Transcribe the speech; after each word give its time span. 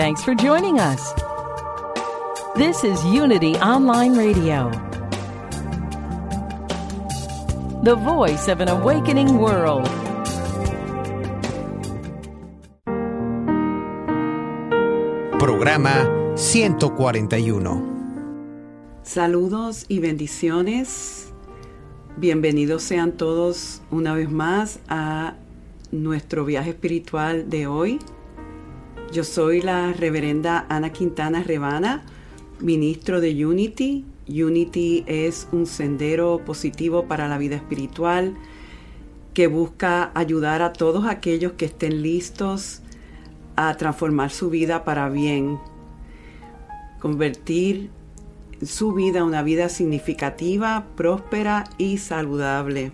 Thanks 0.00 0.24
for 0.24 0.34
joining 0.34 0.80
us. 0.80 1.12
This 2.56 2.84
is 2.84 3.04
Unity 3.04 3.54
Online 3.56 4.16
Radio, 4.16 4.70
the 7.82 7.96
voice 7.96 8.48
of 8.48 8.62
an 8.62 8.70
awakening 8.70 9.36
world. 9.36 9.84
Programa 15.38 16.08
141. 16.34 19.02
Saludos 19.02 19.84
y 19.86 19.98
bendiciones. 19.98 21.30
Bienvenidos 22.16 22.84
sean 22.84 23.12
todos 23.12 23.82
una 23.90 24.14
vez 24.14 24.30
más 24.30 24.78
a 24.88 25.34
nuestro 25.92 26.46
viaje 26.46 26.70
espiritual 26.70 27.50
de 27.50 27.66
hoy. 27.66 28.00
Yo 29.12 29.24
soy 29.24 29.60
la 29.60 29.92
reverenda 29.92 30.66
Ana 30.68 30.92
Quintana 30.92 31.42
Rebana, 31.42 32.04
ministro 32.60 33.20
de 33.20 33.44
Unity. 33.44 34.04
Unity 34.28 35.02
es 35.08 35.48
un 35.50 35.66
sendero 35.66 36.44
positivo 36.44 37.06
para 37.08 37.26
la 37.26 37.36
vida 37.36 37.56
espiritual 37.56 38.36
que 39.34 39.48
busca 39.48 40.12
ayudar 40.14 40.62
a 40.62 40.72
todos 40.72 41.06
aquellos 41.06 41.54
que 41.54 41.64
estén 41.64 42.02
listos 42.02 42.82
a 43.56 43.76
transformar 43.76 44.30
su 44.30 44.48
vida 44.48 44.84
para 44.84 45.08
bien, 45.08 45.58
convertir 47.00 47.90
su 48.62 48.92
vida 48.92 49.18
en 49.18 49.24
una 49.24 49.42
vida 49.42 49.70
significativa, 49.70 50.86
próspera 50.94 51.64
y 51.78 51.98
saludable. 51.98 52.92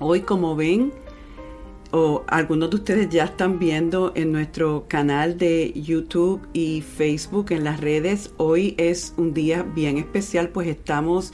Hoy, 0.00 0.22
como 0.22 0.56
ven, 0.56 0.92
o 1.92 2.24
algunos 2.28 2.70
de 2.70 2.76
ustedes 2.76 3.08
ya 3.08 3.24
están 3.24 3.58
viendo 3.58 4.12
en 4.14 4.32
nuestro 4.32 4.86
canal 4.88 5.38
de 5.38 5.72
YouTube 5.74 6.40
y 6.52 6.82
Facebook 6.82 7.52
en 7.52 7.64
las 7.64 7.80
redes, 7.80 8.32
hoy 8.36 8.74
es 8.78 9.14
un 9.16 9.34
día 9.34 9.62
bien 9.62 9.98
especial, 9.98 10.48
pues 10.50 10.68
estamos 10.68 11.32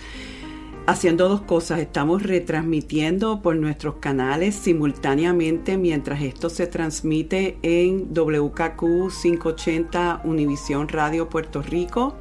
haciendo 0.87 1.29
dos 1.29 1.43
cosas. 1.43 1.81
Estamos 1.81 2.23
retransmitiendo 2.23 3.43
por 3.43 3.57
nuestros 3.57 3.97
canales 3.97 4.55
simultáneamente 4.55 5.77
mientras 5.77 6.23
esto 6.23 6.49
se 6.49 6.67
transmite 6.67 7.59
en 7.63 8.15
WKQ 8.15 9.11
580 9.11 10.23
Univisión 10.25 10.89
Radio 10.89 11.29
Puerto 11.29 11.63
Rico 11.63 12.15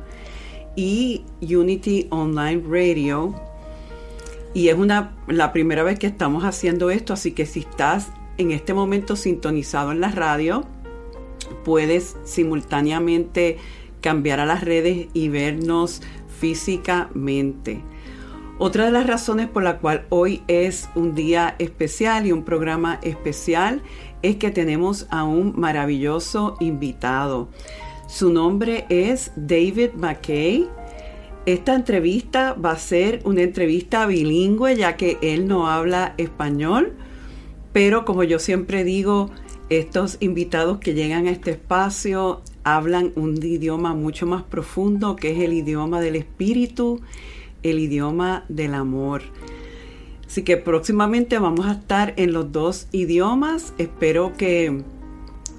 y 0.76 1.24
Unity 1.42 2.08
Online 2.10 2.62
Radio. 2.68 3.36
Y 4.54 4.70
es 4.70 4.76
una, 4.76 5.16
la 5.28 5.52
primera 5.54 5.84
vez 5.84 6.00
que 6.00 6.08
estamos 6.08 6.44
haciendo 6.44 6.90
esto, 6.90 7.14
así 7.14 7.34
que 7.34 7.46
si 7.46 7.60
estás 7.60 8.10
en 8.38 8.52
este 8.52 8.74
momento 8.74 9.16
sintonizado 9.16 9.92
en 9.92 10.02
la 10.02 10.12
radio, 10.12 10.66
puedes 11.64 12.18
simultáneamente 12.24 13.58
cambiar 14.02 14.40
a 14.40 14.46
las 14.46 14.64
redes 14.64 15.08
y 15.14 15.30
vernos 15.30 16.02
físicamente. 16.40 17.82
Otra 18.58 18.86
de 18.86 18.92
las 18.92 19.06
razones 19.06 19.50
por 19.50 19.64
la 19.64 19.80
cual 19.80 20.06
hoy 20.10 20.42
es 20.48 20.90
un 20.96 21.14
día 21.14 21.56
especial 21.60 22.26
y 22.26 22.32
un 22.32 22.44
programa 22.44 23.00
especial 23.02 23.82
es 24.22 24.38
que 24.38 24.50
tenemos 24.50 25.08
a 25.10 25.26
un 25.26 25.60
maravilloso 25.60 26.56
invitado. 26.62 27.50
Su 28.08 28.32
nombre 28.32 28.86
es 28.90 29.34
David 29.36 29.92
McKay. 29.98 30.70
Esta 31.46 31.76
entrevista 31.76 32.54
va 32.54 32.72
a 32.72 32.78
ser 32.78 33.20
una 33.26 33.42
entrevista 33.42 34.06
bilingüe 34.06 34.76
ya 34.78 34.96
que 34.96 35.18
él 35.22 35.48
no 35.48 35.68
habla 35.68 36.14
español, 36.18 36.96
pero 37.76 38.06
como 38.06 38.24
yo 38.24 38.40
siempre 38.40 38.86
digo, 38.86 39.32
estos 39.70 40.16
invitados 40.22 40.78
que 40.78 40.94
llegan 40.94 41.28
a 41.28 41.32
este 41.32 41.52
espacio 41.52 42.42
hablan 42.64 43.12
un 43.18 43.36
idioma 43.44 43.94
mucho 43.94 44.26
más 44.26 44.44
profundo 44.44 45.18
que 45.18 45.34
es 45.34 45.40
el 45.40 45.52
idioma 45.52 46.00
del 46.00 46.16
espíritu 46.16 47.02
el 47.64 47.80
idioma 47.80 48.46
del 48.48 48.76
amor. 48.76 49.24
Así 50.26 50.44
que 50.44 50.56
próximamente 50.56 51.38
vamos 51.38 51.66
a 51.66 51.74
estar 51.74 52.14
en 52.16 52.32
los 52.32 52.50
dos 52.54 52.88
idiomas. 52.94 53.74
Espero 53.78 54.32
que 54.38 54.82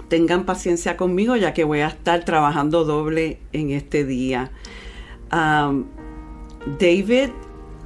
tengan 0.09 0.47
paciencia 0.47 0.97
conmigo 0.97 1.37
ya 1.37 1.53
que 1.53 1.65
voy 1.65 1.81
a 1.81 1.89
estar 1.89 2.25
trabajando 2.25 2.87
doble 2.87 3.41
en 3.53 3.73
este 3.73 4.07
día. 4.07 4.51
Um, 5.31 5.85
David, 6.79 7.29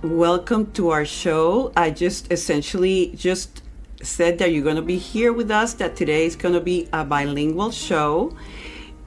welcome 0.04 0.66
to 0.74 0.92
our 0.92 1.04
show. 1.04 1.72
I 1.74 1.90
just 1.90 2.30
essentially 2.30 3.12
just 3.16 3.64
said 4.02 4.38
that 4.38 4.52
you're 4.52 4.64
going 4.64 4.76
to 4.76 4.82
be 4.82 4.98
here 4.98 5.32
with 5.32 5.50
us, 5.50 5.74
that 5.74 5.96
today 5.96 6.26
is 6.26 6.36
going 6.36 6.54
to 6.54 6.60
be 6.60 6.88
a 6.92 7.04
bilingual 7.04 7.70
show. 7.70 8.34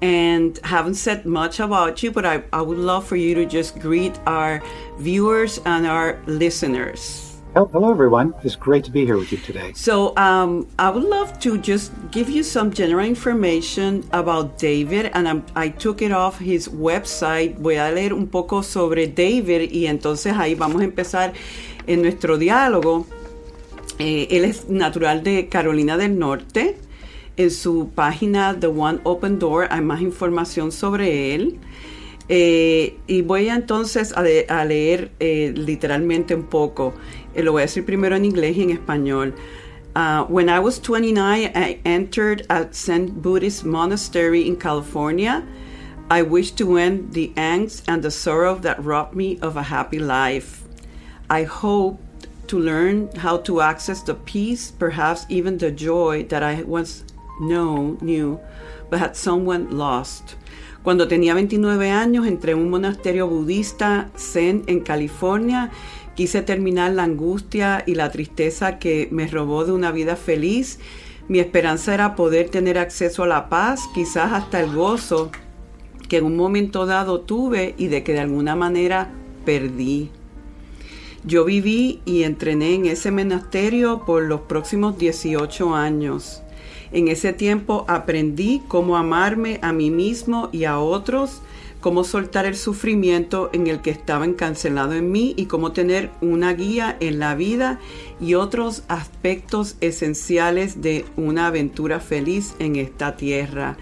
and 0.03 0.59
haven't 0.65 0.95
said 0.95 1.25
much 1.25 1.61
about 1.61 2.03
you, 2.03 2.11
but 2.11 2.25
I, 2.25 2.43
I 2.51 2.61
would 2.61 2.77
love 2.77 3.07
for 3.07 3.15
you 3.15 3.33
to 3.35 3.45
just 3.45 3.79
greet 3.79 4.19
our 4.27 4.61
viewers 4.97 5.61
and 5.65 5.87
our 5.87 6.19
listeners. 6.25 7.33
Hello, 7.53 7.89
everyone. 7.89 8.33
It's 8.43 8.57
great 8.57 8.83
to 8.83 8.91
be 8.91 9.05
here 9.05 9.15
with 9.15 9.31
you 9.31 9.37
today. 9.37 9.71
So, 9.75 10.17
um, 10.17 10.67
I 10.77 10.89
would 10.89 11.03
love 11.03 11.39
to 11.41 11.57
just 11.57 11.93
give 12.11 12.27
you 12.27 12.43
some 12.43 12.73
general 12.73 13.05
information 13.05 14.03
about 14.11 14.57
David, 14.57 15.11
and 15.13 15.25
I'm, 15.25 15.45
i 15.55 15.69
took 15.69 16.01
it 16.01 16.11
off 16.11 16.37
his 16.37 16.67
website. 16.67 17.55
Voy 17.59 17.77
a 17.77 17.89
leer 17.91 18.11
un 18.11 18.27
poco 18.27 18.61
sobre 18.61 19.07
David, 19.07 19.71
y 19.71 19.85
entonces 19.85 20.33
ahí 20.33 20.55
vamos 20.55 20.81
a 20.81 20.85
empezar 20.85 21.33
en 21.87 22.01
nuestro 22.01 22.37
diálogo. 22.37 23.05
Eh, 23.99 24.27
él 24.31 24.45
es 24.45 24.69
natural 24.69 25.23
de 25.23 25.47
Carolina 25.49 25.97
del 25.97 26.17
Norte. 26.17 26.77
En 27.35 27.49
su 27.49 27.89
página 27.95 28.59
The 28.59 28.67
One 28.67 28.99
Open 29.03 29.39
Door 29.39 29.67
hay 29.71 29.81
más 29.81 30.01
información 30.01 30.71
sobre 30.71 31.33
él. 31.33 31.59
Eh, 32.29 32.97
y 33.05 33.21
voy 33.21 33.49
entonces 33.49 34.13
a, 34.13 34.23
leer 34.65 35.11
eh, 35.19 35.53
literalmente 35.55 36.35
un 36.35 36.43
poco. 36.43 36.93
Eh, 37.33 37.43
lo 37.43 37.51
voy 37.51 37.61
a 37.61 37.65
decir 37.65 37.85
primero 37.85 38.15
en 38.15 38.25
inglés 38.25 38.57
y 38.57 38.63
en 38.63 38.69
español. 38.69 39.33
Uh, 39.95 40.25
when 40.27 40.49
I 40.49 40.59
was 40.59 40.79
29, 40.79 41.51
I 41.53 41.79
entered 41.85 42.45
a 42.49 42.67
Zen 42.73 43.21
Buddhist 43.21 43.63
monastery 43.63 44.47
in 44.47 44.55
California. 44.55 45.43
I 46.09 46.23
wished 46.23 46.57
to 46.57 46.77
end 46.77 47.13
the 47.13 47.31
angst 47.35 47.83
and 47.87 48.01
the 48.01 48.09
sorrow 48.09 48.55
that 48.61 48.83
robbed 48.83 49.15
me 49.15 49.37
of 49.41 49.55
a 49.55 49.63
happy 49.63 49.99
life. 49.99 50.63
I 51.29 51.43
hoped 51.43 52.02
to 52.53 52.59
learn 52.59 53.09
how 53.17 53.35
to 53.35 53.61
access 53.61 54.03
the 54.03 54.13
peace, 54.13 54.69
perhaps 54.69 55.25
even 55.27 55.57
the 55.57 55.71
joy 55.71 56.23
that 56.29 56.43
I 56.43 56.61
once 56.61 57.03
knew, 57.39 58.39
but 58.91 58.99
had 58.99 59.15
someone 59.15 59.75
lost. 59.75 60.35
Cuando 60.83 61.07
tenía 61.07 61.33
29 61.33 61.89
años 61.89 62.27
entré 62.27 62.51
en 62.51 62.59
un 62.59 62.69
monasterio 62.69 63.27
budista 63.27 64.11
zen 64.15 64.63
en 64.67 64.81
California. 64.81 65.71
Quise 66.15 66.43
terminar 66.43 66.91
la 66.91 67.05
angustia 67.05 67.83
y 67.87 67.95
la 67.95 68.11
tristeza 68.11 68.77
que 68.77 69.07
me 69.09 69.25
robó 69.25 69.65
de 69.65 69.71
una 69.71 69.91
vida 69.91 70.15
feliz. 70.15 70.77
Mi 71.27 71.39
esperanza 71.39 71.95
era 71.95 72.15
poder 72.15 72.49
tener 72.49 72.77
acceso 72.77 73.23
a 73.23 73.27
la 73.27 73.49
paz, 73.49 73.81
quizás 73.95 74.31
hasta 74.31 74.59
el 74.59 74.75
gozo 74.75 75.31
que 76.07 76.17
en 76.17 76.25
un 76.25 76.37
momento 76.37 76.85
dado 76.85 77.21
tuve 77.21 77.73
y 77.79 77.87
de 77.87 78.03
que 78.03 78.13
de 78.13 78.19
alguna 78.19 78.55
manera 78.55 79.09
perdí. 79.43 80.11
Yo 81.25 81.45
viví 81.45 82.01
y 82.03 82.23
entrené 82.23 82.75
en 82.75 82.85
ese 82.85 83.09
monasterio 83.09 84.03
por 84.05 84.23
los 84.23 84.41
próximos 84.41 84.97
18 84.97 85.73
años. 85.73 86.41
En 86.91 87.07
ese 87.07 87.31
tiempo 87.31 87.85
aprendí 87.87 88.61
cómo 88.67 88.97
amarme 88.97 89.57
a 89.61 89.71
mí 89.71 89.89
mismo 89.89 90.49
y 90.51 90.65
a 90.65 90.79
otros, 90.79 91.41
cómo 91.79 92.03
soltar 92.03 92.45
el 92.45 92.57
sufrimiento 92.57 93.49
en 93.53 93.67
el 93.67 93.81
que 93.81 93.89
estaba 93.89 94.25
encancelado 94.25 94.93
en 94.93 95.11
mí 95.13 95.33
y 95.37 95.45
cómo 95.45 95.71
tener 95.71 96.11
una 96.19 96.53
guía 96.53 96.97
en 96.99 97.19
la 97.19 97.35
vida 97.35 97.79
y 98.19 98.33
otros 98.33 98.83
aspectos 98.89 99.77
esenciales 99.79 100.81
de 100.81 101.05
una 101.15 101.47
aventura 101.47 102.01
feliz 102.01 102.53
en 102.59 102.75
esta 102.75 103.15
tierra. 103.15 103.77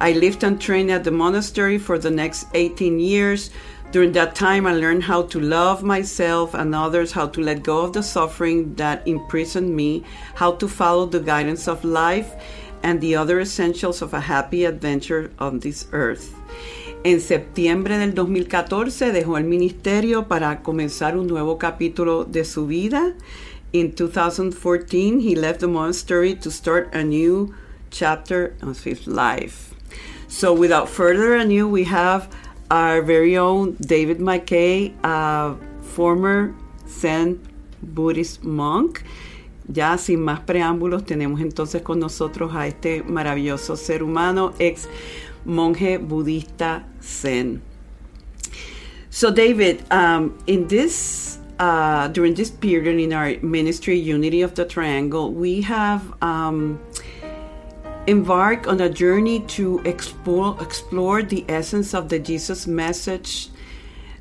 I 0.00 0.12
lived 0.12 0.44
and 0.44 0.58
trained 0.58 0.90
at 0.90 1.04
the 1.04 1.10
monastery 1.10 1.78
for 1.78 1.98
the 1.98 2.10
next 2.10 2.48
18 2.52 2.98
years. 3.00 3.52
During 3.94 4.10
that 4.14 4.34
time, 4.34 4.66
I 4.66 4.72
learned 4.74 5.04
how 5.04 5.22
to 5.22 5.38
love 5.38 5.84
myself 5.84 6.52
and 6.52 6.74
others, 6.74 7.12
how 7.12 7.28
to 7.28 7.40
let 7.40 7.62
go 7.62 7.82
of 7.82 7.92
the 7.92 8.02
suffering 8.02 8.74
that 8.74 9.06
imprisoned 9.06 9.76
me, 9.76 10.02
how 10.34 10.50
to 10.56 10.66
follow 10.66 11.06
the 11.06 11.20
guidance 11.20 11.68
of 11.68 11.84
life, 11.84 12.34
and 12.82 13.00
the 13.00 13.14
Other 13.14 13.38
Essentials 13.38 14.02
of 14.02 14.12
a 14.12 14.18
Happy 14.18 14.64
Adventure 14.64 15.30
on 15.38 15.60
This 15.60 15.86
Earth. 15.92 16.34
En 17.04 17.20
septiembre 17.20 17.96
del 17.96 18.14
2014 18.14 19.12
dejó 19.12 19.38
el 19.38 19.44
ministerio 19.44 20.26
para 20.26 20.60
comenzar 20.64 21.16
un 21.16 21.28
nuevo 21.28 21.56
capítulo 21.56 22.24
de 22.24 22.44
su 22.44 22.66
vida. 22.66 23.14
In 23.72 23.92
2014, 23.92 25.20
he 25.20 25.36
left 25.36 25.60
the 25.60 25.68
monastery 25.68 26.34
to 26.34 26.50
start 26.50 26.92
a 26.92 27.04
new 27.04 27.54
chapter 27.92 28.56
of 28.60 28.82
his 28.82 29.06
life. 29.06 29.72
So, 30.26 30.52
without 30.52 30.88
further 30.88 31.36
ado, 31.36 31.68
we 31.68 31.84
have 31.84 32.28
our 32.70 33.02
very 33.02 33.36
own 33.36 33.76
David 33.80 34.18
McKay, 34.18 34.92
former 35.82 36.54
Zen 36.88 37.40
Buddhist 37.82 38.42
monk. 38.42 39.02
Ya 39.72 39.96
sin 39.96 40.20
más 40.20 40.40
preámbulos, 40.40 41.06
tenemos 41.06 41.40
entonces 41.40 41.80
con 41.82 41.98
nosotros 41.98 42.54
a 42.54 42.66
este 42.66 43.02
maravilloso 43.02 43.76
ser 43.76 44.02
humano, 44.02 44.52
ex 44.58 44.88
monje 45.46 45.96
budista 45.96 46.84
Zen. 47.02 47.62
So, 49.08 49.30
David, 49.30 49.84
um, 49.90 50.36
in 50.46 50.66
this 50.68 51.38
uh, 51.58 52.08
during 52.08 52.34
this 52.34 52.50
period 52.50 52.98
in 52.98 53.12
our 53.12 53.36
ministry, 53.42 53.96
Unity 53.96 54.42
of 54.42 54.54
the 54.54 54.64
Triangle, 54.64 55.32
we 55.32 55.62
have 55.62 56.02
um, 56.20 56.80
embarked 58.06 58.66
on 58.66 58.80
a 58.80 58.88
journey 58.88 59.40
to 59.40 59.80
explore 59.84 60.56
explore 60.60 61.22
the 61.22 61.44
essence 61.48 61.94
of 61.94 62.08
the 62.08 62.18
Jesus 62.18 62.66
message. 62.66 63.48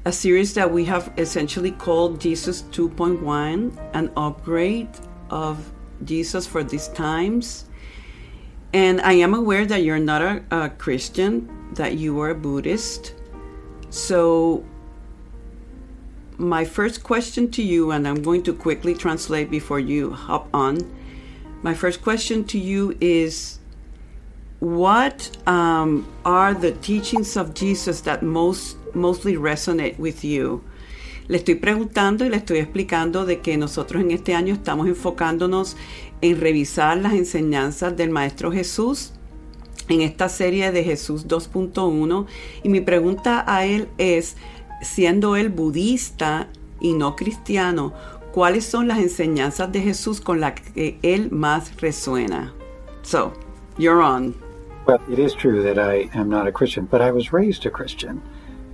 A 0.06 0.12
series 0.12 0.54
that 0.56 0.72
we 0.72 0.86
have 0.86 1.14
essentially 1.18 1.72
called 1.72 2.20
Jesus 2.20 2.64
2.1, 2.72 3.78
an 3.94 4.12
upgrade 4.18 4.90
of 5.30 5.72
Jesus 6.04 6.46
for 6.46 6.64
these 6.64 6.90
times. 6.90 7.66
And 8.74 9.00
I 9.02 9.14
am 9.14 9.34
aware 9.34 9.66
that 9.66 9.84
you're 9.84 10.00
not 10.00 10.22
a, 10.22 10.44
a 10.52 10.70
Christian, 10.70 11.74
that 11.76 11.96
you 11.96 12.20
are 12.20 12.32
a 12.32 12.36
Buddhist. 12.36 13.14
So, 13.92 14.66
my 16.38 16.66
first 16.66 17.04
question 17.04 17.52
to 17.52 17.64
you, 17.64 17.92
and 17.92 18.08
I'm 18.08 18.22
going 18.22 18.44
to 18.44 18.54
quickly 18.54 18.96
translate 18.96 19.52
before 19.52 19.80
you 19.80 20.12
hop 20.12 20.50
on. 20.54 20.80
My 21.62 21.74
first 21.74 22.02
question 22.02 22.44
to 22.46 22.60
you 22.60 22.98
is 23.00 23.60
What 24.64 25.30
um, 25.46 26.06
are 26.24 26.54
the 26.54 26.72
teachings 26.72 27.36
of 27.36 27.54
Jesus 27.54 28.00
that 28.04 28.24
most 28.24 28.78
mostly 28.96 29.36
resonate 29.36 30.00
with 30.00 30.24
you? 30.24 30.62
Le 31.28 31.38
estoy 31.38 31.56
preguntando 31.56 32.24
y 32.24 32.30
le 32.30 32.38
estoy 32.38 32.60
explicando 32.60 33.26
de 33.26 33.42
que 33.42 33.58
nosotros 33.58 34.02
en 34.02 34.12
este 34.12 34.36
año 34.36 34.54
estamos 34.54 34.88
enfocándonos 34.88 35.76
en 36.22 36.40
revisar 36.40 36.96
las 36.96 37.12
enseñanzas 37.12 37.98
del 37.98 38.10
Maestro 38.10 38.54
Jesús 38.54 39.12
en 39.90 40.00
esta 40.00 40.30
serie 40.30 40.72
de 40.72 40.86
Jesús 40.86 41.28
2.1 41.28 42.26
y 42.64 42.70
mi 42.70 42.80
pregunta 42.80 43.44
a 43.46 43.66
él 43.66 43.90
es, 43.98 44.38
siendo 44.82 45.36
él 45.36 45.50
budista 45.50 46.48
y 46.80 46.94
no 46.94 47.18
cristiano, 47.18 47.92
¿cuáles 48.32 48.64
son 48.64 48.88
las 48.88 49.00
enseñanzas 49.00 49.74
de 49.74 49.82
Jesús 49.82 50.22
con 50.22 50.40
las 50.40 50.54
que 50.54 51.00
él 51.02 51.32
más 51.32 51.82
resuena? 51.82 52.54
So, 53.02 53.34
you're 53.78 54.02
on. 54.02 54.43
Well, 54.86 55.02
it 55.10 55.18
is 55.18 55.34
true 55.34 55.64
that 55.64 55.80
I 55.80 56.10
am 56.14 56.30
not 56.30 56.46
a 56.46 56.52
Christian, 56.52 56.86
but 56.86 57.02
I 57.02 57.12
was 57.12 57.32
raised 57.32 57.66
a 57.66 57.70
Christian, 57.70 58.22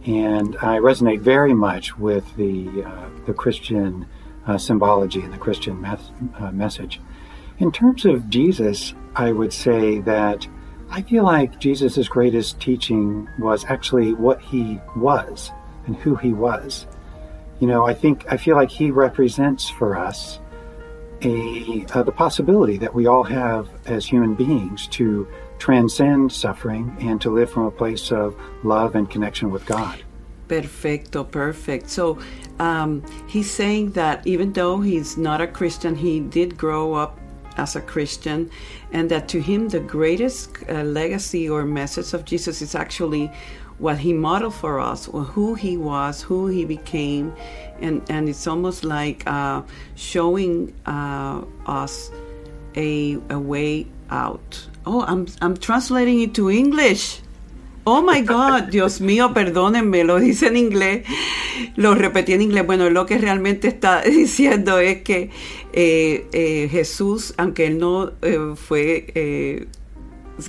and 0.08 0.58
I 0.58 0.80
resonate 0.80 1.20
very 1.20 1.54
much 1.54 2.00
with 2.00 2.36
the 2.36 2.84
uh, 2.84 3.10
the 3.28 3.34
Christian 3.34 4.08
uh, 4.48 4.58
symbology 4.58 5.22
and 5.22 5.32
the 5.32 5.38
Christian 5.38 5.80
mes- 5.80 6.12
uh, 6.40 6.52
message. 6.52 7.00
In 7.60 7.72
terms 7.72 8.06
of 8.06 8.28
Jesus, 8.28 8.96
I 9.16 9.32
would 9.32 9.54
say 9.54 10.00
that 10.00 10.48
I 10.90 11.04
feel 11.04 11.26
like 11.26 11.60
Jesus' 11.60 12.08
greatest 12.08 12.60
teaching 12.60 13.30
was 13.38 13.64
actually 13.66 14.14
what 14.14 14.42
he 14.42 14.80
was 14.96 15.52
and 15.86 15.96
who 15.96 16.16
he 16.16 16.34
was. 16.34 16.88
You 17.60 17.68
know, 17.68 17.86
I 17.86 17.94
think 17.94 18.26
I 18.32 18.38
feel 18.38 18.56
like 18.56 18.72
he 18.72 18.90
represents 18.90 19.70
for 19.70 19.96
us 19.96 20.40
a 21.22 21.86
uh, 21.94 22.02
the 22.02 22.12
possibility 22.12 22.78
that 22.78 22.96
we 22.96 23.06
all 23.06 23.24
have 23.24 23.70
as 23.86 24.08
human 24.08 24.34
beings 24.34 24.88
to 24.88 25.28
transcend 25.60 26.32
suffering 26.32 26.96
and 27.00 27.22
to 27.22 27.30
live 27.30 27.52
from 27.52 27.66
a 27.66 27.72
place 27.72 28.12
of 28.12 28.36
love 28.64 28.96
and 28.96 29.10
connection 29.10 29.52
with 29.52 29.66
God. 29.66 30.04
Perfecto, 30.48 31.24
perfect. 31.24 31.90
So 31.90 32.18
um, 32.60 33.04
he's 33.28 33.52
saying 33.52 33.92
that 33.92 34.26
even 34.26 34.54
though 34.54 34.80
he's 34.82 35.16
not 35.18 35.42
a 35.42 35.48
Christian, 35.48 35.96
he 35.96 36.20
did 36.20 36.58
grow 36.58 36.96
up 36.96 37.20
as 37.58 37.76
a 37.76 37.82
Christian, 37.82 38.50
and 38.92 39.12
that 39.12 39.28
to 39.30 39.42
him 39.42 39.70
the 39.70 39.80
greatest 39.80 40.58
uh, 40.68 40.84
legacy 40.84 41.50
or 41.50 41.66
message 41.66 42.14
of 42.14 42.26
Jesus 42.26 42.62
is 42.62 42.74
actually 42.74 43.30
what 43.78 43.98
he 43.98 44.12
modeled 44.12 44.56
for 44.56 44.80
us, 44.80 45.08
or 45.08 45.24
who 45.24 45.56
he 45.56 45.78
was, 45.78 46.22
who 46.22 46.48
he 46.48 46.66
became, 46.66 47.34
and 47.80 48.02
and 48.10 48.28
it's 48.28 48.48
almost 48.48 48.84
like 48.84 49.24
uh, 49.28 49.62
showing 49.96 50.74
uh, 50.86 51.44
us 51.66 52.12
a 52.76 53.18
a 53.30 53.40
way 53.40 53.88
out. 54.10 54.68
Oh, 54.92 55.06
I'm 55.08 55.28
I'm 55.40 55.56
translating 55.56 56.20
it 56.22 56.34
to 56.34 56.50
English. 56.50 57.22
Oh 57.86 58.02
my 58.02 58.22
God, 58.22 58.70
Dios 58.72 59.02
mío, 59.02 59.36
perdónenme, 59.36 60.04
lo 60.04 60.20
dice 60.20 60.48
en 60.48 60.58
inglés, 60.58 61.06
lo 61.76 61.94
repetí 61.94 62.34
en 62.34 62.42
inglés. 62.42 62.66
Bueno, 62.66 62.90
lo 62.90 63.06
que 63.06 63.20
realmente 63.20 63.68
está 63.68 64.02
diciendo 64.24 64.80
es 64.80 65.04
que 65.04 65.30
eh, 65.74 66.28
eh, 66.34 66.68
Jesús, 66.72 67.36
aunque 67.38 67.68
él 67.68 67.78
no 67.78 68.14
eh, 68.24 68.56
fue 68.56 69.06
eh, 69.14 69.68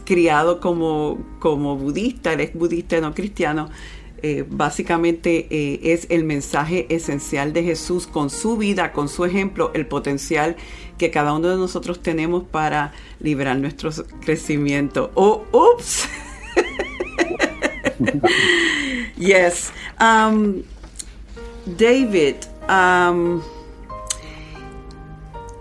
criado 0.04 0.58
como, 0.58 1.18
como 1.38 1.76
budista, 1.76 2.32
él 2.32 2.40
es 2.40 2.54
budista 2.54 2.98
no 3.02 3.12
cristiano, 3.12 3.68
eh, 4.22 4.44
básicamente 4.46 5.46
eh, 5.50 5.80
es 5.94 6.06
el 6.10 6.24
mensaje 6.24 6.86
esencial 6.94 7.54
de 7.54 7.62
Jesús 7.62 8.06
con 8.06 8.28
su 8.28 8.58
vida, 8.58 8.92
con 8.92 9.08
su 9.08 9.24
ejemplo, 9.24 9.70
el 9.72 9.86
potencial 9.86 10.56
que 11.00 11.10
cada 11.10 11.32
uno 11.32 11.48
de 11.48 11.56
nosotros 11.56 11.98
tenemos 12.02 12.44
para 12.44 12.92
liberar 13.20 13.56
nuestro 13.56 13.90
crecimiento. 14.20 15.10
Oh, 15.14 15.46
ups. 15.50 16.06
yes. 19.16 19.72
Um, 19.98 20.62
David, 21.76 22.46
um, 22.68 23.42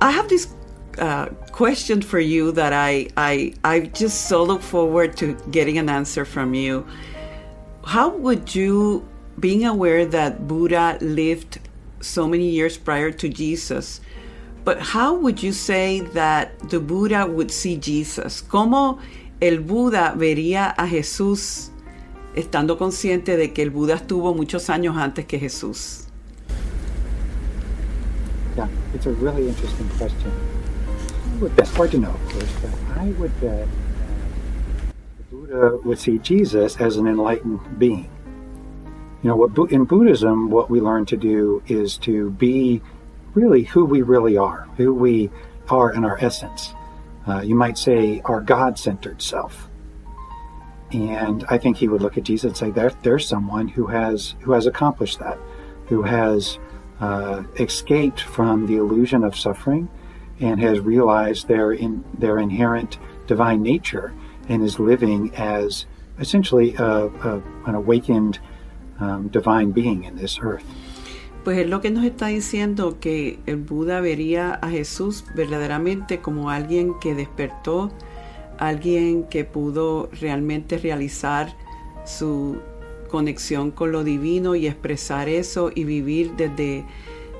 I 0.01 0.11
have 0.11 0.27
this 0.27 0.49
uh, 0.97 1.27
question 1.53 2.01
for 2.01 2.19
you 2.19 2.51
that 2.51 2.73
I, 2.73 3.07
I, 3.15 3.53
I 3.63 3.79
just 3.79 4.27
so 4.27 4.43
look 4.43 4.61
forward 4.61 5.15
to 5.17 5.37
getting 5.51 5.77
an 5.77 5.87
answer 5.89 6.25
from 6.25 6.53
you. 6.53 6.85
How 7.85 8.09
would 8.09 8.53
you, 8.53 9.07
being 9.39 9.65
aware 9.65 10.05
that 10.05 10.49
Buddha 10.49 10.97
lived 10.99 11.59
so 12.01 12.27
many 12.27 12.49
years 12.49 12.77
prior 12.77 13.11
to 13.11 13.29
Jesus, 13.29 14.01
but 14.69 14.79
how 14.79 15.15
would 15.15 15.41
you 15.41 15.51
say 15.51 16.01
that 16.13 16.69
the 16.69 16.79
Buddha 16.79 17.25
would 17.25 17.49
see 17.49 17.75
Jesus? 17.75 18.43
¿Cómo 18.43 18.99
el 19.41 19.61
Buda 19.61 20.13
vería 20.15 20.75
a 20.77 20.85
Jesús 20.85 21.71
estando 22.35 22.77
consciente 22.77 23.35
de 23.35 23.51
que 23.51 23.63
el 23.63 23.71
Buda 23.71 23.95
estuvo 23.95 24.35
muchos 24.35 24.69
años 24.69 24.95
antes 24.95 25.25
que 25.25 25.39
Jesús? 25.39 26.05
Yeah, 28.55 28.67
it's 28.93 29.07
a 29.07 29.11
really 29.13 29.47
interesting 29.47 29.89
question. 29.97 30.31
I 31.33 31.41
would 31.41 31.55
bet, 31.55 31.67
hard 31.69 31.89
to 31.89 31.97
know, 31.97 32.11
of 32.11 32.31
course, 32.31 32.53
but 32.61 32.71
I 32.95 33.07
would 33.17 33.41
bet 33.41 33.67
the 35.17 35.35
Buddha 35.35 35.79
would 35.83 35.97
see 35.97 36.19
Jesus 36.19 36.79
as 36.79 36.97
an 36.97 37.07
enlightened 37.07 37.79
being. 37.79 38.07
You 39.23 39.29
know, 39.29 39.35
what 39.35 39.71
in 39.71 39.85
Buddhism, 39.85 40.51
what 40.51 40.69
we 40.69 40.79
learn 40.79 41.07
to 41.07 41.17
do 41.17 41.63
is 41.65 41.97
to 42.05 42.29
be 42.29 42.83
really 43.33 43.63
who 43.63 43.85
we 43.85 44.01
really 44.01 44.37
are, 44.37 44.67
who 44.77 44.93
we 44.93 45.29
are 45.69 45.91
in 45.93 46.03
our 46.03 46.17
essence. 46.19 46.73
Uh, 47.27 47.41
you 47.41 47.55
might 47.55 47.77
say 47.77 48.21
our 48.25 48.41
God-centered 48.41 49.21
self. 49.21 49.69
And 50.91 51.45
I 51.49 51.59
think 51.59 51.77
he 51.77 51.87
would 51.87 52.01
look 52.01 52.17
at 52.17 52.23
Jesus 52.23 52.49
and 52.49 52.57
say, 52.57 52.71
there, 52.71 52.91
"There's 53.03 53.27
someone 53.27 53.67
who 53.67 53.87
has 53.87 54.35
who 54.39 54.53
has 54.53 54.65
accomplished 54.65 55.19
that, 55.19 55.37
who 55.85 56.01
has 56.01 56.57
uh, 56.99 57.43
escaped 57.59 58.21
from 58.21 58.65
the 58.65 58.77
illusion 58.77 59.23
of 59.23 59.37
suffering, 59.37 59.87
and 60.39 60.59
has 60.59 60.79
realized 60.79 61.47
their 61.47 61.71
in 61.71 62.03
their 62.17 62.39
inherent 62.39 62.97
divine 63.27 63.61
nature, 63.61 64.13
and 64.47 64.63
is 64.63 64.79
living 64.79 65.31
as 65.35 65.85
essentially 66.17 66.73
a, 66.75 67.05
a, 67.05 67.43
an 67.67 67.75
awakened 67.75 68.39
um, 68.99 69.27
divine 69.27 69.71
being 69.71 70.05
in 70.05 70.15
this 70.15 70.39
earth." 70.41 70.65
Pues 71.49 71.61
es 71.61 71.67
lo 71.67 71.81
que 71.81 71.89
nos 71.89 72.05
está 72.05 72.27
diciendo 72.27 72.99
que 72.99 73.39
el 73.47 73.55
Buda 73.55 74.01
vería 74.01 74.53
a 74.53 74.69
Jesús 74.69 75.25
verdaderamente 75.33 76.19
como 76.19 76.51
alguien 76.51 76.93
que 77.01 77.15
despertó, 77.15 77.91
alguien 78.59 79.23
que 79.23 79.45
pudo 79.45 80.11
realmente 80.21 80.77
realizar 80.77 81.57
su 82.05 82.59
conexión 83.07 83.71
con 83.71 83.91
lo 83.91 84.03
divino 84.03 84.53
y 84.53 84.67
expresar 84.67 85.27
eso 85.27 85.71
y 85.73 85.85
vivir 85.85 86.33
desde, 86.37 86.85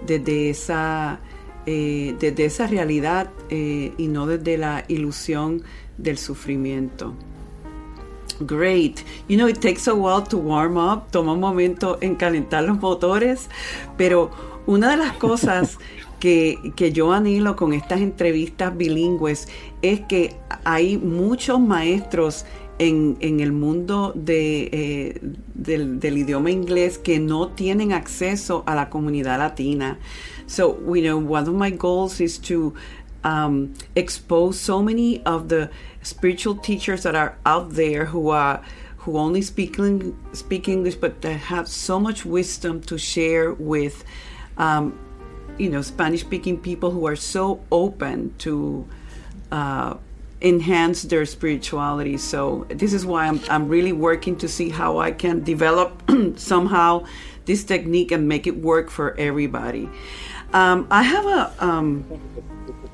desde, 0.08 0.50
esa, 0.50 1.20
eh, 1.68 2.16
desde 2.20 2.46
esa 2.46 2.66
realidad 2.66 3.30
eh, 3.51 3.94
y 3.96 4.08
no 4.08 4.25
desde 4.25 4.58
la 4.58 4.86
ilusión 4.88 5.62
del 6.00 6.18
sufrimiento. 6.18 7.13
Great. 8.46 9.03
You 9.27 9.38
know, 9.38 9.48
it 9.48 9.60
takes 9.60 9.88
a 9.88 9.96
while 9.96 10.24
to 10.24 10.38
warm 10.38 10.77
up. 10.77 11.12
Toma 11.12 11.34
un 11.34 11.39
momento 11.39 11.98
en 12.01 12.15
calentar 12.15 12.63
los 12.63 12.79
motores. 12.79 13.50
Pero 13.98 14.31
una 14.65 14.91
de 14.91 14.98
las 14.98 15.13
cosas 15.13 15.77
que, 16.19 16.74
que, 16.75 16.91
yo 16.91 17.12
anhelo 17.12 17.55
con 17.55 17.74
estas 17.74 18.01
entrevistas 18.01 18.75
bilingües 18.75 19.48
es 19.81 20.01
que 20.01 20.36
hay 20.63 20.98
muchos 20.98 21.60
maestros 21.60 22.46
en, 22.79 23.17
en 23.19 23.41
el 23.41 23.51
mundo 23.51 24.13
de, 24.15 24.69
eh, 24.72 25.19
del, 25.53 26.00
del, 26.00 26.17
idioma 26.17 26.50
inglés 26.50 26.98
que 26.98 27.19
no 27.19 27.50
tienen 27.50 27.91
acceso 27.91 28.63
a 28.65 28.74
la 28.74 28.89
comunidad 28.89 29.38
latina. 29.38 30.00
So, 30.48 30.79
you 30.88 31.01
know, 31.01 31.17
one 31.17 31.48
of 31.48 31.53
my 31.53 31.72
goals 31.72 32.22
is 32.22 32.39
to 32.43 32.74
um, 33.24 33.74
expose 33.96 34.60
so 34.60 34.82
many 34.82 35.24
of 35.26 35.50
the 35.50 35.70
spiritual 36.02 36.56
teachers 36.56 37.04
that 37.04 37.16
are 37.16 37.38
out 37.46 37.72
there 37.72 38.06
who 38.06 38.30
are 38.30 38.64
who 39.00 39.18
only 39.18 39.42
speak 39.42 39.78
speak 40.34 40.68
English, 40.68 40.96
but 40.96 41.22
that 41.22 41.34
have 41.34 41.68
so 41.68 42.00
much 42.00 42.26
wisdom 42.26 42.82
to 42.82 42.98
share 42.98 43.54
with, 43.54 44.04
um, 44.58 45.00
you 45.58 45.70
know, 45.70 45.82
Spanish-speaking 45.82 46.60
people 46.60 46.92
who 46.92 47.08
are 47.08 47.16
so 47.16 47.62
open 47.72 48.36
to 48.40 48.88
uh, 49.52 49.96
enhance 50.42 51.04
their 51.04 51.26
spirituality. 51.26 52.18
So 52.18 52.66
this 52.70 52.94
is 52.94 53.06
why 53.06 53.28
I'm 53.28 53.40
I'm 53.50 53.68
really 53.68 53.94
working 53.94 54.36
to 54.38 54.48
see 54.48 54.70
how 54.70 55.00
I 55.00 55.12
can 55.12 55.44
develop 55.44 56.04
somehow 56.36 57.06
this 57.46 57.64
technique 57.64 58.12
and 58.12 58.28
make 58.28 58.48
it 58.48 58.58
work 58.58 58.90
for 58.90 59.18
everybody. 59.18 59.90
Um, 60.53 60.88
I 60.89 61.03
have 61.03 61.25
a 61.25 61.53
um, 61.60 62.06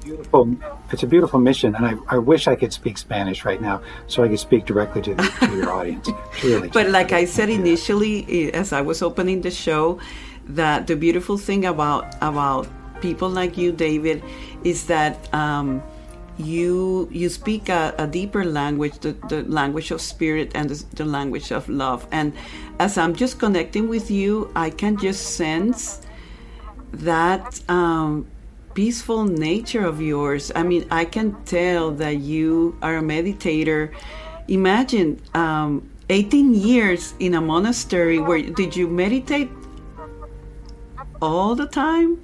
beautiful. 0.04 0.56
It's 0.92 1.04
a 1.04 1.08
beautiful 1.08 1.40
mission, 1.40 1.76
and 1.76 1.86
I, 1.86 2.16
I 2.16 2.18
wish 2.18 2.48
I 2.48 2.56
could 2.56 2.72
speak 2.72 2.98
Spanish 2.98 3.44
right 3.44 3.62
now, 3.62 3.82
so 4.08 4.24
I 4.24 4.28
could 4.28 4.40
speak 4.40 4.66
directly 4.66 5.02
to, 5.02 5.16
the, 5.16 5.24
to 5.24 5.56
your 5.58 5.72
audience. 5.72 6.10
Really. 6.44 6.68
But 6.68 6.90
like 6.90 7.12
I 7.12 7.26
said 7.26 7.50
initially, 7.50 8.54
as 8.54 8.72
I 8.72 8.82
was 8.82 9.02
opening 9.02 9.42
the 9.42 9.52
show, 9.52 10.00
that 10.48 10.86
the 10.86 10.96
beautiful 10.96 11.38
thing 11.38 11.66
about 11.66 12.14
about 12.22 12.68
people 13.02 13.30
like 13.30 13.58
you, 13.58 13.72
David, 13.72 14.24
is 14.64 14.86
that. 14.88 15.34
Um, 15.34 15.82
you 16.38 17.08
you 17.14 17.30
speak 17.30 17.70
a, 17.70 17.96
a, 17.98 18.06
deeper 18.06 18.44
language, 18.44 19.00
the, 19.00 19.14
the 19.30 19.44
language 19.44 19.90
of 19.92 20.02
spirit 20.02 20.52
and 20.54 20.70
the, 20.70 20.84
the 20.96 21.06
language 21.06 21.50
of 21.54 21.70
love. 21.70 22.06
And 22.12 22.34
as 22.78 22.98
I'm 22.98 23.16
just 23.16 23.40
connecting 23.40 23.88
with 23.88 24.12
you, 24.12 24.52
I 24.54 24.70
can 24.70 24.98
just 24.98 25.38
sense 25.38 26.05
that 27.04 27.62
um, 27.70 28.28
peaceful 28.74 29.24
nature 29.26 29.86
of 29.86 30.02
yours. 30.02 30.52
I 30.56 30.64
mean, 30.64 30.86
I 30.92 31.06
can 31.06 31.36
tell 31.46 31.92
that 31.92 32.18
you 32.18 32.78
are 32.82 32.98
a 32.98 33.02
meditator. 33.02 33.94
Imagine 34.48 35.20
um, 35.34 35.90
18 36.10 36.54
years 36.54 37.14
in 37.20 37.34
a 37.34 37.42
monastery 37.42 38.20
where 38.20 38.42
did 38.42 38.76
you 38.76 38.88
meditate 38.88 39.50
all 41.22 41.56
the 41.56 41.68
time? 41.68 42.22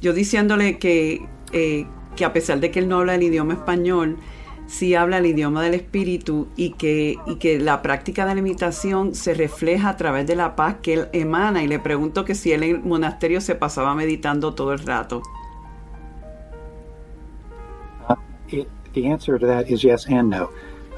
Yo 0.00 0.12
diciéndole 0.12 0.78
que, 0.78 1.26
eh, 1.52 1.86
que 2.16 2.24
a 2.24 2.32
pesar 2.32 2.60
de 2.60 2.70
que 2.70 2.80
él 2.80 2.88
no 2.88 2.98
habla 2.98 3.14
el 3.14 3.22
idioma 3.22 3.54
español, 3.54 4.18
sí 4.72 4.94
habla 4.94 5.18
el 5.18 5.26
idioma 5.26 5.62
del 5.62 5.74
espíritu 5.74 6.48
y 6.56 6.70
que, 6.72 7.18
y 7.26 7.36
que 7.36 7.60
la 7.60 7.82
práctica 7.82 8.24
de 8.24 8.34
la 8.34 8.40
meditación 8.40 9.14
se 9.14 9.34
refleja 9.34 9.90
a 9.90 9.96
través 9.98 10.26
de 10.26 10.34
la 10.34 10.56
paz 10.56 10.76
que 10.80 10.94
él 10.94 11.08
emana. 11.12 11.62
Y 11.62 11.68
le 11.68 11.78
pregunto 11.78 12.24
que 12.24 12.34
si 12.34 12.52
en 12.52 12.62
el 12.62 12.80
monasterio 12.80 13.42
se 13.42 13.54
pasaba 13.54 13.94
meditando 13.94 14.54
todo 14.54 14.72
el 14.72 14.78
rato. 14.78 15.22
it, 18.48 18.68
the 18.94 19.06
answer 19.06 19.38
to 19.38 19.46
that 19.46 19.68
is 19.68 19.84
yes 19.84 20.06
and 20.06 20.30
no. 20.30 20.50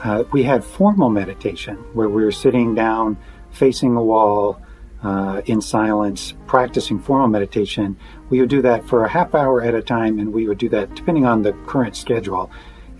Uh, 0.03 0.23
we 0.33 0.45
had 0.45 0.63
formal 0.65 1.11
meditation 1.11 1.77
where 1.95 2.09
we 2.09 2.25
were 2.25 2.33
sitting 2.33 2.75
down, 2.75 3.17
facing 3.51 3.97
a 3.97 4.03
wall, 4.03 4.61
uh, 5.03 5.41
in 5.47 5.61
silence, 5.61 6.35
practicing 6.47 6.99
formal 6.99 7.29
meditation. 7.29 7.97
We 8.31 8.41
would 8.41 8.51
do 8.51 8.63
that 8.63 8.85
for 8.85 9.05
a 9.05 9.09
half 9.09 9.35
hour 9.35 9.63
at 9.63 9.75
a 9.75 9.83
time, 9.83 10.19
and 10.19 10.33
we 10.33 10.47
would 10.47 10.59
do 10.59 10.69
that 10.71 10.95
depending 10.95 11.27
on 11.27 11.43
the 11.43 11.53
current 11.67 11.97
schedule, 11.97 12.51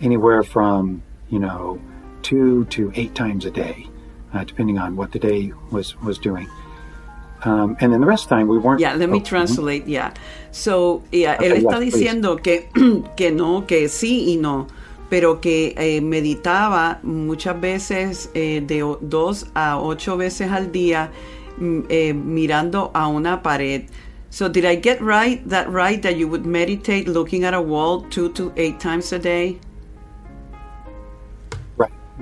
anywhere 0.01 0.43
from 0.43 1.01
you 1.29 1.39
know 1.39 1.79
two 2.21 2.65
to 2.65 2.91
eight 2.95 3.13
times 3.15 3.45
a 3.45 3.51
day, 3.51 3.87
uh, 4.33 4.43
depending 4.43 4.77
on 4.77 4.95
what 4.95 5.11
the 5.11 5.19
day 5.19 5.53
was 5.71 5.95
was 6.01 6.17
doing. 6.17 6.47
Um, 7.45 7.77
and 7.79 7.93
then 7.93 8.01
the 8.01 8.07
rest 8.07 8.23
of 8.23 8.29
the 8.29 8.35
time 8.35 8.47
we 8.47 8.57
weren't. 8.57 8.79
Yeah, 8.79 8.95
let 8.95 9.09
me 9.09 9.19
translate. 9.19 9.87
Yeah. 9.87 10.13
So, 10.51 11.03
yeah, 11.11 11.37
él 11.37 11.53
está 11.53 11.79
diciendo 11.79 12.41
que, 12.41 12.69
que 13.15 13.31
no, 13.31 13.67
que 13.67 13.87
sí 13.87 14.33
y 14.33 14.37
no, 14.37 14.67
pero 15.09 15.39
que 15.41 15.75
eh, 15.77 16.01
meditaba 16.01 16.99
muchas 17.03 17.59
veces 17.61 18.31
eh, 18.33 18.61
de 18.65 18.79
dos 19.01 19.45
a 19.53 19.79
ocho 19.79 20.17
veces 20.17 20.51
al 20.51 20.71
día 20.71 21.11
mm, 21.57 21.81
eh, 21.89 22.13
mirando 22.13 22.89
a 22.95 23.07
una 23.07 23.43
pared. 23.43 23.83
So, 24.31 24.49
did 24.49 24.65
I 24.65 24.75
get 24.75 24.99
right 25.01 25.47
that 25.47 25.71
right 25.71 26.01
that 26.01 26.17
you 26.17 26.27
would 26.27 26.45
meditate 26.45 27.07
looking 27.07 27.45
at 27.45 27.53
a 27.53 27.61
wall 27.61 28.01
two 28.09 28.29
to 28.29 28.51
eight 28.57 28.79
times 28.79 29.13
a 29.13 29.19
day? 29.19 29.59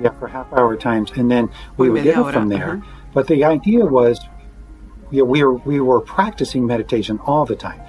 Yeah, 0.00 0.10
for 0.18 0.28
half 0.28 0.52
hour 0.52 0.76
times, 0.76 1.12
and 1.12 1.30
then 1.30 1.50
we 1.76 1.88
would 1.88 2.02
get 2.02 2.18
it 2.18 2.32
from 2.32 2.48
there. 2.48 2.70
Uh 2.70 2.76
-huh. 2.76 3.12
But 3.14 3.26
the 3.26 3.44
idea 3.44 3.84
was 3.84 4.18
you 5.10 5.20
know, 5.20 5.24
we 5.24 5.44
were 5.44 5.54
we 5.54 5.80
were 5.80 6.00
practicing 6.00 6.66
meditation 6.66 7.18
all 7.20 7.44
the 7.46 7.56
time. 7.56 7.80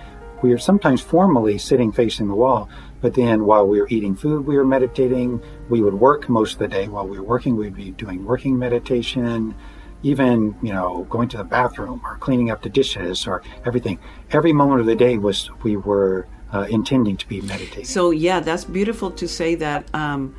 We 0.42 0.50
were 0.50 0.60
sometimes 0.60 1.02
formally 1.02 1.58
sitting 1.58 1.92
facing 1.92 2.28
the 2.28 2.36
wall, 2.36 2.70
but 3.02 3.14
then 3.16 3.46
while 3.46 3.66
we 3.68 3.80
were 3.80 3.88
eating 3.90 4.16
food, 4.16 4.46
we 4.46 4.56
were 4.58 4.66
meditating. 4.66 5.42
We 5.70 5.82
would 5.82 5.96
work 5.96 6.30
most 6.30 6.54
of 6.54 6.60
the 6.60 6.68
day. 6.68 6.88
While 6.88 7.08
we 7.08 7.18
were 7.18 7.24
working, 7.24 7.56
we'd 7.56 7.76
be 7.76 7.92
doing 7.92 8.26
working 8.26 8.60
meditation, 8.60 9.56
even 10.04 10.56
you 10.62 10.74
know 10.74 11.08
going 11.10 11.30
to 11.30 11.38
the 11.38 11.44
bathroom 11.44 12.02
or 12.04 12.18
cleaning 12.18 12.52
up 12.52 12.62
the 12.62 12.70
dishes 12.70 13.26
or 13.26 13.42
everything. 13.66 13.98
Every 14.32 14.54
moment 14.54 14.82
of 14.82 14.86
the 14.86 14.96
day 14.96 15.18
was 15.18 15.50
we 15.64 15.78
were 15.78 16.28
uh, 16.54 16.68
intending 16.70 17.18
to 17.18 17.28
be 17.28 17.42
meditating. 17.42 17.86
So 17.86 18.12
yeah, 18.12 18.40
that's 18.40 18.66
beautiful 18.66 19.10
to 19.12 19.28
say 19.28 19.56
that. 19.56 19.94
Um, 19.96 20.36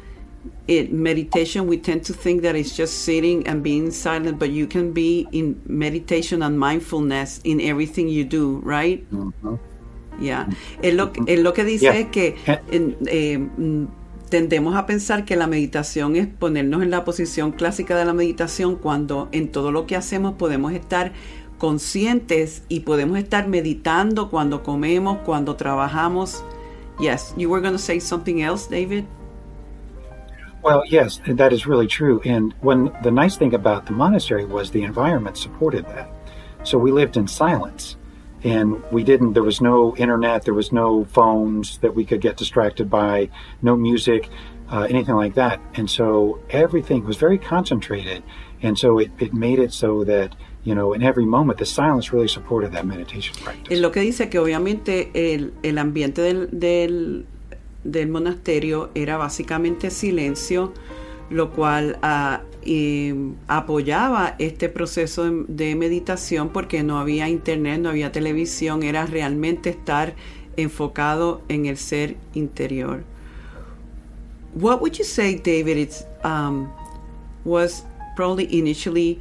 it 0.66 0.92
meditation 0.92 1.66
we 1.66 1.76
tend 1.76 2.04
to 2.04 2.12
think 2.12 2.42
that 2.42 2.54
it's 2.54 2.76
just 2.76 3.04
sitting 3.04 3.46
and 3.46 3.62
being 3.62 3.90
silent 3.90 4.38
but 4.38 4.50
you 4.50 4.66
can 4.66 4.92
be 4.92 5.26
in 5.32 5.60
meditation 5.66 6.42
and 6.42 6.58
mindfulness 6.58 7.40
in 7.44 7.60
everything 7.60 8.08
you 8.08 8.24
do 8.24 8.60
right 8.64 9.08
mm-hmm. 9.10 9.56
yeah. 10.20 10.46
Es 10.82 10.94
lo, 10.94 11.12
es 11.26 11.38
lo 11.40 11.52
que 11.52 11.64
dice 11.64 11.82
yeah. 11.82 11.98
es 11.98 12.06
que 12.08 12.36
en, 12.70 12.96
eh, 13.06 13.38
tendemos 14.28 14.76
a 14.76 14.86
pensar 14.86 15.24
que 15.24 15.36
la 15.36 15.46
meditación 15.46 16.16
es 16.16 16.26
ponernos 16.26 16.82
en 16.82 16.90
la 16.90 17.04
posición 17.04 17.52
clásica 17.52 17.96
de 17.96 18.04
la 18.04 18.12
meditación 18.12 18.76
cuando 18.76 19.28
en 19.32 19.52
todo 19.52 19.70
lo 19.70 19.86
que 19.86 19.96
hacemos 19.96 20.34
podemos 20.34 20.72
estar 20.72 21.12
conscientes 21.58 22.62
y 22.68 22.80
podemos 22.80 23.18
estar 23.18 23.48
meditando 23.48 24.28
cuando 24.30 24.62
comemos 24.62 25.18
cuando 25.24 25.56
trabajamos. 25.56 26.44
Yes 26.98 27.34
you 27.36 27.50
were 27.50 27.60
going 27.60 27.74
to 27.74 27.78
say 27.78 28.00
something 28.00 28.40
else 28.40 28.68
david 28.68 29.04
well, 30.62 30.82
yes, 30.86 31.20
that 31.26 31.52
is 31.52 31.66
really 31.66 31.86
true. 31.86 32.20
And 32.24 32.54
when 32.60 32.92
the 33.02 33.10
nice 33.10 33.36
thing 33.36 33.54
about 33.54 33.86
the 33.86 33.92
monastery 33.92 34.44
was 34.44 34.70
the 34.70 34.82
environment 34.82 35.36
supported 35.36 35.86
that. 35.86 36.10
So 36.64 36.78
we 36.78 36.90
lived 36.90 37.16
in 37.16 37.28
silence 37.28 37.96
and 38.46 38.82
we 38.92 39.02
didn't 39.02 39.32
there 39.32 39.42
was 39.42 39.60
no 39.60 39.96
internet 39.96 40.44
there 40.44 40.54
was 40.54 40.72
no 40.72 41.04
phones 41.06 41.78
that 41.78 41.94
we 41.94 42.04
could 42.04 42.20
get 42.20 42.36
distracted 42.36 42.88
by 42.90 43.28
no 43.62 43.76
music 43.76 44.28
uh, 44.70 44.82
anything 44.82 45.14
like 45.14 45.34
that 45.34 45.60
and 45.74 45.88
so 45.90 46.38
everything 46.50 47.04
was 47.04 47.16
very 47.16 47.38
concentrated 47.38 48.22
and 48.62 48.78
so 48.78 48.98
it, 48.98 49.10
it 49.18 49.32
made 49.32 49.58
it 49.58 49.72
so 49.72 50.04
that 50.04 50.36
you 50.64 50.74
know 50.74 50.92
in 50.92 51.02
every 51.02 51.24
moment 51.24 51.58
the 51.58 51.66
silence 51.66 52.12
really 52.12 52.28
supported 52.28 52.72
that 52.72 52.86
meditation 52.86 53.34
practice 53.42 53.72
es 53.72 53.80
lo 53.80 53.90
que 53.90 54.00
dice 54.00 54.28
que 54.28 54.38
obviamente 54.38 55.10
el, 55.14 55.52
el 55.62 55.78
ambiente 55.78 56.22
del, 56.22 56.48
del 56.52 57.26
del 57.92 58.08
monasterio 58.08 58.90
era 58.94 59.16
básicamente 59.16 59.90
silencio, 59.90 60.72
lo 61.30 61.50
cual 61.50 61.98
uh, 62.02 63.34
apoyaba 63.48 64.34
este 64.38 64.68
proceso 64.68 65.24
de, 65.24 65.44
de, 65.48 65.74
meditación 65.74 66.48
porque 66.50 66.82
no 66.82 66.98
había 66.98 67.28
internet, 67.28 67.80
no 67.80 67.88
había 67.88 68.12
televisión, 68.12 68.82
era 68.82 69.06
realmente 69.06 69.70
estar 69.70 70.14
enfocado 70.56 71.42
en 71.48 71.66
el 71.66 71.76
ser 71.76 72.16
interior. 72.34 73.04
What 74.54 74.80
would 74.80 74.96
you 74.96 75.04
say, 75.04 75.36
David? 75.36 75.76
It's 75.76 76.04
um, 76.24 76.72
was 77.44 77.84
probably 78.16 78.48
initially 78.58 79.20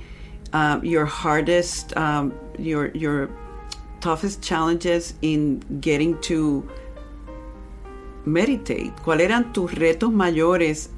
uh, 0.54 0.80
your 0.82 1.06
hardest, 1.06 1.96
um, 1.98 2.34
your 2.58 2.90
your 2.96 3.30
toughest 4.00 4.42
challenges 4.42 5.14
in 5.22 5.62
getting 5.82 6.20
to 6.22 6.64
meditate? 8.26 8.94
¿Cuáles 9.04 9.26
eran 9.26 9.54
tus 9.54 9.74
retos 9.74 10.12
mayores 10.12 10.92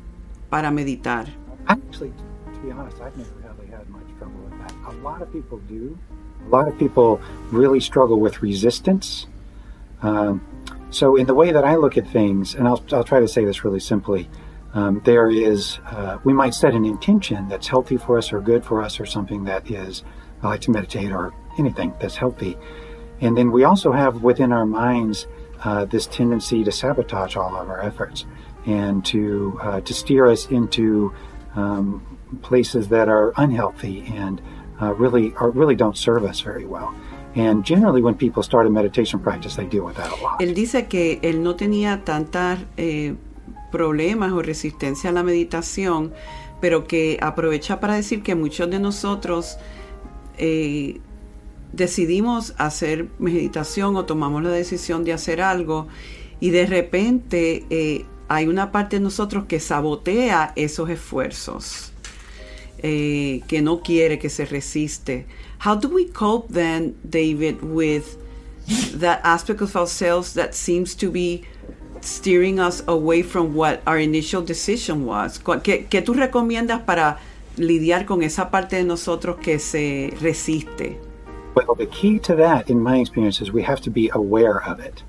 para 0.49 0.71
meditar? 0.71 1.27
Actually, 1.67 2.11
to 2.53 2.59
be 2.65 2.71
honest, 2.71 2.97
I've 3.01 3.15
never 3.17 3.29
really 3.43 3.71
had 3.71 3.89
much 3.89 4.07
trouble 4.17 4.39
with 4.45 4.57
that. 4.59 4.73
A 4.87 4.95
lot 5.03 5.21
of 5.21 5.31
people 5.31 5.59
do. 5.67 5.97
A 6.45 6.49
lot 6.49 6.67
of 6.67 6.77
people 6.77 7.19
really 7.51 7.79
struggle 7.79 8.19
with 8.19 8.41
resistance. 8.41 9.27
Um, 10.01 10.41
so, 10.89 11.17
in 11.17 11.27
the 11.27 11.33
way 11.33 11.51
that 11.51 11.65
I 11.65 11.75
look 11.75 11.97
at 11.97 12.07
things, 12.07 12.55
and 12.55 12.67
I'll, 12.67 12.81
I'll 12.93 13.03
try 13.03 13.19
to 13.19 13.27
say 13.27 13.43
this 13.43 13.65
really 13.65 13.81
simply, 13.81 14.29
um, 14.73 15.01
there 15.03 15.29
is, 15.29 15.79
uh, 15.91 16.19
we 16.23 16.33
might 16.33 16.53
set 16.53 16.73
an 16.73 16.85
intention 16.85 17.49
that's 17.49 17.67
healthy 17.67 17.97
for 17.97 18.17
us 18.17 18.31
or 18.31 18.39
good 18.39 18.63
for 18.63 18.81
us 18.81 18.99
or 18.99 19.05
something 19.05 19.43
that 19.45 19.69
is, 19.69 20.03
I 20.43 20.47
like 20.47 20.61
to 20.61 20.71
meditate 20.71 21.11
or 21.11 21.33
anything 21.57 21.93
that's 21.99 22.15
healthy. 22.15 22.57
And 23.19 23.35
then 23.35 23.51
we 23.51 23.63
also 23.63 23.91
have 23.91 24.23
within 24.23 24.51
our 24.51 24.65
minds 24.65 25.25
uh, 25.63 25.85
this 25.85 26.07
tendency 26.07 26.63
to 26.63 26.71
sabotage 26.71 27.35
all 27.35 27.55
of 27.55 27.69
our 27.69 27.81
efforts 27.81 28.25
and 28.65 29.05
to, 29.05 29.59
uh, 29.61 29.81
to 29.81 29.93
steer 29.93 30.27
us 30.27 30.47
into 30.47 31.13
um, 31.55 32.17
places 32.41 32.89
that 32.89 33.07
are 33.07 33.33
unhealthy 33.37 34.05
and 34.15 34.41
uh, 34.81 34.93
really, 34.93 35.33
are, 35.35 35.49
really 35.49 35.75
don't 35.75 35.97
serve 35.97 36.23
us 36.23 36.41
very 36.41 36.65
well. 36.65 36.93
And 37.35 37.63
generally, 37.63 38.01
when 38.01 38.15
people 38.15 38.41
start 38.41 38.65
a 38.65 38.69
meditation 38.69 39.19
practice, 39.19 39.55
they 39.55 39.65
deal 39.65 39.85
with 39.85 39.95
that 39.97 40.11
a 40.11 40.15
lot. 40.23 40.39
Él 40.39 40.55
dice 40.55 40.87
que 40.87 41.19
él 41.21 41.43
no 41.43 41.55
tenía 41.55 42.03
tantas 42.03 42.59
eh, 42.77 43.15
problemas 43.71 44.31
o 44.31 44.41
resistencia 44.41 45.11
a 45.11 45.13
la 45.13 45.23
meditación, 45.23 46.13
pero 46.61 46.85
que 46.85 47.19
aprovecha 47.21 47.79
para 47.79 47.95
decir 47.95 48.23
que 48.23 48.33
muchos 48.33 48.69
de 48.69 48.79
nosotros 48.79 49.57
eh, 50.37 50.99
decidimos 51.73 52.53
hacer 52.57 53.07
meditación 53.19 53.95
o 53.95 54.05
tomamos 54.05 54.43
la 54.43 54.49
decisión 54.49 55.03
de 55.03 55.13
hacer 55.13 55.41
algo 55.41 55.87
y 56.39 56.49
de 56.51 56.65
repente 56.65 57.65
eh, 57.69 58.05
hay 58.27 58.47
una 58.47 58.71
parte 58.71 58.97
de 58.97 59.01
nosotros 59.01 59.45
que 59.45 59.59
sabotea 59.59 60.53
esos 60.55 60.89
esfuerzos, 60.89 61.91
eh, 62.79 63.41
que 63.47 63.61
no 63.61 63.81
quiere, 63.81 64.19
que 64.19 64.29
se 64.29 64.45
resiste. 64.45 65.25
How 65.65 65.75
do 65.75 65.89
we 65.89 66.09
cope 66.09 66.53
then, 66.53 66.95
David, 67.03 67.61
with 67.61 68.03
that 68.99 69.21
aspect 69.23 69.61
of 69.61 69.75
ourselves 69.75 70.33
that 70.33 70.53
seems 70.53 70.95
to 70.95 71.09
be 71.09 71.43
steering 72.01 72.59
us 72.59 72.83
away 72.87 73.23
from 73.23 73.55
what 73.55 73.81
our 73.87 73.97
initial 73.97 74.41
decision 74.41 75.05
was. 75.05 75.39
¿Qué, 75.63 75.87
qué 75.89 76.01
tú 76.01 76.13
recomiendas 76.13 76.81
para 76.81 77.19
lidiar 77.57 78.05
con 78.05 78.23
esa 78.23 78.51
parte 78.51 78.75
de 78.75 78.83
nosotros 78.83 79.37
que 79.37 79.59
se 79.59 80.13
resiste? 80.21 81.06
Well, 81.57 81.73
the 81.73 81.87
key 81.87 82.19
to 82.19 82.35
that, 82.35 82.69
in 82.69 82.79
my 82.79 82.97
experience, 82.99 83.41
is 83.41 83.51
we 83.51 83.63
have 83.63 83.81
to 83.81 83.89
be 83.89 84.11
aware 84.13 84.61
of 84.63 84.79
it. 84.79 85.01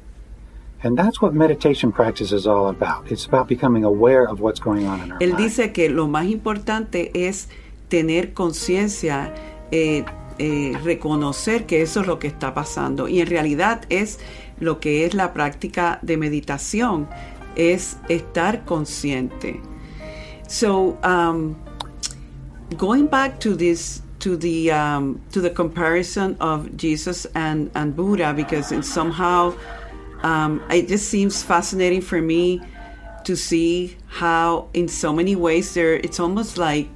And 0.82 0.96
that's 0.96 1.20
what 1.20 1.34
meditation 1.34 1.92
practice 1.92 2.32
is 2.32 2.46
all 2.46 2.68
about. 2.68 3.12
It's 3.12 3.26
about 3.26 3.48
becoming 3.48 3.84
aware 3.84 4.26
of 4.26 4.40
what's 4.40 4.58
going 4.58 4.86
on 4.86 5.00
in 5.02 5.12
our 5.12 5.18
Él 5.18 5.32
mind. 5.32 5.44
dice 5.44 5.72
que 5.74 5.90
lo 5.90 6.08
más 6.08 6.26
importante 6.30 7.10
es 7.12 7.48
tener 7.90 8.32
conciencia, 8.32 9.34
eh, 9.70 10.06
eh, 10.38 10.72
reconocer 10.82 11.66
que 11.66 11.82
eso 11.82 12.00
es 12.00 12.06
lo 12.06 12.18
que 12.18 12.28
está 12.28 12.54
pasando. 12.54 13.08
Y 13.08 13.20
en 13.20 13.26
realidad 13.26 13.82
es 13.90 14.18
lo 14.58 14.80
que 14.80 15.04
es 15.04 15.12
la 15.12 15.34
práctica 15.34 15.98
de 16.00 16.16
meditación, 16.16 17.08
es 17.56 17.98
estar 18.08 18.64
consciente. 18.64 19.60
So, 20.46 20.96
um, 21.04 21.56
going 22.78 23.06
back 23.06 23.38
to 23.40 23.54
this 23.54 24.02
to 24.20 24.36
the 24.36 24.70
um, 24.70 25.20
to 25.32 25.40
the 25.40 25.50
comparison 25.50 26.36
of 26.40 26.76
Jesus 26.76 27.26
and 27.34 27.70
and 27.74 27.94
Buddha, 27.94 28.32
because 28.34 28.72
it 28.72 28.84
somehow 28.84 29.54
um, 30.22 30.62
it 30.70 30.88
just 30.88 31.08
seems 31.08 31.42
fascinating 31.42 32.00
for 32.00 32.20
me 32.20 32.60
to 33.24 33.36
see 33.36 33.96
how, 34.06 34.68
in 34.72 34.88
so 34.88 35.12
many 35.12 35.36
ways, 35.36 35.74
there 35.74 35.94
it's 35.94 36.18
almost 36.18 36.56
like 36.56 36.88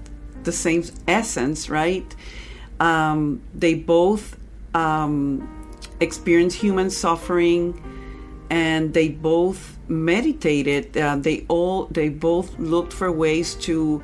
the 0.45 0.53
same 0.53 0.83
essence, 1.07 1.69
right? 1.69 2.17
Um, 2.81 3.43
they 3.55 3.75
both 3.75 4.37
um, 4.75 5.49
experience 6.01 6.55
human 6.55 6.91
suffering, 6.91 7.81
and 8.51 8.93
they 8.95 9.09
both 9.09 9.79
meditated. 9.89 10.97
Uh, 10.97 11.17
they 11.17 11.45
all 11.49 11.87
they 11.87 12.09
both 12.09 12.59
looked 12.59 12.93
for 12.93 13.13
ways 13.13 13.55
to 13.67 14.03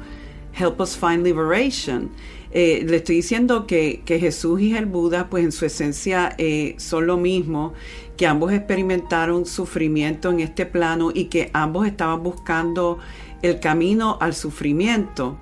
help 0.53 0.81
us 0.81 0.95
find 0.95 1.25
liberation. 1.25 2.15
Eh, 2.51 2.85
le 2.87 2.97
estoy 2.97 3.17
diciendo 3.17 3.67
que, 3.67 4.03
Jesús 4.07 4.61
y 4.61 4.75
el 4.75 4.87
Buda, 4.87 5.29
pues 5.29 5.45
en 5.45 5.53
su 5.53 5.67
esencia 5.67 6.35
eh, 6.39 6.75
son 6.79 7.07
lo 7.07 7.17
mismo, 7.17 7.75
que 8.17 8.27
ambos 8.27 8.53
experimentaron 8.53 9.47
sufrimiento 9.47 10.31
en 10.31 10.41
este 10.41 10.67
plano 10.67 11.11
y 11.13 11.27
que 11.27 11.51
ambos 11.53 11.87
estaban 11.87 12.23
buscando 12.23 12.99
el 13.43 13.61
camino 13.61 14.19
al 14.21 14.35
sufrimiento. 14.35 15.39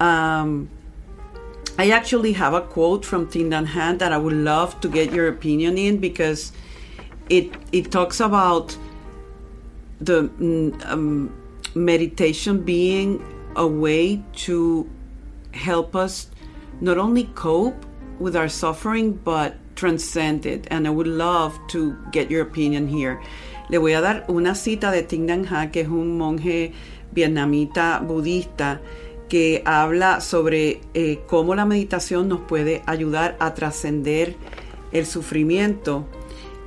Um, 0.00 0.68
I 1.78 1.90
actually 1.90 2.34
have 2.34 2.54
a 2.54 2.62
quote 2.62 3.04
from 3.04 3.28
Thich 3.28 3.46
Nhat 3.46 3.66
Hanh 3.66 3.98
that 3.98 4.12
I 4.12 4.18
would 4.18 4.34
love 4.34 4.80
to 4.80 4.88
get 4.88 5.12
your 5.12 5.28
opinion 5.28 5.78
in 5.78 5.98
because 5.98 6.52
it 7.28 7.52
it 7.72 7.90
talks 7.90 8.20
about 8.20 8.76
the 10.00 10.30
um, 10.88 11.32
meditation 11.74 12.62
being 12.62 13.22
a 13.56 13.66
way 13.66 14.22
to 14.44 14.86
help 15.52 15.94
us 15.94 16.28
not 16.80 16.98
only 16.98 17.24
cope 17.34 17.86
with 18.18 18.36
our 18.36 18.48
suffering 18.48 19.12
but 19.12 19.54
transcend 19.76 20.46
it. 20.46 20.66
And 20.70 20.86
I 20.86 20.90
would 20.90 21.06
love 21.06 21.58
to 21.68 21.96
get 22.12 22.30
your 22.30 22.42
opinion 22.42 22.88
here. 22.88 23.20
Le 23.68 23.78
voy 23.78 23.94
a 23.94 24.00
dar 24.00 24.24
una 24.28 24.54
cita 24.54 24.90
de 24.90 25.02
Thich 25.02 25.20
Nhat 25.20 25.46
Hanh, 25.46 25.70
que 25.70 25.82
es 25.82 25.88
un 25.88 26.18
monje 26.18 26.72
vietnamita 27.12 28.00
budista 28.00 28.80
que 29.28 29.62
habla 29.64 30.20
sobre 30.20 30.82
eh, 30.92 31.20
cómo 31.26 31.54
la 31.54 31.64
meditación 31.64 32.28
nos 32.28 32.40
puede 32.40 32.82
ayudar 32.86 33.36
a 33.40 33.54
trascender 33.54 34.36
el 34.92 35.06
sufrimiento. 35.06 36.06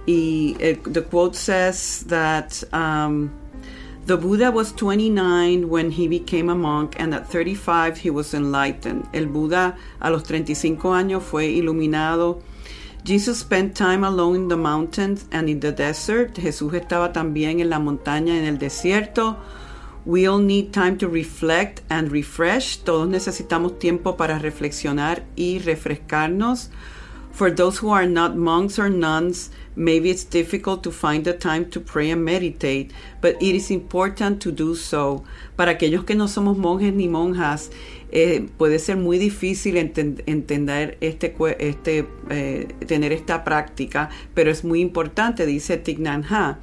Y 0.08 0.56
el, 0.60 0.82
the 0.82 1.04
quote 1.04 1.36
says 1.36 2.06
that 2.08 2.64
um, 2.74 3.30
the 4.06 4.18
Buddha 4.18 4.52
was 4.52 4.72
29 4.74 5.68
when 5.68 5.90
he 5.92 6.08
became 6.08 6.50
a 6.50 6.56
monk, 6.56 6.96
and 7.00 7.14
at 7.14 7.28
35 7.28 7.98
he 7.98 8.12
was 8.12 8.34
enlightened. 8.34 9.08
El 9.14 9.26
Buda 9.26 9.76
a 10.00 10.12
los 10.12 10.24
35 10.24 10.94
años 10.94 11.24
fue 11.24 11.48
iluminado. 11.48 12.42
Jesus 13.04 13.40
spent 13.40 13.76
time 13.76 14.04
alone 14.04 14.36
in 14.36 14.48
the 14.48 14.58
mountains 14.58 15.26
and 15.32 15.50
in 15.50 15.60
the 15.60 15.72
desert. 15.72 16.36
Jesús 16.36 16.74
estaba 16.74 17.14
también 17.14 17.60
en 17.60 17.70
la 17.70 17.80
montaña 17.80 18.38
en 18.38 18.46
el 18.46 18.58
desierto. 18.58 19.38
We 20.06 20.28
all 20.28 20.40
need 20.40 20.72
time 20.72 20.98
to 20.98 21.08
reflect 21.08 21.82
and 21.90 22.12
refresh. 22.12 22.78
Todos 22.84 23.08
necesitamos 23.08 23.80
tiempo 23.80 24.18
para 24.18 24.38
reflexionar 24.38 25.24
y 25.36 25.60
refrescarnos. 25.60 26.70
For 27.36 27.52
those 27.52 27.80
who 27.80 27.90
are 27.90 28.08
not 28.08 28.38
monks 28.38 28.80
or 28.80 28.90
nuns, 28.90 29.50
maybe 29.76 30.10
it's 30.10 30.24
difficult 30.24 30.84
to 30.84 30.92
find 30.92 31.26
the 31.26 31.34
time 31.34 31.70
to 31.72 31.82
pray 31.82 32.10
and 32.10 32.24
meditate, 32.24 32.94
but 33.20 33.36
it 33.42 33.54
is 33.54 33.70
important 33.72 34.42
to 34.44 34.54
do 34.54 34.74
so. 34.74 35.26
Para 35.58 35.72
aquellos 35.72 36.06
que 36.06 36.16
no 36.16 36.28
somos 36.28 36.56
monjes 36.56 36.94
ni 36.94 37.10
monjas, 37.10 37.72
eh, 38.10 38.48
puede 38.58 38.80
ser 38.80 38.96
muy 38.96 39.18
difícil 39.18 39.76
enten 39.76 40.24
entender 40.28 40.98
este, 41.02 41.36
este 41.60 42.08
eh, 42.30 42.70
tener 42.88 43.12
esta 43.12 43.44
práctica, 43.44 44.10
pero 44.34 44.50
es 44.50 44.64
muy 44.64 44.80
importante, 44.80 45.46
dice 45.46 45.76
Thich 45.76 46.00
Nhat 46.00 46.24
Hanh. 46.32 46.56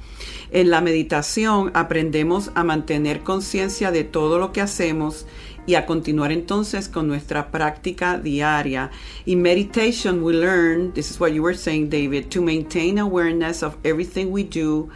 En 0.49 0.71
la 0.71 0.81
meditación 0.81 1.69
aprendemos 1.75 2.49
a 2.55 2.63
mantener 2.63 3.21
conciencia 3.21 3.91
de 3.91 4.05
todo 4.05 4.39
lo 4.39 4.51
que 4.51 4.61
hacemos 4.61 5.27
y 5.65 5.75
a 5.75 5.85
continuar 5.85 6.31
entonces 6.31 6.89
con 6.89 7.07
nuestra 7.07 7.51
práctica 7.51 8.17
diaria. 8.17 8.91
In 9.25 9.41
meditation, 9.41 10.23
we 10.23 10.33
learn, 10.33 10.93
this 10.93 11.09
is 11.09 11.19
what 11.19 11.33
you 11.33 11.41
were 11.41 11.55
saying, 11.55 11.89
David, 11.89 12.29
to 12.31 12.41
maintain 12.41 12.97
awareness 12.97 13.63
of 13.63 13.77
everything 13.83 14.31
we 14.31 14.43
do, 14.43 14.89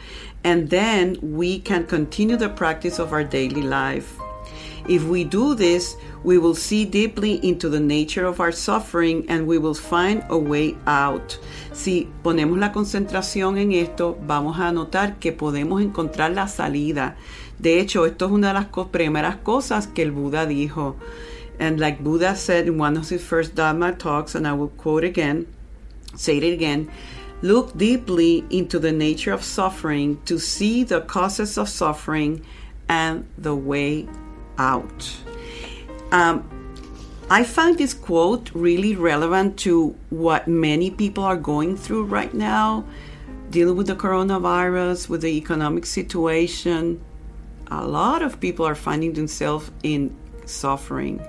and 0.43 0.69
then 0.69 1.17
we 1.21 1.59
can 1.59 1.85
continue 1.85 2.37
the 2.37 2.49
practice 2.49 2.99
of 2.99 3.13
our 3.13 3.23
daily 3.23 3.61
life. 3.61 4.17
If 4.87 5.03
we 5.03 5.25
do 5.25 5.53
this, 5.53 5.97
we 6.23 6.37
will 6.37 6.55
see 6.55 6.85
deeply 6.85 7.45
into 7.45 7.67
the 7.67 7.79
nature 7.79 8.25
of 8.25 8.39
our 8.39 8.53
suffering 8.53 9.25
and 9.27 9.45
we 9.45 9.57
will 9.57 9.73
find 9.73 10.23
a 10.29 10.37
way 10.37 10.77
out. 10.87 11.37
Si 11.73 12.07
ponemos 12.23 12.57
la 12.57 12.71
concentración 12.71 13.57
en 13.57 13.73
esto, 13.73 14.17
vamos 14.25 14.57
a 14.59 14.71
notar 14.71 15.19
que 15.19 15.33
podemos 15.33 15.81
encontrar 15.81 16.33
la 16.33 16.47
salida. 16.47 17.17
De 17.59 17.79
hecho, 17.79 18.05
esto 18.05 18.25
es 18.25 18.31
una 18.31 18.49
de 18.49 18.53
las 18.53 18.67
primeras 18.91 19.37
cosas 19.37 19.87
que 19.87 20.03
el 20.03 20.11
Buda 20.11 20.45
dijo. 20.45 20.95
And 21.59 21.79
like 21.79 22.03
Buddha 22.03 22.35
said 22.35 22.67
in 22.67 22.77
one 22.77 22.97
of 22.97 23.09
his 23.09 23.23
first 23.23 23.55
Dharma 23.55 23.93
talks, 23.93 24.35
and 24.35 24.47
I 24.47 24.53
will 24.53 24.69
quote 24.69 25.03
again, 25.03 25.47
say 26.15 26.37
it 26.37 26.53
again, 26.53 26.89
look 27.41 27.75
deeply 27.75 28.45
into 28.49 28.79
the 28.79 28.91
nature 28.91 29.33
of 29.33 29.43
suffering 29.43 30.21
to 30.25 30.37
see 30.37 30.83
the 30.83 31.01
causes 31.01 31.57
of 31.57 31.67
suffering 31.67 32.45
and 32.87 33.27
the 33.37 33.55
way 33.55 34.07
out. 34.57 35.17
Um, 36.11 36.47
I 37.29 37.43
find 37.43 37.77
this 37.77 37.93
quote 37.93 38.51
really 38.53 38.95
relevant 38.95 39.57
to 39.59 39.95
what 40.09 40.47
many 40.47 40.91
people 40.91 41.23
are 41.23 41.35
going 41.35 41.75
through 41.75 42.05
right 42.05 42.33
now, 42.33 42.85
dealing 43.49 43.75
with 43.75 43.87
the 43.87 43.95
coronavirus, 43.95 45.09
with 45.09 45.21
the 45.21 45.35
economic 45.37 45.85
situation. 45.85 47.01
A 47.69 47.85
lot 47.85 48.21
of 48.21 48.39
people 48.39 48.65
are 48.65 48.75
finding 48.75 49.13
themselves 49.13 49.71
in 49.83 50.15
suffering. 50.45 51.19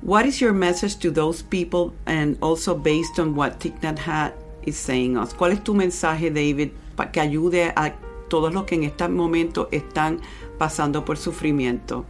What 0.00 0.26
is 0.26 0.40
your 0.40 0.52
message 0.52 0.98
to 1.00 1.10
those 1.10 1.42
people 1.42 1.94
and 2.06 2.38
also 2.40 2.74
based 2.74 3.18
on 3.18 3.34
what 3.34 3.60
Thich 3.60 3.80
Nhat 3.80 3.98
Hanh 3.98 4.32
is 4.62 4.76
saying 4.76 5.16
us? 5.16 5.32
¿Cuál 5.32 5.52
es 5.52 5.60
tu 5.60 5.74
mensaje, 5.74 6.32
David, 6.32 6.70
para 6.96 7.10
que 7.10 7.20
ayude 7.20 7.72
a 7.76 7.94
todos 8.28 8.52
los 8.52 8.64
que 8.64 8.76
en 8.76 8.84
este 8.84 9.08
momento 9.08 9.68
están 9.72 10.20
pasando 10.58 11.04
por 11.04 11.16
sufrimiento. 11.16 12.04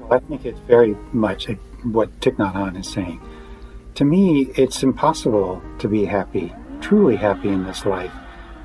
Well, 0.00 0.12
I 0.12 0.18
think 0.20 0.44
it's 0.44 0.60
very 0.66 0.96
much 1.12 1.48
what 1.82 2.08
Thich 2.20 2.36
Nhat 2.36 2.54
Hanh 2.54 2.76
is 2.76 2.88
saying. 2.88 3.20
To 3.96 4.04
me, 4.04 4.50
it's 4.56 4.82
impossible 4.82 5.62
to 5.78 5.88
be 5.88 6.04
happy, 6.04 6.52
truly 6.80 7.16
happy 7.16 7.48
in 7.48 7.64
this 7.64 7.84
life, 7.86 8.12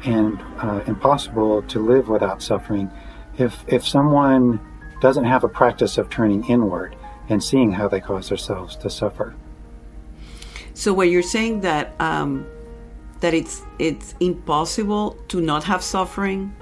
and 0.05 0.41
uh, 0.57 0.81
impossible 0.87 1.61
to 1.63 1.79
live 1.79 2.09
without 2.09 2.41
suffering 2.41 2.91
if, 3.37 3.63
if 3.67 3.87
someone 3.87 4.59
doesn't 5.01 5.25
have 5.25 5.43
a 5.43 5.49
practice 5.49 5.97
of 5.97 6.09
turning 6.09 6.45
inward 6.49 6.95
and 7.29 7.43
seeing 7.43 7.71
how 7.71 7.87
they 7.87 7.99
cause 7.99 8.29
themselves 8.29 8.75
to 8.77 8.89
suffer. 8.89 9.35
So, 10.73 10.93
where 10.93 11.07
you're 11.07 11.21
saying 11.21 11.61
that 11.61 11.93
um, 11.99 12.45
that 13.19 13.33
it's 13.33 13.63
it's 13.79 14.15
impossible 14.19 15.17
to 15.27 15.41
not 15.41 15.63
have 15.65 15.83
suffering. 15.83 16.55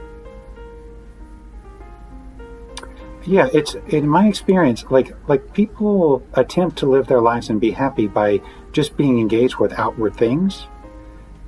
Yeah, 3.26 3.50
it's 3.54 3.76
in 3.90 4.08
my 4.08 4.28
experience, 4.28 4.86
like 4.90 5.16
like 5.28 5.54
people 5.54 6.24
attempt 6.34 6.78
to 6.80 6.86
live 6.90 7.08
their 7.08 7.22
lives 7.22 7.50
and 7.50 7.60
be 7.60 7.72
happy 7.72 8.08
by 8.08 8.42
just 8.72 8.98
being 8.98 9.20
engaged 9.20 9.58
with 9.58 9.74
outward 9.74 10.16
things, 10.16 10.68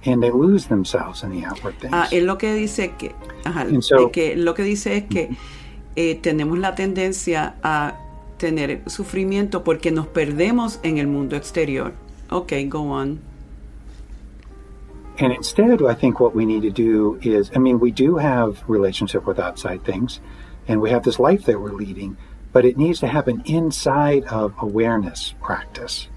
and 0.06 0.22
they 0.22 0.32
lose 0.32 0.68
themselves 0.68 1.24
in 1.24 1.32
the 1.32 1.46
outward 1.46 1.76
things. 1.80 1.94
Ah, 1.94 2.08
él 2.12 2.26
lo 2.26 2.38
que 2.38 2.54
dice 2.54 2.94
que, 2.98 3.14
ajá, 3.44 3.66
so- 3.82 4.12
que 4.12 4.36
lo 4.36 4.54
que 4.54 4.64
dice 4.64 4.98
es 4.98 5.04
que 5.06 5.30
eh, 5.96 6.16
tenemos 6.16 6.58
la 6.60 6.76
tendencia 6.76 7.56
a 7.64 7.96
tener 8.38 8.82
sufrimiento 8.88 9.64
porque 9.64 9.92
nos 9.92 10.08
perdemos 10.08 10.80
en 10.84 10.98
el 10.98 11.08
mundo 11.08 11.36
exterior. 11.36 11.94
Okay, 12.32 12.66
go 12.66 12.92
on. 12.92 13.20
And 15.20 15.34
instead, 15.34 15.82
I 15.82 15.94
think 15.96 16.22
what 16.22 16.34
we 16.34 16.46
need 16.46 16.62
to 16.62 16.70
do 16.72 17.20
is, 17.22 17.52
I 17.54 17.60
mean, 17.60 17.80
we 17.80 17.92
do 17.92 18.16
have 18.16 18.64
relationship 18.70 19.26
with 19.28 19.38
outside 19.38 19.84
things, 19.84 20.22
and 20.68 20.80
we 20.82 20.92
have 20.92 21.04
this 21.04 21.20
life 21.20 21.44
that 21.48 21.60
we're 21.60 21.74
leading, 21.74 22.16
but 22.54 22.64
it 22.64 22.78
needs 22.78 23.02
to 23.02 23.08
happen 23.08 23.42
inside 23.46 24.24
of 24.32 24.54
awareness 24.62 25.34
practice 25.42 26.08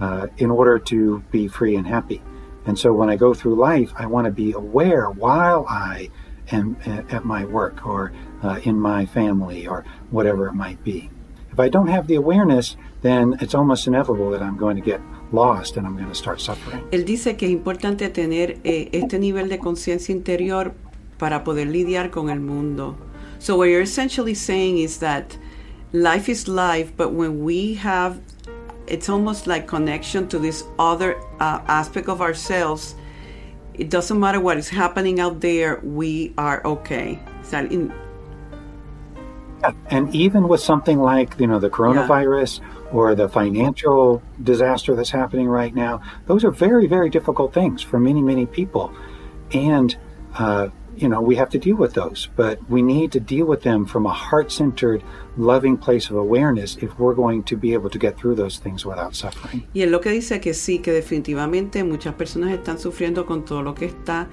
uh, 0.00 0.26
in 0.36 0.50
order 0.50 0.78
to 0.78 1.22
be 1.30 1.48
free 1.48 1.76
and 1.76 1.86
happy. 1.86 2.20
And 2.66 2.78
so 2.78 2.92
when 2.92 3.08
I 3.08 3.16
go 3.16 3.32
through 3.32 3.54
life, 3.54 3.92
I 3.96 4.06
want 4.06 4.26
to 4.26 4.32
be 4.32 4.52
aware 4.52 5.08
while 5.10 5.66
I 5.68 6.10
am 6.50 6.76
at 6.86 7.24
my 7.24 7.44
work 7.44 7.86
or 7.86 8.12
uh, 8.42 8.60
in 8.64 8.78
my 8.78 9.06
family 9.06 9.66
or 9.66 9.84
whatever 10.10 10.46
it 10.48 10.54
might 10.54 10.82
be. 10.84 11.10
If 11.52 11.60
I 11.60 11.68
don't 11.68 11.88
have 11.88 12.06
the 12.06 12.16
awareness, 12.16 12.76
then 13.02 13.36
it's 13.40 13.54
almost 13.54 13.86
inevitable 13.86 14.30
that 14.30 14.42
I'm 14.42 14.56
going 14.56 14.76
to 14.76 14.82
get 14.82 15.00
lost 15.32 15.76
and 15.76 15.86
I'm 15.86 15.96
going 15.96 16.08
to 16.08 16.14
start 16.14 16.40
suffering. 16.40 16.82
Él 16.90 17.04
dice 17.04 17.36
que 17.36 17.46
es 17.46 17.52
importante 17.52 18.08
tener 18.08 18.58
eh, 18.64 18.90
este 18.92 19.18
nivel 19.18 19.48
de 19.48 19.58
conciencia 19.58 20.12
interior 20.12 20.74
para 21.18 21.44
poder 21.44 21.68
lidiar 21.68 22.10
con 22.10 22.30
el 22.30 22.40
mundo. 22.40 22.96
So 23.38 23.56
what 23.56 23.68
you're 23.68 23.82
essentially 23.82 24.34
saying 24.34 24.78
is 24.78 24.98
that 24.98 25.36
life 25.92 26.28
is 26.28 26.48
life, 26.48 26.92
but 26.96 27.12
when 27.12 27.42
we 27.44 27.74
have, 27.74 28.20
it's 28.86 29.08
almost 29.08 29.46
like 29.46 29.66
connection 29.66 30.28
to 30.28 30.38
this 30.38 30.64
other 30.78 31.16
uh, 31.40 31.60
aspect 31.66 32.08
of 32.08 32.20
ourselves. 32.20 32.94
It 33.74 33.90
doesn't 33.90 34.18
matter 34.18 34.40
what 34.40 34.56
is 34.56 34.68
happening 34.68 35.20
out 35.20 35.40
there, 35.40 35.80
we 35.82 36.32
are 36.38 36.64
okay. 36.64 37.18
O 37.40 37.44
sea, 37.44 37.58
in- 37.70 37.92
Yeah, 39.60 39.72
and 39.90 40.14
even 40.14 40.48
with 40.48 40.60
something 40.60 40.98
like 41.00 41.40
you 41.40 41.46
know 41.46 41.58
the 41.58 41.70
coronavirus 41.70 42.60
or 42.92 43.14
the 43.14 43.28
financial 43.28 44.22
disaster 44.42 44.94
that's 44.94 45.10
happening 45.10 45.48
right 45.48 45.74
now, 45.74 46.00
those 46.26 46.44
are 46.44 46.50
very 46.52 46.86
very 46.86 47.08
difficult 47.10 47.52
things 47.54 47.82
for 47.82 47.98
many 47.98 48.20
many 48.22 48.44
people, 48.46 48.92
and 49.52 49.96
uh, 50.38 50.68
you 50.96 51.08
know 51.08 51.20
we 51.20 51.36
have 51.36 51.48
to 51.50 51.58
deal 51.58 51.76
with 51.76 51.94
those. 51.94 52.28
But 52.36 52.58
we 52.68 52.82
need 52.82 53.10
to 53.12 53.20
deal 53.20 53.46
with 53.46 53.62
them 53.62 53.86
from 53.86 54.06
a 54.06 54.12
heart-centered, 54.12 55.02
loving 55.36 55.76
place 55.76 56.10
of 56.10 56.16
awareness 56.16 56.76
if 56.82 56.98
we're 56.98 57.14
going 57.14 57.42
to 57.44 57.56
be 57.56 57.74
able 57.74 57.90
to 57.90 57.98
get 57.98 58.16
through 58.16 58.36
those 58.36 58.58
things 58.60 58.84
without 58.84 59.14
suffering. 59.14 59.64
Y 59.74 59.82
él 59.82 59.90
lo 59.90 60.00
que 60.00 60.10
dice 60.10 60.40
que 60.40 60.54
sí, 60.54 60.80
que 60.80 60.92
definitivamente 60.92 61.84
muchas 61.84 62.14
personas 62.14 62.50
están 62.52 62.78
sufriendo 62.78 63.26
con 63.26 63.44
todo 63.44 63.62
lo 63.62 63.74
que 63.74 63.86
está 63.86 64.28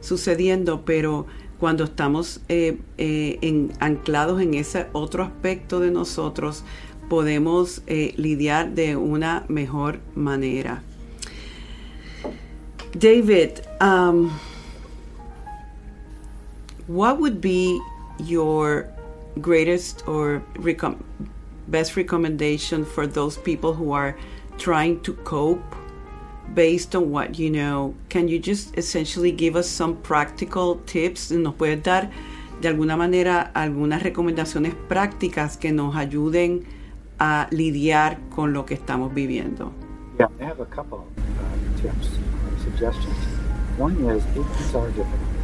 sucediendo, 0.00 0.82
pero 0.84 1.26
cuando 1.58 1.84
estamos 1.84 2.40
eh, 2.48 2.78
eh, 2.98 3.38
en- 3.42 3.72
anclados 3.80 4.40
en 4.40 4.54
ese 4.54 4.86
otro 4.92 5.24
aspecto 5.24 5.80
de 5.80 5.90
nosotros, 5.90 6.62
podemos 7.08 7.82
eh, 7.86 8.12
lidiar 8.16 8.74
de 8.74 8.94
una 8.96 9.44
mejor 9.48 9.98
manera. 10.14 10.82
David, 12.94 13.60
um, 13.80 14.30
what 16.88 17.18
would 17.20 17.40
be 17.40 17.78
your 18.18 18.88
greatest 19.40 20.02
or 20.08 20.42
recom- 20.54 20.98
best 21.68 21.96
recommendation 21.96 22.84
for 22.84 23.06
those 23.06 23.36
people 23.36 23.74
who 23.74 23.92
are 23.92 24.16
trying 24.56 24.98
to 25.02 25.12
cope 25.22 25.62
based 26.54 26.96
on 26.96 27.10
what 27.10 27.38
you 27.38 27.50
know? 27.50 27.94
Can 28.08 28.26
you 28.26 28.38
just 28.38 28.76
essentially 28.76 29.30
give 29.30 29.54
us 29.54 29.68
some 29.68 29.96
practical 29.96 30.76
tips? 30.86 31.30
¿Nos 31.30 31.54
puedes 31.54 31.82
dar 31.82 32.10
de 32.60 32.68
alguna 32.68 32.96
manera 32.96 33.52
algunas 33.54 34.02
recomendaciones 34.02 34.74
prácticas 34.88 35.56
que 35.58 35.70
nos 35.70 35.94
ayuden 35.94 36.64
a 37.20 37.46
lidiar 37.50 38.18
con 38.34 38.52
lo 38.52 38.64
que 38.64 38.74
estamos 38.74 39.12
viviendo? 39.14 39.72
Yeah, 40.18 40.26
I 40.40 40.44
have 40.44 40.60
a 40.60 40.66
couple 40.66 41.06
uh, 41.18 41.80
tips 41.82 42.08
or 42.08 42.58
suggestions. 42.64 43.14
One 43.76 43.94
is 44.10 44.24
it- 44.34 44.58
these 44.58 44.74
are 44.74 44.88
difficult 44.88 45.37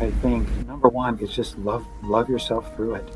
I 0.00 0.10
think 0.22 0.48
number 0.66 0.88
one 0.88 1.18
is 1.18 1.30
just 1.30 1.58
love 1.58 1.84
love 2.02 2.28
yourself 2.28 2.74
through 2.76 2.94
it. 2.96 3.08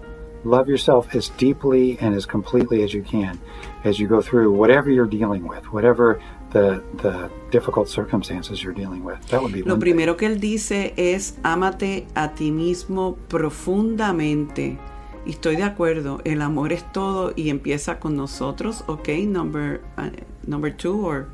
Love 0.44 0.68
yourself 0.68 1.14
as 1.14 1.28
deeply 1.36 1.98
and 2.00 2.14
as 2.14 2.24
completely 2.26 2.82
as 2.82 2.94
you 2.94 3.02
can 3.02 3.38
as 3.84 3.98
you 3.98 4.08
go 4.08 4.22
through 4.22 4.50
whatever 4.52 4.90
you're 4.90 5.06
dealing 5.06 5.46
with, 5.46 5.64
whatever 5.72 6.20
the 6.50 6.82
the 7.02 7.30
difficult 7.50 7.88
circumstances 7.88 8.62
you're 8.62 8.74
dealing 8.74 9.04
with. 9.04 9.20
That 9.28 9.42
would 9.42 9.52
be 9.52 9.62
Lo 9.62 9.74
one 9.74 9.80
thing. 9.80 9.80
primero 9.80 10.16
que 10.16 10.26
él 10.26 10.40
dice 10.40 10.94
es 10.96 11.38
ámate 11.42 12.06
a 12.14 12.34
ti 12.34 12.50
mismo 12.50 13.16
profundamente. 13.28 14.78
Y 15.26 15.30
estoy 15.32 15.56
de 15.56 15.64
acuerdo, 15.64 16.20
el 16.24 16.40
amor 16.40 16.72
es 16.72 16.90
todo 16.92 17.34
y 17.36 17.50
empieza 17.50 18.00
con 18.00 18.16
nosotros, 18.16 18.84
okay? 18.86 19.26
Number, 19.26 19.82
uh, 19.98 20.08
number 20.46 20.74
two, 20.74 21.06
or 21.06 21.26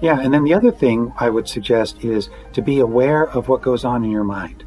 Yeah, 0.00 0.20
and 0.20 0.32
then 0.32 0.44
the 0.44 0.52
other 0.52 0.70
thing 0.70 1.12
I 1.18 1.30
would 1.30 1.48
suggest 1.48 2.04
is 2.04 2.28
to 2.52 2.62
be 2.62 2.80
aware 2.80 3.24
of 3.28 3.48
what 3.48 3.62
goes 3.62 3.84
on 3.84 4.04
in 4.04 4.10
your 4.10 4.24
mind, 4.24 4.64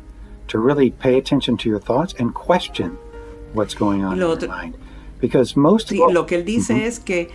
to 0.47 0.57
really 0.57 0.89
pay 0.89 1.17
attention 1.17 1.55
to 1.57 1.69
your 1.69 1.79
thoughts 1.79 2.13
and 2.17 2.33
question 2.33 2.97
what's 3.53 3.75
going 3.75 4.03
on 4.03 4.19
Lo 4.19 4.33
in 4.33 4.39
your 4.39 4.49
mind. 4.49 4.75
Because 5.19 5.55
most 5.55 5.89
Sí, 5.89 5.99
lo 6.11 6.25
que 6.25 6.37
él 6.37 6.45
dice 6.45 6.87
es 6.87 6.99
que, 6.99 7.29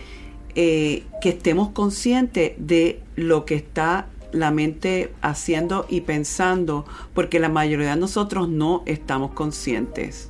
eh, 0.55 1.03
que 1.21 1.29
estemos 1.29 1.69
conscientes 1.69 2.53
de 2.57 3.01
lo 3.15 3.45
que 3.45 3.55
está 3.55 4.07
la 4.33 4.51
mente 4.51 5.13
haciendo 5.21 5.85
y 5.87 6.01
pensando, 6.01 6.85
porque 7.13 7.39
la 7.39 7.49
mayoría 7.49 7.91
de 7.91 7.95
nosotros 7.95 8.49
no 8.49 8.83
estamos 8.85 9.31
conscientes. 9.31 10.29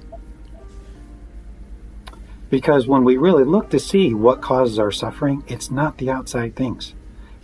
Because 2.51 2.88
when 2.88 3.04
we 3.04 3.17
really 3.17 3.43
look 3.43 3.69
to 3.69 3.80
see 3.80 4.13
what 4.13 4.41
causes 4.41 4.78
our 4.78 4.91
suffering, 4.91 5.43
it's 5.47 5.71
not 5.71 5.97
the 5.97 6.12
outside 6.12 6.56
things. 6.56 6.93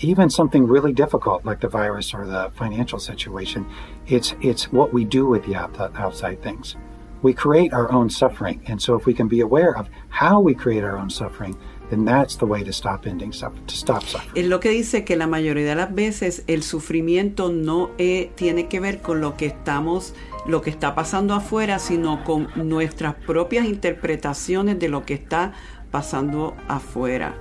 Even 0.04 0.30
something 0.32 0.66
really 0.66 0.94
difficult 0.94 1.46
like 1.46 1.60
the 1.60 1.68
virus 1.68 2.14
or 2.14 2.26
the 2.26 2.52
financial 2.56 2.98
situation, 3.00 3.66
it's 4.08 4.34
it's 4.42 4.72
what 4.72 4.92
we 4.92 5.06
do 5.06 5.28
with 5.28 5.46
the 5.46 5.56
outside 5.56 6.42
things. 6.42 6.76
We 7.22 7.34
create 7.36 7.72
our 7.72 7.92
own 7.92 8.10
suffering, 8.10 8.62
and 8.66 8.82
so 8.82 8.96
if 8.96 9.06
we 9.06 9.14
can 9.14 9.28
be 9.28 9.42
aware 9.42 9.78
of 9.78 9.88
how 10.10 10.40
we 10.40 10.56
create 10.56 10.84
our 10.84 10.98
own 10.98 11.12
suffering, 11.12 11.56
then 11.92 12.04
that's 12.04 12.36
the 12.36 12.48
way 12.48 12.64
to 12.64 12.74
stop 12.74 13.06
ending 13.06 13.32
suffering, 13.32 13.64
to 13.68 13.76
stop 13.76 14.02
suffering. 14.02 14.32
Es 14.34 14.48
lo 14.50 14.60
que 14.60 14.72
dice 14.72 15.06
que 15.06 15.16
la 15.16 15.28
mayoría 15.28 15.66
de 15.66 15.76
las 15.76 15.94
veces 15.94 16.44
el 16.48 16.64
sufrimiento 16.64 17.52
no 17.52 17.92
eh, 18.00 18.32
tiene 18.34 18.68
que 18.68 18.80
ver 18.80 19.04
con 19.04 19.22
lo 19.22 19.38
que 19.38 19.46
estamos, 19.46 20.16
lo 20.48 20.64
que 20.64 20.72
está 20.72 20.96
pasando 20.96 21.36
afuera, 21.36 21.78
sino 21.78 22.24
con 22.24 22.48
nuestras 22.56 23.14
propias 23.14 23.68
interpretaciones 23.68 24.80
de 24.80 24.90
lo 24.90 25.06
que 25.06 25.14
está 25.14 25.54
pasando 25.92 26.56
afuera. 26.68 27.36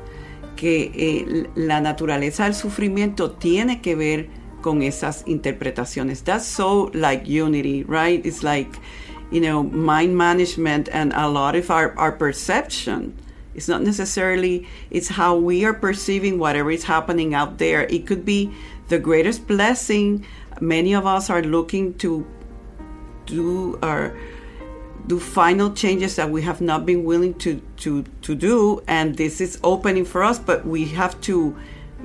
Que 0.61 0.92
eh, 0.94 1.49
la 1.55 1.81
naturaleza 1.81 2.44
del 2.44 2.55
sufrimiento 2.55 3.31
tiene 3.31 3.81
que 3.81 3.94
ver 3.94 4.29
con 4.61 4.83
esas 4.83 5.25
interpretaciones. 5.27 6.23
That's 6.23 6.44
so 6.44 6.90
like 6.92 7.27
unity, 7.27 7.83
right? 7.85 8.20
It's 8.27 8.42
like, 8.42 8.79
you 9.31 9.40
know, 9.40 9.62
mind 9.62 10.18
management 10.18 10.90
and 10.92 11.14
a 11.14 11.29
lot 11.29 11.57
of 11.57 11.70
our, 11.70 11.99
our 11.99 12.12
perception. 12.12 13.14
It's 13.55 13.68
not 13.68 13.81
necessarily, 13.81 14.66
it's 14.90 15.09
how 15.09 15.35
we 15.35 15.64
are 15.64 15.73
perceiving 15.73 16.38
whatever 16.38 16.70
is 16.70 16.85
happening 16.85 17.33
out 17.33 17.57
there. 17.57 17.85
It 17.85 18.07
could 18.07 18.27
be 18.27 18.51
the 18.88 18.99
greatest 18.99 19.46
blessing. 19.46 20.27
Many 20.61 20.94
of 20.94 21.07
us 21.07 21.31
are 21.31 21.42
looking 21.42 21.94
to 21.94 22.27
do 23.25 23.79
our 23.83 24.14
do 25.11 25.18
final 25.18 25.73
changes 25.75 26.14
that 26.14 26.31
we 26.31 26.40
have 26.42 26.61
not 26.61 26.87
been 26.87 27.03
willing 27.05 27.35
to 27.35 27.61
to 27.77 28.05
to 28.23 28.35
do 28.37 28.81
and 28.87 29.16
this 29.16 29.40
is 29.40 29.59
opening 29.64 30.05
for 30.05 30.23
us 30.23 30.38
but 30.38 30.64
we 30.64 30.85
have 30.87 31.20
to 31.20 31.53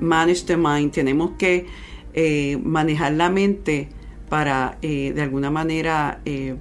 manage 0.00 0.42
the 0.50 0.56
mind 0.56 0.92
tenemos 0.92 1.38
que 1.38 1.68
eh, 2.14 2.56
manejar 2.56 3.16
la 3.16 3.28
mente 3.28 3.88
para 4.28 4.76
eh, 4.82 5.12
de 5.12 5.22
alguna 5.22 5.50
manera 5.50 6.20
eh, 6.26 6.56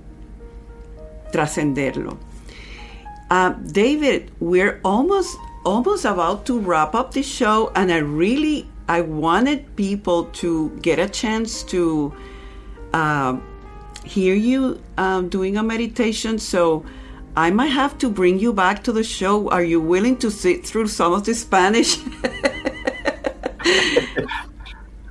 trascenderlo. 1.31 2.17
Uh, 3.31 3.49
David, 3.65 4.31
we're 4.39 4.79
almost 4.83 5.37
almost 5.65 6.05
about 6.05 6.45
to 6.45 6.59
wrap 6.59 6.93
up 6.93 7.11
the 7.11 7.23
show, 7.23 7.71
and 7.75 7.91
I 7.91 7.97
really 7.97 8.67
I 8.87 9.01
wanted 9.01 9.75
people 9.75 10.25
to 10.41 10.69
get 10.81 10.99
a 10.99 11.09
chance 11.09 11.63
to 11.73 12.13
uh, 12.93 13.37
hear 14.05 14.35
you 14.35 14.81
um, 14.97 15.29
doing 15.29 15.57
a 15.57 15.63
meditation. 15.63 16.39
So 16.39 16.85
I 17.35 17.51
might 17.51 17.67
have 17.67 17.97
to 17.99 18.09
bring 18.09 18.39
you 18.39 18.53
back 18.53 18.83
to 18.85 18.91
the 18.91 19.03
show. 19.03 19.49
Are 19.49 19.63
you 19.63 19.81
willing 19.81 20.17
to 20.17 20.31
sit 20.31 20.65
through 20.65 20.87
some 20.87 21.13
of 21.13 21.25
the 21.25 21.33
Spanish? 21.33 21.97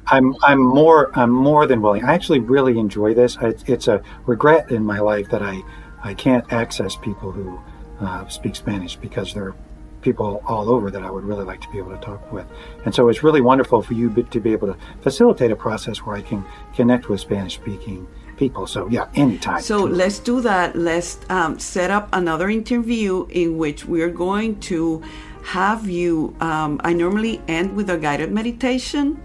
I'm 0.06 0.34
I'm 0.42 0.60
more 0.60 1.10
I'm 1.18 1.30
more 1.30 1.66
than 1.66 1.80
willing. 1.82 2.04
I 2.04 2.14
actually 2.14 2.40
really 2.40 2.78
enjoy 2.78 3.14
this. 3.14 3.36
I, 3.38 3.54
it's 3.66 3.88
a 3.88 4.02
regret 4.26 4.70
in 4.70 4.84
my 4.84 5.00
life 5.00 5.30
that 5.30 5.42
I 5.42 5.62
I 6.02 6.14
can't 6.14 6.50
access 6.52 6.96
people 6.96 7.32
who 7.32 7.60
uh, 8.00 8.28
speak 8.28 8.56
Spanish 8.56 8.96
because 8.96 9.32
there 9.34 9.44
are 9.44 9.56
people 10.02 10.42
all 10.46 10.68
over 10.68 10.90
that 10.90 11.02
I 11.02 11.10
would 11.10 11.24
really 11.24 11.44
like 11.44 11.62
to 11.62 11.68
be 11.70 11.78
able 11.78 11.92
to 11.92 12.00
talk 12.00 12.30
with. 12.30 12.46
And 12.84 12.94
so 12.94 13.08
it's 13.08 13.22
really 13.22 13.40
wonderful 13.40 13.82
for 13.82 13.94
you 13.94 14.12
to 14.22 14.40
be 14.40 14.52
able 14.52 14.68
to 14.68 14.76
facilitate 15.00 15.50
a 15.50 15.56
process 15.56 15.98
where 15.98 16.14
I 16.14 16.20
can 16.20 16.44
connect 16.74 17.08
with 17.08 17.20
Spanish 17.20 17.54
speaking 17.54 18.06
people. 18.36 18.66
So 18.66 18.88
yeah, 18.88 19.08
anytime. 19.14 19.60
So 19.60 19.84
let's 19.84 20.18
do 20.18 20.40
that. 20.42 20.76
Let's 20.76 21.18
um, 21.28 21.58
set 21.58 21.90
up 21.90 22.08
another 22.12 22.48
interview 22.48 23.26
in 23.30 23.58
which 23.58 23.86
we're 23.86 24.10
going 24.10 24.60
to 24.70 25.02
have 25.44 25.88
you. 25.88 26.34
Um, 26.40 26.80
I 26.84 26.92
normally 26.92 27.40
end 27.48 27.76
with 27.76 27.90
a 27.90 27.98
guided 27.98 28.32
meditation. 28.32 29.20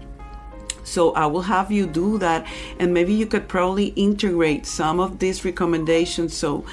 So 0.82 1.12
I 1.12 1.26
will 1.26 1.42
have 1.42 1.70
you 1.70 1.86
do 1.86 2.18
that, 2.18 2.46
and 2.80 2.92
maybe 2.92 3.12
you 3.12 3.26
could 3.26 3.46
probably 3.46 3.88
integrate 3.94 4.66
some 4.66 4.98
of 4.98 5.18
these 5.18 5.44
recommendations. 5.44 6.34
So 6.34 6.64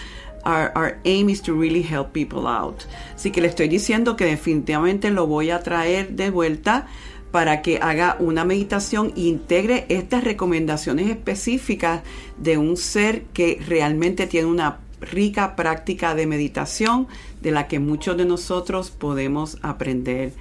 our, 0.44 0.72
our 0.76 1.00
aim 1.06 1.30
is 1.30 1.42
to 1.42 1.54
really 1.54 1.84
help 1.84 2.14
people 2.14 2.48
out. 2.48 2.86
Así 3.16 3.32
que 3.32 3.42
le 3.42 3.50
estoy 3.50 3.68
diciendo 3.68 4.16
que 4.18 4.26
definitivamente 4.26 5.12
lo 5.12 5.28
voy 5.28 5.52
a 5.52 5.62
traer 5.62 6.16
de 6.16 6.32
vuelta 6.32 6.88
para 7.32 7.62
que 7.62 7.80
haga 7.82 8.16
una 8.20 8.46
meditación 8.46 9.14
e 9.16 9.22
integre 9.22 9.86
estas 9.90 10.24
recomendaciones 10.24 11.10
específicas 11.10 12.02
de 12.38 12.58
un 12.58 12.78
ser 12.78 13.24
que 13.34 13.62
realmente 13.68 14.28
tiene 14.28 14.48
una 14.48 14.80
rica 15.02 15.56
práctica 15.56 16.16
de 16.16 16.26
meditación 16.26 17.08
de 17.42 17.52
la 17.52 17.68
que 17.68 17.80
muchos 17.80 18.18
de 18.18 18.26
nosotros 18.26 18.92
podemos 18.92 19.58
aprender. 19.62 20.34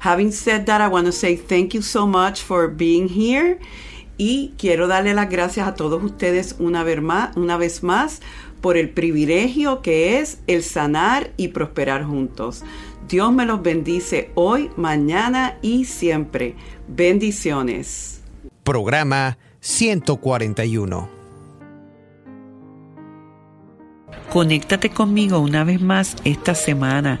Having 0.00 0.32
said 0.32 0.64
that, 0.66 0.82
I 0.82 0.92
want 0.92 1.06
to 1.06 1.12
say 1.12 1.36
thank 1.36 1.72
you 1.72 1.82
so 1.82 2.06
much 2.06 2.42
for 2.42 2.68
being 2.68 3.08
here 3.08 3.58
y 4.16 4.52
quiero 4.58 4.86
darle 4.86 5.14
las 5.14 5.30
gracias 5.30 5.66
a 5.66 5.74
todos 5.74 6.02
ustedes 6.02 6.56
una 6.58 6.84
vez 6.84 7.00
más, 7.00 7.36
una 7.36 7.56
vez 7.56 7.82
más 7.82 8.20
por 8.60 8.76
el 8.76 8.90
privilegio 8.90 9.82
que 9.82 10.20
es 10.20 10.38
el 10.46 10.62
sanar 10.62 11.30
y 11.36 11.48
prosperar 11.48 12.04
juntos. 12.04 12.62
Dios 13.08 13.32
me 13.32 13.44
los 13.44 13.62
bendice 13.62 14.30
hoy, 14.34 14.70
mañana 14.76 15.58
y 15.60 15.84
siempre. 15.84 16.54
Bendiciones. 16.88 18.22
Programa 18.62 19.36
141. 19.60 21.08
Conéctate 24.32 24.90
conmigo 24.90 25.38
una 25.38 25.64
vez 25.64 25.80
más 25.80 26.16
esta 26.24 26.54
semana 26.54 27.20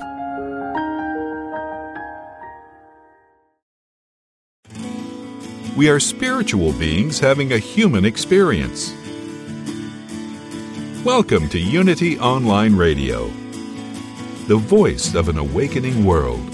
We 5.77 5.89
are 5.89 6.01
spiritual 6.01 6.73
beings 6.73 7.17
having 7.17 7.53
a 7.53 7.57
human 7.57 8.03
experience. 8.03 8.93
Welcome 11.05 11.47
to 11.47 11.59
Unity 11.59 12.19
Online 12.19 12.75
Radio, 12.75 13.27
the 14.47 14.57
voice 14.57 15.15
of 15.15 15.29
an 15.29 15.37
awakening 15.37 16.03
world. 16.03 16.45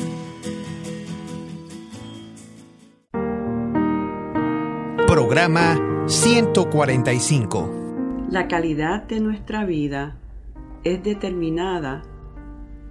Programa 5.08 6.06
145. 6.08 8.30
La 8.30 8.48
calidad 8.48 9.08
de 9.08 9.20
nuestra 9.20 9.66
vida 9.66 10.16
es 10.84 11.02
determinada 11.02 12.04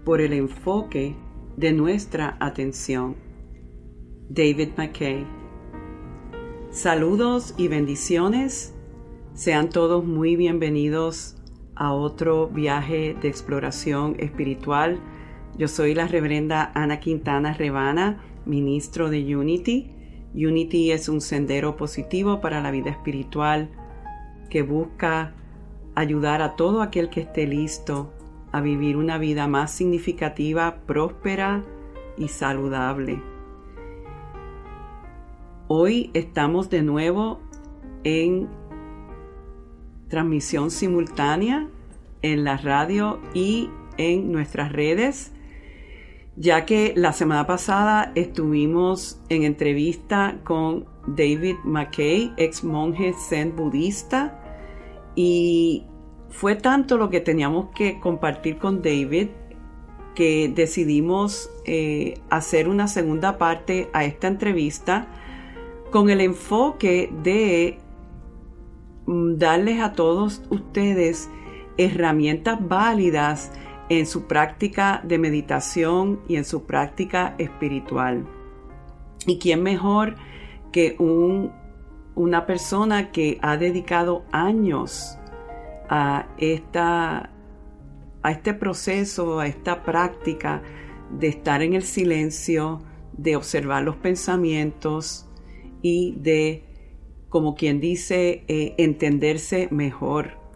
por 0.04 0.20
el 0.20 0.32
enfoque 0.32 1.14
de 1.56 1.72
nuestra 1.72 2.36
atención. 2.40 3.14
David 4.28 4.70
McKay 4.76 5.24
Saludos 6.76 7.54
y 7.56 7.68
bendiciones. 7.68 8.74
Sean 9.32 9.70
todos 9.70 10.04
muy 10.04 10.36
bienvenidos 10.36 11.38
a 11.74 11.94
otro 11.94 12.48
viaje 12.48 13.16
de 13.18 13.28
exploración 13.28 14.14
espiritual. 14.18 15.00
Yo 15.56 15.68
soy 15.68 15.94
la 15.94 16.06
reverenda 16.06 16.72
Ana 16.74 17.00
Quintana 17.00 17.54
Rebana, 17.54 18.20
ministro 18.44 19.08
de 19.08 19.34
Unity. 19.34 19.90
Unity 20.34 20.92
es 20.92 21.08
un 21.08 21.22
sendero 21.22 21.78
positivo 21.78 22.42
para 22.42 22.60
la 22.60 22.70
vida 22.70 22.90
espiritual 22.90 23.70
que 24.50 24.60
busca 24.60 25.32
ayudar 25.94 26.42
a 26.42 26.56
todo 26.56 26.82
aquel 26.82 27.08
que 27.08 27.22
esté 27.22 27.46
listo 27.46 28.12
a 28.52 28.60
vivir 28.60 28.98
una 28.98 29.16
vida 29.16 29.48
más 29.48 29.70
significativa, 29.70 30.82
próspera 30.86 31.64
y 32.18 32.28
saludable. 32.28 33.35
Hoy 35.68 36.12
estamos 36.14 36.70
de 36.70 36.82
nuevo 36.82 37.40
en 38.04 38.48
transmisión 40.08 40.70
simultánea 40.70 41.66
en 42.22 42.44
la 42.44 42.56
radio 42.56 43.18
y 43.34 43.68
en 43.98 44.30
nuestras 44.30 44.70
redes, 44.70 45.32
ya 46.36 46.66
que 46.66 46.92
la 46.94 47.12
semana 47.12 47.48
pasada 47.48 48.12
estuvimos 48.14 49.20
en 49.28 49.42
entrevista 49.42 50.38
con 50.44 50.86
David 51.08 51.56
McKay, 51.64 52.32
ex 52.36 52.62
monje 52.62 53.12
zen 53.28 53.56
budista, 53.56 54.40
y 55.16 55.82
fue 56.28 56.54
tanto 56.54 56.96
lo 56.96 57.10
que 57.10 57.20
teníamos 57.20 57.70
que 57.74 57.98
compartir 57.98 58.58
con 58.58 58.82
David 58.82 59.30
que 60.14 60.48
decidimos 60.54 61.50
eh, 61.64 62.20
hacer 62.30 62.68
una 62.68 62.86
segunda 62.86 63.36
parte 63.36 63.90
a 63.92 64.04
esta 64.04 64.28
entrevista 64.28 65.08
con 65.90 66.10
el 66.10 66.20
enfoque 66.20 67.12
de 67.22 67.78
mm, 69.06 69.36
darles 69.36 69.80
a 69.80 69.92
todos 69.92 70.42
ustedes 70.50 71.30
herramientas 71.78 72.58
válidas 72.60 73.52
en 73.88 74.06
su 74.06 74.26
práctica 74.26 75.00
de 75.04 75.18
meditación 75.18 76.20
y 76.28 76.36
en 76.36 76.44
su 76.44 76.64
práctica 76.64 77.34
espiritual. 77.38 78.26
¿Y 79.26 79.38
quién 79.38 79.62
mejor 79.62 80.16
que 80.72 80.96
un, 80.98 81.52
una 82.14 82.46
persona 82.46 83.12
que 83.12 83.38
ha 83.42 83.56
dedicado 83.56 84.24
años 84.32 85.18
a, 85.88 86.26
esta, 86.38 87.30
a 88.22 88.30
este 88.30 88.54
proceso, 88.54 89.38
a 89.38 89.46
esta 89.46 89.82
práctica 89.82 90.62
de 91.10 91.28
estar 91.28 91.62
en 91.62 91.74
el 91.74 91.82
silencio, 91.82 92.80
de 93.16 93.36
observar 93.36 93.84
los 93.84 93.96
pensamientos 93.96 95.25
y 95.86 96.14
de, 96.16 96.62
como 97.28 97.54
quien 97.54 97.80
dice, 97.80 98.44
eh, 98.48 98.74
entenderse 98.78 99.68
mejor? 99.70 100.46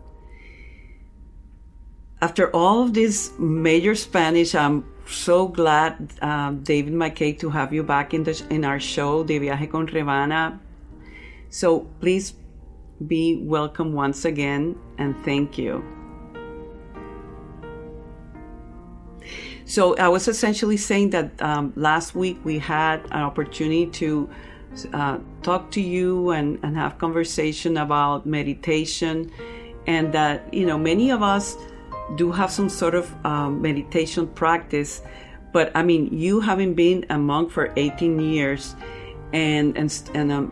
after 2.23 2.55
all 2.55 2.83
of 2.83 2.93
this 2.93 3.33
major 3.39 3.95
Spanish, 3.95 4.55
I'm 4.55 4.85
so 5.07 5.49
glad, 5.49 6.13
uh, 6.21 6.53
David 6.53 6.93
McKay, 6.93 7.39
to 7.41 7.51
have 7.51 7.73
you 7.73 7.83
back 7.83 8.13
in 8.13 8.25
the 8.25 8.41
in 8.51 8.65
our 8.65 8.79
show, 8.79 9.25
De 9.25 9.39
Viaje 9.39 9.71
con 9.71 9.87
Revana. 9.87 10.59
So 11.49 11.81
please 12.01 12.35
be 13.07 13.41
welcome 13.43 13.93
once 13.93 14.25
again, 14.25 14.77
and 14.99 15.17
thank 15.25 15.57
you. 15.57 15.83
So 19.65 19.97
I 19.97 20.09
was 20.09 20.29
essentially 20.29 20.77
saying 20.77 21.11
that 21.11 21.41
um, 21.41 21.73
last 21.77 22.15
week 22.15 22.39
we 22.45 22.59
had 22.59 23.05
an 23.13 23.23
opportunity 23.23 23.87
to 23.87 24.29
uh, 24.93 25.19
talk 25.43 25.71
to 25.73 25.81
you 25.81 26.31
and, 26.31 26.59
and 26.63 26.77
have 26.77 26.99
conversation 26.99 27.77
about 27.77 28.27
meditation, 28.27 29.31
and 29.87 30.13
that 30.13 30.53
you 30.53 30.67
know 30.67 30.79
many 30.79 31.11
of 31.11 31.23
us 31.23 31.57
do 32.17 32.33
have 32.33 32.51
some 32.51 32.69
sort 32.69 32.95
of 32.95 33.13
um, 33.25 33.61
meditation 33.63 34.27
practice. 34.27 35.03
But 35.53 35.73
I 35.75 35.83
mean, 35.83 36.17
you 36.17 36.41
having 36.41 36.75
been 36.75 37.07
a 37.11 37.19
monk 37.19 37.51
for 37.51 37.73
18 37.77 38.21
years 38.21 38.77
and, 39.33 39.77
and, 39.77 40.11
an 40.15 40.51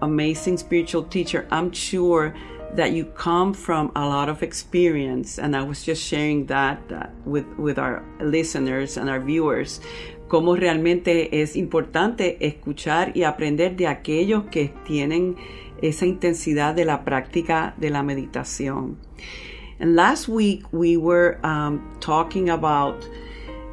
amazing 0.00 0.56
spiritual 0.56 1.04
teacher, 1.04 1.46
I'm 1.50 1.72
sure 1.72 2.34
that 2.74 2.92
you 2.92 3.04
come 3.04 3.52
from 3.52 3.92
a 3.94 4.06
lot 4.06 4.28
of 4.28 4.42
experience. 4.42 5.38
And 5.38 5.54
I 5.54 5.62
was 5.62 5.84
just 5.84 6.02
sharing 6.02 6.46
that, 6.46 6.88
that 6.88 7.12
with, 7.24 7.46
with 7.58 7.78
our 7.78 8.02
listeners 8.20 8.96
and 8.96 9.10
our 9.10 9.20
viewers. 9.20 9.80
Cómo 10.32 10.56
realmente 10.56 11.42
es 11.42 11.56
importante 11.56 12.38
escuchar 12.46 13.14
y 13.14 13.24
aprender 13.24 13.76
de 13.76 13.86
aquellos 13.86 14.44
que 14.44 14.72
tienen 14.82 15.36
esa 15.82 16.06
intensidad 16.06 16.74
de 16.74 16.86
la 16.86 17.04
práctica 17.04 17.74
de 17.76 17.90
la 17.90 18.02
meditación. 18.02 18.96
And 19.78 19.94
last 19.94 20.28
week 20.28 20.64
we 20.72 20.96
were 20.96 21.38
um, 21.44 21.82
talking 22.00 22.48
about 22.48 23.06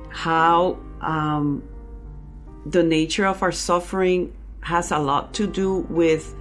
how 0.09 0.77
um, 0.99 1.63
the 2.65 2.83
nature 2.83 3.25
of 3.25 3.41
our 3.41 3.53
suffering 3.53 4.33
has 4.59 4.91
a 4.91 4.99
lot 4.99 5.33
to 5.35 5.47
do 5.47 5.85
with 5.89 6.35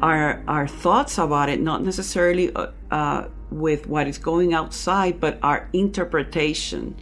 our 0.00 0.44
our 0.46 0.68
thoughts 0.68 1.18
about 1.18 1.48
it, 1.48 1.60
not 1.60 1.82
necessarily 1.82 2.54
uh, 2.54 2.68
uh, 2.92 3.24
with 3.50 3.88
what 3.88 4.06
is 4.06 4.18
going 4.18 4.54
outside, 4.54 5.18
but 5.18 5.40
our 5.42 5.68
interpretation. 5.72 6.94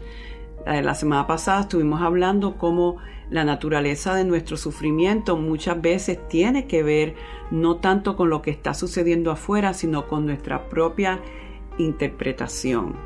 Eh, 0.66 0.82
la 0.82 0.94
semana 0.94 1.26
pasada 1.26 1.62
estuvimos 1.62 2.02
hablando 2.02 2.56
cómo 2.58 2.98
la 3.30 3.44
naturaleza 3.44 4.14
de 4.14 4.24
nuestro 4.24 4.56
sufrimiento 4.56 5.36
muchas 5.36 5.80
veces 5.80 6.18
tiene 6.28 6.66
que 6.66 6.82
ver 6.82 7.14
no 7.50 7.76
tanto 7.76 8.16
con 8.16 8.28
lo 8.28 8.42
que 8.42 8.50
está 8.50 8.74
sucediendo 8.74 9.30
afuera, 9.30 9.72
sino 9.72 10.06
con 10.06 10.26
nuestra 10.26 10.68
propia 10.68 11.20
interpretación. 11.78 12.96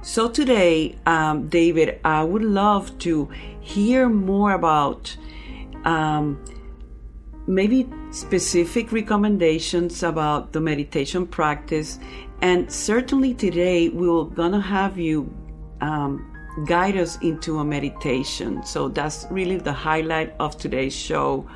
So 0.00 0.30
today, 0.30 0.96
um, 1.06 1.48
David, 1.48 2.00
I 2.04 2.22
would 2.22 2.44
love 2.44 2.98
to 2.98 3.28
hear 3.60 4.08
more 4.08 4.52
about 4.52 5.16
um, 5.84 6.38
maybe 7.46 7.88
specific 8.10 8.92
recommendations 8.92 10.02
about 10.02 10.52
the 10.52 10.60
meditation 10.60 11.26
practice. 11.26 11.98
And 12.40 12.70
certainly 12.72 13.34
today, 13.34 13.88
we're 13.88 14.24
going 14.24 14.52
to 14.52 14.60
have 14.60 14.98
you 14.98 15.28
um, 15.80 16.37
guide 16.64 16.96
us 16.96 17.18
into 17.22 17.58
a 17.58 17.64
meditation. 17.64 18.64
So 18.64 18.88
that's 18.88 19.26
really 19.30 19.56
the 19.56 19.72
highlight 19.72 20.34
of 20.38 20.56
today's 20.58 20.94
show. 20.94 21.46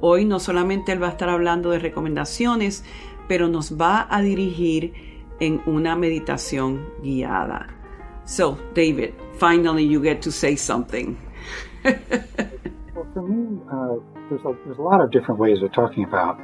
Hoy 0.00 0.24
no 0.24 0.38
solamente 0.38 0.92
él 0.92 1.00
va 1.00 1.08
a 1.08 1.10
estar 1.12 1.28
hablando 1.28 1.70
de 1.70 1.78
recomendaciones, 1.78 2.82
pero 3.28 3.48
nos 3.48 3.70
va 3.70 4.06
a 4.10 4.20
dirigir 4.20 4.92
en 5.40 5.62
una 5.66 5.96
meditación 5.96 6.84
guiada. 7.02 7.68
So, 8.24 8.56
David, 8.74 9.14
finally 9.38 9.84
you 9.84 10.00
get 10.00 10.22
to 10.22 10.30
say 10.30 10.56
something. 10.56 11.18
well, 11.84 13.06
for 13.12 13.22
me, 13.22 13.60
uh, 13.70 13.96
there's, 14.28 14.44
a, 14.44 14.56
there's 14.64 14.78
a 14.78 14.82
lot 14.82 15.00
of 15.00 15.10
different 15.10 15.40
ways 15.40 15.62
of 15.62 15.72
talking 15.72 16.04
about 16.04 16.38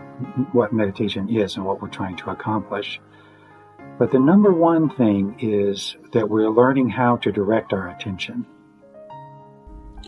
what 0.52 0.72
meditation 0.72 1.28
is 1.28 1.56
and 1.56 1.64
what 1.64 1.80
we're 1.80 1.88
trying 1.88 2.16
to 2.16 2.30
accomplish. 2.30 3.00
But 3.98 4.12
the 4.12 4.18
number 4.20 4.52
one 4.52 4.90
thing 4.90 5.36
is 5.40 5.96
that 6.12 6.28
we're 6.28 6.48
learning 6.48 6.88
how 6.88 7.16
to 7.16 7.32
direct 7.32 7.72
our 7.72 7.88
attention. 7.88 8.46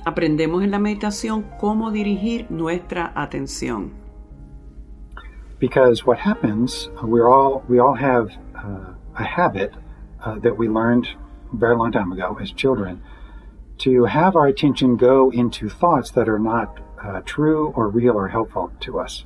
Aprendemos 0.07 0.63
en 0.63 0.71
la 0.71 0.79
meditación 0.79 1.45
cómo 1.59 1.91
dirigir 1.91 2.51
nuestra 2.51 3.13
atención. 3.17 3.91
Because 5.59 6.07
what 6.07 6.19
happens, 6.19 6.89
we're 7.03 7.29
all 7.29 7.65
we 7.69 7.81
all 7.81 7.95
have 7.95 8.31
uh, 8.55 8.95
a 9.19 9.25
habit 9.25 9.75
uh, 10.25 10.39
that 10.39 10.57
we 10.57 10.69
learned 10.69 11.09
a 11.53 11.57
very 11.57 11.77
long 11.77 11.91
time 11.91 12.13
ago 12.13 12.39
as 12.41 12.53
children 12.53 13.03
to 13.79 14.05
have 14.05 14.37
our 14.37 14.47
attention 14.47 14.97
go 14.97 15.31
into 15.31 15.69
thoughts 15.69 16.11
that 16.13 16.29
are 16.29 16.39
not 16.39 16.79
uh, 17.03 17.21
true 17.25 17.73
or 17.75 17.89
real 17.89 18.15
or 18.17 18.29
helpful 18.29 18.71
to 18.81 19.01
us. 19.01 19.25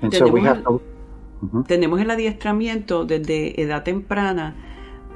And 0.00 0.14
so 0.14 0.28
we 0.28 0.42
have 0.42 0.62
to. 0.64 0.80
Tenemos 1.66 2.00
el 2.00 2.10
adiestramiento 2.10 3.04
desde 3.04 3.60
edad 3.60 3.82
temprana 3.82 4.54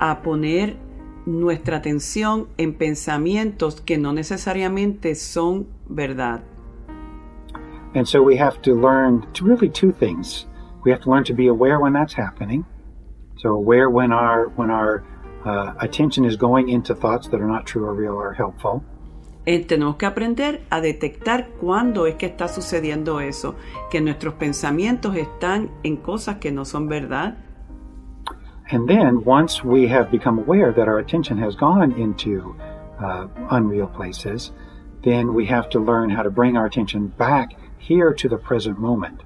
a 0.00 0.22
poner 0.22 0.76
nuestra 1.24 1.78
atención 1.78 2.48
en 2.56 2.74
pensamientos 2.74 3.80
que 3.80 3.98
no 3.98 4.12
necesariamente 4.12 5.14
son 5.14 5.66
verdad. 5.88 6.42
And 7.94 8.06
so 8.06 8.22
we 8.22 8.36
have 8.36 8.60
to 8.62 8.74
learn 8.74 9.26
to 9.32 9.44
really 9.44 9.68
two 9.68 9.92
things. 9.92 10.46
We 10.84 10.90
have 10.92 11.02
to 11.02 11.10
learn 11.10 11.24
to 11.24 11.34
be 11.34 11.48
aware 11.48 11.78
when 11.78 11.92
that's 11.92 12.14
happening 12.14 12.64
so 13.36 13.50
aware 13.50 13.90
when 13.90 14.12
our 14.12 14.48
when 14.56 14.70
our 14.70 15.04
uh, 15.44 15.74
attention 15.80 16.24
is 16.24 16.36
going 16.36 16.68
into 16.68 16.94
thoughts 16.94 17.28
that 17.28 17.40
are 17.40 17.46
not 17.46 17.66
true 17.66 17.84
or 17.84 17.94
real 17.94 18.14
or 18.14 18.32
helpful. 18.32 18.82
Eh, 19.46 19.64
tenemos 19.64 19.96
que 19.96 20.06
aprender 20.06 20.62
a 20.70 20.80
detectar 20.80 21.48
cuándo 21.60 22.06
es 22.06 22.16
que 22.16 22.26
está 22.26 22.48
sucediendo 22.48 23.20
eso, 23.20 23.54
que 23.90 24.00
nuestros 24.00 24.34
pensamientos 24.34 25.16
están 25.16 25.70
en 25.84 25.96
cosas 25.96 26.36
que 26.36 26.50
no 26.50 26.64
son 26.64 26.88
verdad. 26.88 27.38
And 28.72 28.88
then 28.88 29.22
once 29.24 29.62
we 29.62 29.86
have 29.88 30.10
become 30.10 30.40
aware 30.40 30.72
that 30.72 30.88
our 30.88 30.98
attention 30.98 31.38
has 31.40 31.54
gone 31.54 31.92
into 31.96 32.56
uh, 32.98 33.28
unreal 33.50 33.86
places, 33.86 34.52
then 35.02 35.32
we 35.32 35.46
have 35.46 35.68
to 35.70 35.78
learn 35.78 36.10
how 36.10 36.24
to 36.24 36.30
bring 36.30 36.56
our 36.56 36.66
attention 36.66 37.12
back 37.16 37.50
here 37.78 38.12
to 38.12 38.28
the 38.28 38.36
present 38.36 38.80
moment. 38.80 39.22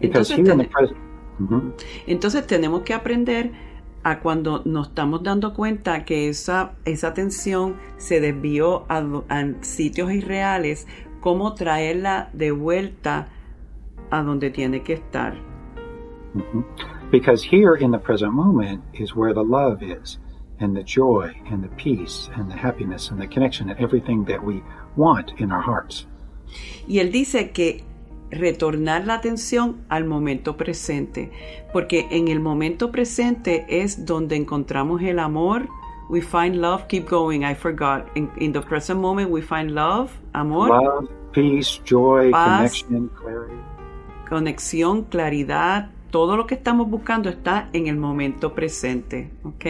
Because 0.00 0.30
Entonces, 0.30 0.36
here 0.36 0.52
in 0.52 0.58
the 0.58 0.68
present 0.68 0.98
entonces 2.06 2.46
tenemos 2.46 2.82
que 2.82 2.94
aprender 2.94 3.52
a 4.04 4.20
cuando 4.20 4.62
nos 4.64 4.88
estamos 4.88 5.22
dando 5.22 5.54
cuenta 5.54 6.04
que 6.04 6.28
esa, 6.28 6.72
esa 6.84 7.08
atención 7.08 7.76
se 7.96 8.20
desvió 8.20 8.84
a, 8.88 9.02
sitios 9.60 10.12
irreales, 10.12 10.86
cómo 11.20 11.54
traerla 11.54 12.30
de 12.32 12.50
vuelta 12.50 13.28
a 14.10 14.22
donde 14.22 14.50
tiene 14.50 14.82
que 14.82 14.94
estar. 14.94 15.34
Because 17.10 17.42
here 17.44 17.76
in 17.76 17.90
the 17.90 17.98
present 17.98 18.32
moment 18.32 18.82
is 18.94 19.14
where 19.14 19.34
the 19.34 19.44
love 19.44 19.82
is, 19.82 20.18
and 20.58 20.74
the 20.74 20.82
joy, 20.82 21.30
and 21.50 21.62
the 21.62 21.68
peace, 21.76 22.30
and 22.34 22.50
the 22.50 22.56
happiness, 22.56 23.10
and 23.10 23.20
the 23.20 23.28
connection, 23.28 23.68
and 23.68 23.78
everything 23.78 24.24
that 24.24 24.42
we 24.42 24.62
want 24.96 25.32
in 25.38 25.52
our 25.52 25.62
hearts. 25.62 26.06
Y 26.86 26.98
él 26.98 27.12
dice 27.12 27.52
que 27.52 27.84
retornar 28.32 29.06
la 29.06 29.14
atención 29.14 29.84
al 29.88 30.04
momento 30.04 30.56
presente, 30.56 31.30
porque 31.72 32.08
en 32.10 32.28
el 32.28 32.40
momento 32.40 32.90
presente 32.90 33.66
es 33.68 34.04
donde 34.06 34.36
encontramos 34.36 35.02
el 35.02 35.18
amor. 35.18 35.68
We 36.08 36.20
find 36.20 36.56
love, 36.56 36.86
keep 36.88 37.08
going, 37.08 37.42
I 37.42 37.54
forgot. 37.54 38.06
In, 38.16 38.52
the 38.52 38.60
present 38.60 39.00
moment 39.00 39.30
we 39.30 39.42
find 39.42 39.72
love, 39.72 40.10
amor. 40.32 40.68
Love, 40.68 41.08
peace, 41.32 41.80
joy, 41.84 42.30
connection, 42.32 43.08
clarity. 43.08 43.54
Conexión, 44.28 45.04
claridad, 45.04 45.90
todo 46.10 46.36
lo 46.36 46.46
que 46.46 46.54
estamos 46.54 46.88
buscando 46.88 47.28
está 47.28 47.68
en 47.72 47.86
el 47.86 47.96
momento 47.96 48.54
presente, 48.54 49.30
¿ok? 49.44 49.64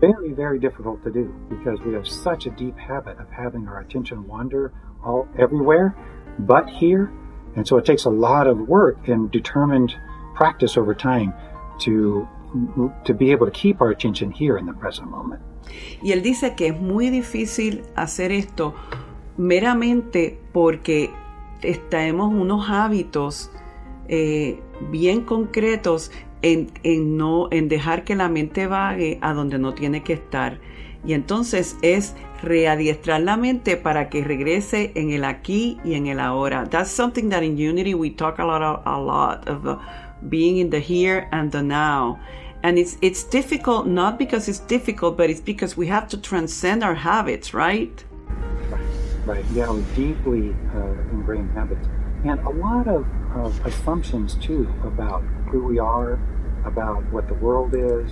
Very, 0.00 0.32
very 0.34 0.58
difficult 0.58 1.02
to 1.04 1.10
do 1.10 1.32
because 1.48 1.80
we 1.86 1.94
have 1.94 2.06
such 2.06 2.46
a 2.46 2.50
deep 2.50 2.76
habit 2.76 3.18
of 3.18 3.28
having 3.30 3.66
our 3.66 3.80
attention 3.80 4.26
wander 4.26 4.72
all 5.02 5.26
everywhere, 5.38 5.94
but 6.40 6.66
here 6.68 7.10
And 7.56 7.66
so 7.66 7.78
it 7.78 7.84
takes 7.84 8.04
a 8.04 8.10
lot 8.10 8.46
of 8.46 8.68
work 8.68 9.08
and 9.08 9.30
determined 9.30 9.94
practice 10.34 10.76
over 10.76 10.94
time 10.94 11.32
to 11.80 12.28
to 13.04 13.12
be 13.12 13.32
able 13.32 13.46
to 13.46 13.52
keep 13.52 13.80
our 13.80 13.90
attention 13.90 14.30
here 14.30 14.56
in 14.56 14.66
the 14.66 14.72
present 14.72 15.10
moment. 15.10 15.40
Y 16.02 16.12
él 16.12 16.22
dice 16.22 16.54
que 16.54 16.68
es 16.68 16.80
muy 16.80 17.10
difícil 17.10 17.82
hacer 17.96 18.30
esto 18.32 18.74
meramente 19.36 20.38
porque 20.52 21.10
tenemos 21.90 22.32
unos 22.32 22.70
hábitos 22.70 23.50
eh, 24.08 24.60
bien 24.90 25.22
concretos 25.22 26.10
en, 26.42 26.70
en, 26.82 27.16
no, 27.16 27.48
en 27.50 27.68
dejar 27.68 28.04
que 28.04 28.14
la 28.14 28.28
mente 28.28 28.66
vague 28.66 29.18
a 29.20 29.32
donde 29.32 29.58
no 29.58 29.74
tiene 29.74 30.02
que 30.02 30.12
estar. 30.12 30.60
Y 31.04 31.12
entonces 31.12 31.76
es 31.82 32.14
readiestrar 32.42 33.20
la 33.20 33.36
mente 33.36 33.76
para 33.76 34.08
que 34.08 34.24
regrese 34.24 34.92
en 34.94 35.10
el 35.10 35.24
aquí 35.24 35.78
y 35.84 35.94
en 35.94 36.06
el 36.06 36.20
ahora. 36.20 36.66
That's 36.68 36.90
something 36.90 37.30
that 37.30 37.42
in 37.42 37.56
Unity 37.56 37.94
we 37.94 38.10
talk 38.10 38.38
a 38.38 38.44
lot, 38.44 38.82
a 38.84 38.98
lot 38.98 39.48
of 39.48 39.66
uh, 39.66 39.78
being 40.28 40.58
in 40.58 40.70
the 40.70 40.80
here 40.80 41.28
and 41.32 41.50
the 41.50 41.62
now. 41.62 42.18
And 42.62 42.78
it's 42.78 42.96
it's 43.00 43.22
difficult 43.22 43.86
not 43.86 44.18
because 44.18 44.48
it's 44.48 44.60
difficult, 44.66 45.16
but 45.16 45.30
it's 45.30 45.40
because 45.40 45.76
we 45.76 45.86
have 45.86 46.08
to 46.08 46.16
transcend 46.16 46.82
our 46.82 46.94
habits, 46.94 47.54
right? 47.54 48.04
Right. 49.24 49.44
Yeah, 49.52 49.70
we 49.70 49.82
deeply 49.94 50.54
uh, 50.74 51.12
ingrained 51.12 51.50
habits, 51.52 51.86
and 52.24 52.40
a 52.40 52.50
lot 52.50 52.88
of, 52.88 53.04
of 53.34 53.66
assumptions 53.66 54.36
too 54.36 54.68
about 54.84 55.22
who 55.50 55.64
we 55.64 55.78
are, 55.78 56.18
about 56.64 57.04
what 57.12 57.28
the 57.28 57.34
world 57.34 57.74
is. 57.74 58.10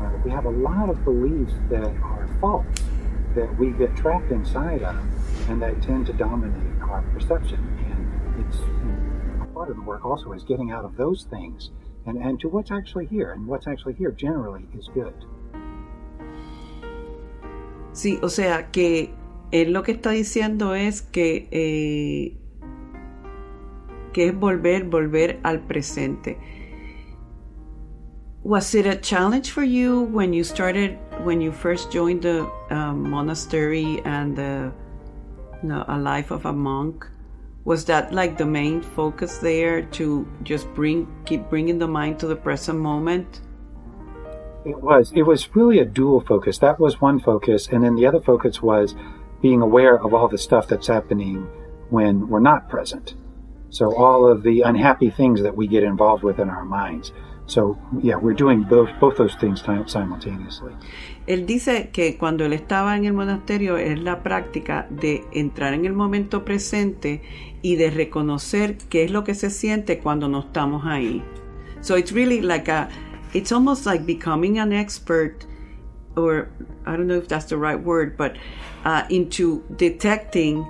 Uh, 0.00 0.10
we 0.24 0.30
have 0.30 0.46
a 0.46 0.50
lot 0.50 0.88
of 0.88 1.04
beliefs 1.04 1.52
that 1.68 1.92
are 2.02 2.19
false 2.40 2.66
that 3.34 3.54
we 3.58 3.70
get 3.70 3.94
trapped 3.96 4.30
inside 4.32 4.82
of 4.82 4.96
and 5.48 5.60
that 5.62 5.80
tend 5.82 6.06
to 6.06 6.12
dominate 6.12 6.80
our 6.82 7.02
perception. 7.12 7.58
And 7.90 8.46
it's 8.46 8.58
and 8.58 9.54
part 9.54 9.70
of 9.70 9.76
the 9.76 9.82
work 9.82 10.04
also 10.04 10.32
is 10.32 10.42
getting 10.42 10.70
out 10.70 10.84
of 10.84 10.96
those 10.96 11.24
things 11.24 11.70
and, 12.06 12.16
and 12.18 12.40
to 12.40 12.48
what's 12.48 12.70
actually 12.70 13.06
here. 13.06 13.32
And 13.32 13.46
what's 13.46 13.66
actually 13.66 13.94
here 13.94 14.10
generally 14.10 14.66
is 14.76 14.88
good. 14.94 15.14
Sí, 17.92 18.18
o 18.22 18.28
sea 18.28 18.68
que 18.70 19.12
él 19.50 19.72
lo 19.72 19.82
que 19.82 19.92
está 19.92 20.10
diciendo 20.10 20.74
es 20.74 21.02
que, 21.02 21.48
eh, 21.50 22.36
que 24.12 24.28
es 24.28 24.34
volver, 24.34 24.84
volver 24.88 25.40
al 25.42 25.60
presente. 25.60 26.38
Was 28.42 28.74
it 28.74 28.86
a 28.86 28.96
challenge 28.96 29.50
for 29.50 29.64
you 29.64 30.02
when 30.02 30.32
you 30.32 30.44
started, 30.44 30.98
when 31.24 31.40
you 31.40 31.52
first 31.52 31.90
joined 31.90 32.22
the 32.22 32.50
um, 32.70 33.10
monastery 33.10 34.00
and 34.04 34.36
the, 34.36 34.72
you 35.62 35.68
know, 35.68 35.84
a 35.88 35.98
life 35.98 36.30
of 36.30 36.46
a 36.46 36.52
monk? 36.52 37.06
Was 37.64 37.84
that 37.86 38.12
like 38.12 38.38
the 38.38 38.46
main 38.46 38.80
focus 38.80 39.38
there 39.38 39.82
to 39.82 40.26
just 40.42 40.66
bring, 40.74 41.06
keep 41.26 41.48
bringing 41.50 41.78
the 41.78 41.86
mind 41.88 42.18
to 42.20 42.26
the 42.26 42.36
present 42.36 42.78
moment? 42.78 43.40
It 44.64 44.80
was. 44.80 45.12
It 45.14 45.22
was 45.22 45.54
really 45.54 45.78
a 45.78 45.84
dual 45.84 46.20
focus. 46.20 46.58
That 46.58 46.78
was 46.78 47.00
one 47.00 47.20
focus, 47.20 47.68
and 47.68 47.82
then 47.82 47.94
the 47.94 48.06
other 48.06 48.20
focus 48.20 48.60
was 48.60 48.94
being 49.40 49.62
aware 49.62 49.98
of 49.98 50.12
all 50.12 50.28
the 50.28 50.38
stuff 50.38 50.68
that's 50.68 50.86
happening 50.86 51.48
when 51.88 52.28
we're 52.28 52.40
not 52.40 52.68
present. 52.68 53.14
So 53.70 53.94
all 53.94 54.26
of 54.26 54.42
the 54.42 54.62
unhappy 54.62 55.10
things 55.10 55.42
that 55.42 55.56
we 55.56 55.66
get 55.66 55.82
involved 55.82 56.22
with 56.22 56.38
in 56.38 56.50
our 56.50 56.64
minds. 56.64 57.12
So, 57.50 57.76
yeah, 58.00 58.14
we're 58.14 58.36
doing 58.36 58.62
both, 58.62 58.90
both 59.00 59.16
those 59.16 59.34
things 59.40 59.60
simultaneously. 59.60 60.72
Él 61.26 61.46
dice 61.46 61.90
que 61.92 62.16
cuando 62.16 62.44
él 62.44 62.52
estaba 62.52 62.96
en 62.96 63.06
el 63.06 63.12
monasterio 63.12 63.76
es 63.76 63.98
la 63.98 64.22
práctica 64.22 64.86
de 64.88 65.24
entrar 65.32 65.74
en 65.74 65.84
el 65.84 65.92
momento 65.92 66.44
presente 66.44 67.22
y 67.60 67.74
de 67.74 67.90
reconocer 67.90 68.78
qué 68.88 69.02
es 69.02 69.10
lo 69.10 69.24
que 69.24 69.34
se 69.34 69.50
siente 69.50 69.98
cuando 69.98 70.28
no 70.28 70.42
estamos 70.42 70.86
ahí. 70.86 71.24
So 71.80 71.96
it's 71.96 72.12
really 72.12 72.40
like 72.40 72.70
a, 72.70 72.88
it's 73.34 73.50
almost 73.50 73.84
like 73.84 74.06
becoming 74.06 74.60
an 74.60 74.72
expert, 74.72 75.44
or 76.14 76.50
I 76.86 76.96
don't 76.96 77.08
know 77.08 77.18
if 77.18 77.26
that's 77.26 77.46
the 77.46 77.56
right 77.56 77.80
word, 77.82 78.16
but 78.16 78.36
uh, 78.84 79.02
into 79.10 79.64
detecting 79.76 80.64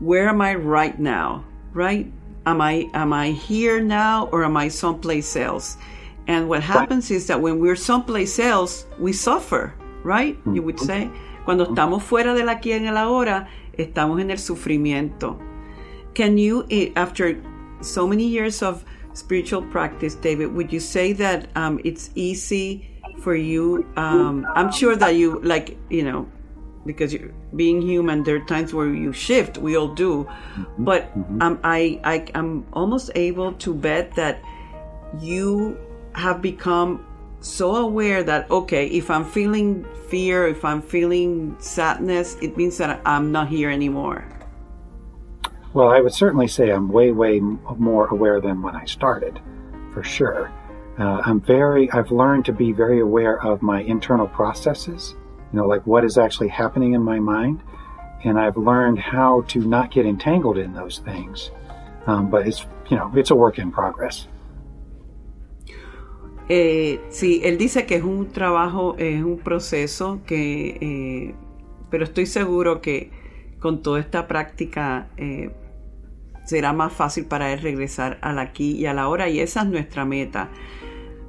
where 0.00 0.30
am 0.30 0.40
I 0.40 0.54
right 0.54 0.98
now, 0.98 1.44
right? 1.74 2.10
Am 2.46 2.62
I 2.62 2.88
am 2.94 3.12
I 3.12 3.32
here 3.32 3.82
now 3.82 4.30
or 4.32 4.44
am 4.44 4.56
I 4.56 4.68
someplace 4.68 5.36
else? 5.36 5.76
And 6.26 6.48
what 6.48 6.62
happens 6.62 7.10
is 7.10 7.26
that 7.28 7.40
when 7.40 7.60
we're 7.60 7.76
someplace 7.76 8.38
else, 8.38 8.86
we 8.98 9.12
suffer, 9.12 9.74
right? 10.02 10.36
You 10.46 10.62
would 10.62 10.80
say. 10.80 11.10
Cuando 11.44 11.66
estamos 11.66 12.02
fuera 12.02 12.34
del 12.34 12.48
aquí 12.48 12.72
en 12.72 12.86
el 12.86 12.96
ahora, 12.96 13.48
estamos 13.78 14.20
en 14.20 14.30
el 14.30 14.38
sufrimiento. 14.38 15.38
Can 16.14 16.36
you, 16.36 16.66
eh, 16.70 16.90
after 16.96 17.40
so 17.80 18.08
many 18.08 18.26
years 18.26 18.62
of 18.62 18.84
spiritual 19.12 19.62
practice, 19.62 20.16
David, 20.16 20.52
would 20.52 20.72
you 20.72 20.80
say 20.80 21.12
that 21.12 21.48
um, 21.54 21.80
it's 21.84 22.10
easy 22.16 22.90
for 23.20 23.36
you? 23.36 23.86
Um, 23.96 24.44
I'm 24.56 24.72
sure 24.72 24.96
that 24.96 25.14
you, 25.14 25.40
like, 25.42 25.78
you 25.90 26.02
know, 26.02 26.26
because 26.84 27.12
you're 27.12 27.32
being 27.54 27.80
human, 27.80 28.24
there 28.24 28.36
are 28.36 28.44
times 28.46 28.74
where 28.74 28.92
you 28.92 29.12
shift. 29.12 29.58
We 29.58 29.76
all 29.76 29.94
do, 29.94 30.24
mm-hmm. 30.24 30.84
but 30.84 31.12
um, 31.40 31.60
I, 31.62 32.00
I, 32.02 32.26
I'm 32.34 32.66
almost 32.72 33.10
able 33.14 33.52
to 33.52 33.72
bet 33.72 34.14
that 34.16 34.42
you 35.20 35.78
have 36.16 36.40
become 36.40 37.04
so 37.40 37.76
aware 37.76 38.22
that 38.24 38.50
okay 38.50 38.86
if 38.86 39.10
i'm 39.10 39.24
feeling 39.24 39.86
fear 40.08 40.48
if 40.48 40.64
i'm 40.64 40.80
feeling 40.80 41.54
sadness 41.58 42.36
it 42.40 42.56
means 42.56 42.78
that 42.78 43.00
i'm 43.04 43.30
not 43.30 43.48
here 43.48 43.70
anymore. 43.70 44.26
Well 45.74 45.88
i 45.90 46.00
would 46.00 46.14
certainly 46.14 46.48
say 46.48 46.70
i'm 46.70 46.88
way 46.88 47.12
way 47.12 47.38
more 47.40 48.06
aware 48.06 48.40
than 48.40 48.62
when 48.62 48.74
i 48.74 48.84
started 48.86 49.38
for 49.92 50.02
sure. 50.02 50.50
Uh, 50.98 51.20
i'm 51.26 51.40
very 51.40 51.90
i've 51.90 52.10
learned 52.10 52.46
to 52.46 52.52
be 52.52 52.72
very 52.72 53.00
aware 53.00 53.42
of 53.42 53.60
my 53.60 53.82
internal 53.82 54.26
processes 54.26 55.14
you 55.52 55.60
know 55.60 55.66
like 55.66 55.86
what 55.86 56.02
is 56.02 56.16
actually 56.16 56.48
happening 56.48 56.94
in 56.94 57.02
my 57.02 57.18
mind. 57.18 57.60
And 58.24 58.40
i've 58.40 58.56
learned 58.56 58.98
how 58.98 59.42
to 59.48 59.60
not 59.60 59.90
get 59.90 60.06
entangled 60.06 60.56
in 60.56 60.72
those 60.72 60.98
things. 61.00 61.50
Um, 62.06 62.30
but 62.30 62.46
it's 62.46 62.64
you 62.88 62.96
know 62.96 63.12
it's 63.14 63.30
a 63.30 63.34
work 63.34 63.58
in 63.58 63.70
progress 63.70 64.26
Eh, 66.48 67.00
sí, 67.08 67.40
él 67.44 67.58
dice 67.58 67.86
que 67.86 67.96
es 67.96 68.04
un 68.04 68.28
trabajo, 68.28 68.94
es 68.98 69.22
un 69.22 69.38
proceso 69.38 70.20
que, 70.26 70.78
eh, 70.80 71.34
pero 71.90 72.04
estoy 72.04 72.26
seguro 72.26 72.80
que 72.80 73.10
con 73.58 73.82
toda 73.82 73.98
esta 73.98 74.28
práctica 74.28 75.08
eh, 75.16 75.50
será 76.44 76.72
más 76.72 76.92
fácil 76.92 77.24
para 77.24 77.52
él 77.52 77.60
regresar 77.60 78.18
al 78.22 78.38
aquí 78.38 78.72
y 78.72 78.86
a 78.86 78.94
la 78.94 79.08
hora 79.08 79.28
y 79.28 79.40
esa 79.40 79.62
es 79.62 79.66
nuestra 79.66 80.04
meta, 80.04 80.50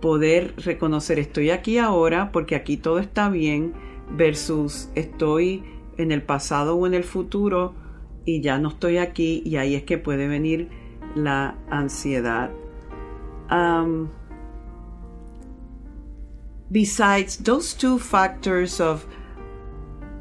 poder 0.02 0.54
reconocer 0.58 1.18
estoy 1.18 1.50
aquí 1.50 1.80
ahora 1.80 2.32
porque 2.32 2.56
aquí 2.56 2.78
todo 2.78 3.00
está 3.00 3.30
bien 3.30 3.74
versus 4.12 4.90
estoy 4.94 5.64
en 5.98 6.12
el 6.12 6.22
pasado 6.22 6.76
o 6.76 6.86
en 6.86 6.94
el 6.94 7.04
futuro 7.04 7.74
y 8.24 8.42
ya 8.42 8.60
no 8.60 8.70
estoy 8.70 8.98
aquí 8.98 9.42
y 9.44 9.56
ahí 9.56 9.74
es 9.74 9.84
que 9.84 9.98
puede 9.98 10.28
venir 10.28 10.70
la 11.16 11.56
ansiedad. 11.72 12.52
Besides 16.72 17.38
those 17.38 17.74
two 17.74 18.00
factors 18.00 18.80
of 18.80 19.06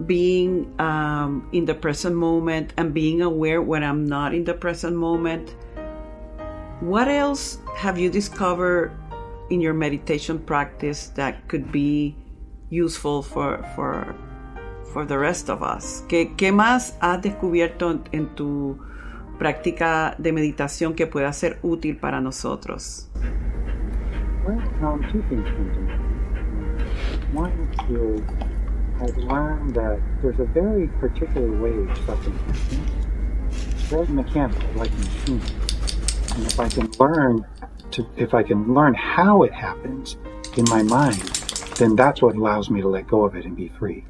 being 0.05 0.75
um, 0.79 1.49
in 1.53 1.65
the 1.65 1.75
present 1.75 2.15
moment 2.15 2.73
and 2.77 2.93
being 2.93 3.23
aware 3.23 3.63
when 3.63 3.83
I'm 3.83 4.05
not 4.07 4.35
in 4.35 4.45
the 4.45 4.55
present 4.55 4.97
moment, 4.97 5.55
what 6.81 7.09
else 7.09 7.59
have 7.77 7.99
you 7.99 8.11
discovered 8.11 8.93
in 9.51 9.61
your 9.61 9.73
meditation 9.73 10.39
practice 10.39 11.09
that 11.15 11.49
could 11.49 11.73
be 11.73 12.15
useful 12.69 13.23
for, 13.23 13.65
for, 13.75 14.15
for 14.93 15.07
the 15.07 15.17
rest 15.17 15.49
of 15.49 15.63
us? 15.63 16.03
¿Qué, 16.09 16.37
qué 16.37 16.53
más 16.53 16.95
has 17.01 17.23
descubierto 17.23 18.05
en, 18.13 18.35
tu 18.35 18.79
práctica 19.39 20.15
de 20.19 20.33
meditación 20.33 20.95
que 20.95 21.07
pueda 21.07 21.33
ser 21.33 21.59
útil 21.63 21.97
para 21.99 22.21
nosotros? 22.21 23.09
Well, 24.47 24.61
um, 24.83 25.03
two 25.11 25.23
things 25.29 25.49
is 27.91 28.21
I've 29.01 29.17
learned 29.19 29.75
that 29.75 30.01
there's 30.23 30.41
a 30.41 30.45
very 30.45 30.89
particular 31.01 31.51
way 31.61 31.95
something 32.07 32.37
happens. 32.39 32.91
It's 33.51 33.83
very 33.83 34.07
mechanical, 34.07 34.69
like 34.75 34.91
a 34.91 34.97
machine. 34.97 35.43
And 36.35 36.47
if 36.47 36.59
I 36.59 36.69
can 36.69 36.91
learn 36.99 37.47
to, 37.91 38.07
if 38.17 38.33
I 38.33 38.43
can 38.43 38.73
learn 38.73 38.95
how 38.95 39.43
it 39.43 39.53
happens 39.53 40.17
in 40.57 40.65
my 40.69 40.83
mind, 40.83 41.19
then 41.77 41.95
that's 41.95 42.23
what 42.23 42.37
allows 42.37 42.71
me 42.71 42.81
to 42.81 42.89
let 42.89 43.07
go 43.07 43.25
of 43.25 43.37
it 43.37 43.45
and 43.45 43.55
be 43.55 43.69
free. 43.79 44.05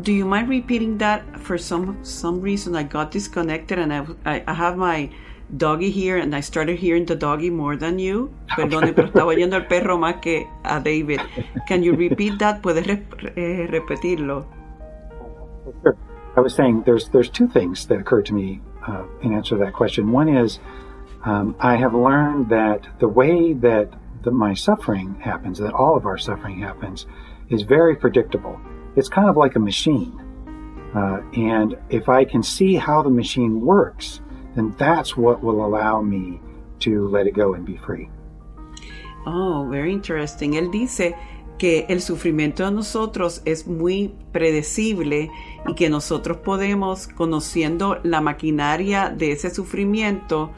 Do 0.00 0.12
you 0.12 0.24
mind 0.24 0.48
repeating 0.48 0.98
that? 0.98 1.40
For 1.40 1.58
some 1.58 2.02
some 2.04 2.40
reason, 2.40 2.74
I 2.76 2.84
got 2.84 3.10
disconnected, 3.10 3.78
and 3.78 3.92
I, 3.92 4.42
I 4.46 4.54
have 4.54 4.76
my 4.76 5.10
doggy 5.56 5.90
here 5.90 6.16
and 6.16 6.34
I 6.34 6.40
started 6.40 6.78
hearing 6.78 7.06
the 7.06 7.16
doggy 7.16 7.50
more 7.50 7.76
than 7.76 7.98
you. 7.98 8.30
Perdone, 8.48 8.94
pero 8.94 9.08
estaba 9.08 9.26
oyendo 9.26 9.54
al 9.54 9.66
perro 9.66 9.98
más 9.98 10.20
que 10.20 10.46
a 10.64 10.80
David. 10.80 11.20
Can 11.66 11.82
you 11.82 11.94
repeat 11.94 12.38
that? 12.38 12.62
¿Puedes 12.62 12.86
re 12.86 13.04
eh, 13.36 13.66
repetirlo? 13.70 14.46
Sure. 15.82 15.96
I 16.36 16.40
was 16.40 16.54
saying 16.54 16.82
there's 16.84 17.08
there's 17.08 17.28
two 17.28 17.48
things 17.48 17.86
that 17.86 17.98
occurred 17.98 18.26
to 18.26 18.34
me 18.34 18.60
uh, 18.86 19.04
in 19.22 19.34
answer 19.34 19.56
to 19.58 19.64
that 19.64 19.72
question. 19.72 20.12
One 20.12 20.28
is 20.28 20.58
um, 21.24 21.56
I 21.60 21.76
have 21.76 21.94
learned 21.94 22.48
that 22.50 22.86
the 22.98 23.08
way 23.08 23.52
that 23.54 23.92
that 24.22 24.32
my 24.32 24.54
suffering 24.54 25.18
happens, 25.20 25.58
that 25.58 25.72
all 25.72 25.96
of 25.96 26.06
our 26.06 26.18
suffering 26.18 26.60
happens, 26.60 27.06
is 27.48 27.62
very 27.62 27.96
predictable. 27.96 28.60
It's 28.96 29.08
kind 29.08 29.28
of 29.28 29.36
like 29.36 29.56
a 29.56 29.60
machine. 29.60 30.18
Uh, 30.94 31.22
and 31.34 31.76
if 31.88 32.08
I 32.08 32.24
can 32.24 32.42
see 32.42 32.74
how 32.74 33.02
the 33.02 33.10
machine 33.10 33.60
works, 33.60 34.20
then 34.54 34.74
that's 34.78 35.16
what 35.16 35.42
will 35.42 35.64
allow 35.64 36.00
me 36.00 36.40
to 36.80 37.08
let 37.08 37.26
it 37.26 37.34
go 37.34 37.54
and 37.54 37.64
be 37.64 37.76
free. 37.76 38.08
Oh, 39.26 39.66
very 39.70 39.92
interesting. 39.92 40.54
Él 40.54 40.70
dice 40.70 41.14
que 41.58 41.84
el 41.90 42.00
sufrimiento 42.00 42.64
de 42.64 42.70
nosotros 42.70 43.42
es 43.44 43.66
muy 43.66 44.14
predecible 44.32 45.30
y 45.66 45.74
que 45.74 45.90
nosotros 45.90 46.38
podemos, 46.38 47.06
conociendo 47.06 48.00
la 48.02 48.22
maquinaria 48.22 49.10
de 49.10 49.32
ese 49.32 49.50
sufrimiento, 49.50 50.50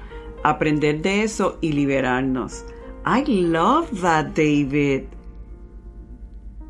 aprender 0.44 1.02
de 1.02 1.24
eso 1.24 1.58
y 1.60 1.72
liberarnos. 1.72 2.64
I 3.04 3.24
love 3.26 4.00
that, 4.00 4.34
David. 4.34 5.08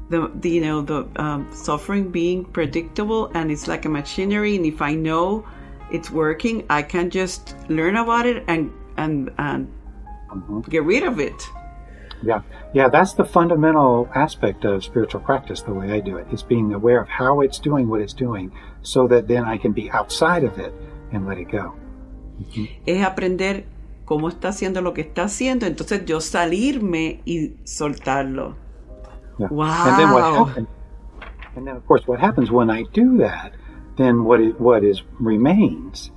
The, 0.09 0.31
the 0.41 0.51
you 0.51 0.61
know 0.61 0.83
the 0.83 1.07
um, 1.17 1.47
suffering 1.53 2.11
being 2.11 2.45
predictable 2.45 3.31
and 3.35 3.51
it's 3.51 3.67
like 3.67 3.87
a 3.87 3.89
machinery, 3.89 4.57
and 4.57 4.67
if 4.67 4.81
I 4.83 4.95
know 4.95 5.45
it's 5.93 6.11
working, 6.11 6.65
I 6.71 6.83
can 6.83 7.11
just 7.11 7.55
learn 7.69 7.97
about 7.97 8.27
it 8.27 8.45
and 8.49 8.71
and 8.97 9.31
and 9.39 9.69
mm-hmm. 10.31 10.61
get 10.71 10.85
rid 10.85 11.05
of 11.05 11.21
it. 11.21 11.49
Yeah, 12.23 12.43
yeah, 12.73 12.89
that's 12.89 13.15
the 13.15 13.25
fundamental 13.25 14.09
aspect 14.15 14.65
of 14.65 14.85
spiritual 14.85 15.21
practice. 15.21 15.63
The 15.63 15.75
way 15.75 15.93
I 15.93 16.01
do 16.01 16.19
it 16.19 16.27
is 16.33 16.43
being 16.43 16.73
aware 16.73 17.01
of 17.01 17.09
how 17.09 17.41
it's 17.41 17.59
doing 17.59 17.89
what 17.89 18.01
it's 18.01 18.15
doing, 18.15 18.53
so 18.83 19.09
that 19.09 19.27
then 19.27 19.45
I 19.45 19.59
can 19.59 19.73
be 19.73 19.91
outside 19.91 20.45
of 20.45 20.59
it 20.59 20.73
and 21.13 21.27
let 21.27 21.39
it 21.39 21.51
go. 21.51 21.75
Mm-hmm. 22.41 22.67
Es 22.87 23.05
aprender 23.05 23.65
cómo 24.05 24.29
está 24.29 24.49
haciendo 24.49 24.83
lo 24.83 24.95
que 24.95 25.03
está 25.03 25.25
haciendo, 25.25 25.67
entonces 25.67 26.05
yo 26.05 26.21
salirme 26.21 27.21
y 27.25 27.57
soltarlo. 27.65 28.57
Yeah. 29.39 29.49
Wow. 29.49 29.89
And 29.89 29.99
then 29.99 30.11
what 30.13 30.47
happens? 30.47 30.69
And 31.57 31.67
then, 31.67 31.77
of 31.77 31.87
course, 31.87 32.07
what 32.07 32.19
happens 32.19 32.51
when 32.51 32.71
I 32.71 32.85
do 32.93 33.19
that? 33.19 33.53
Then 33.97 34.25
what 34.25 34.41
is 34.41 34.55
what 34.55 34.85
is 34.85 35.03
remains 35.19 36.11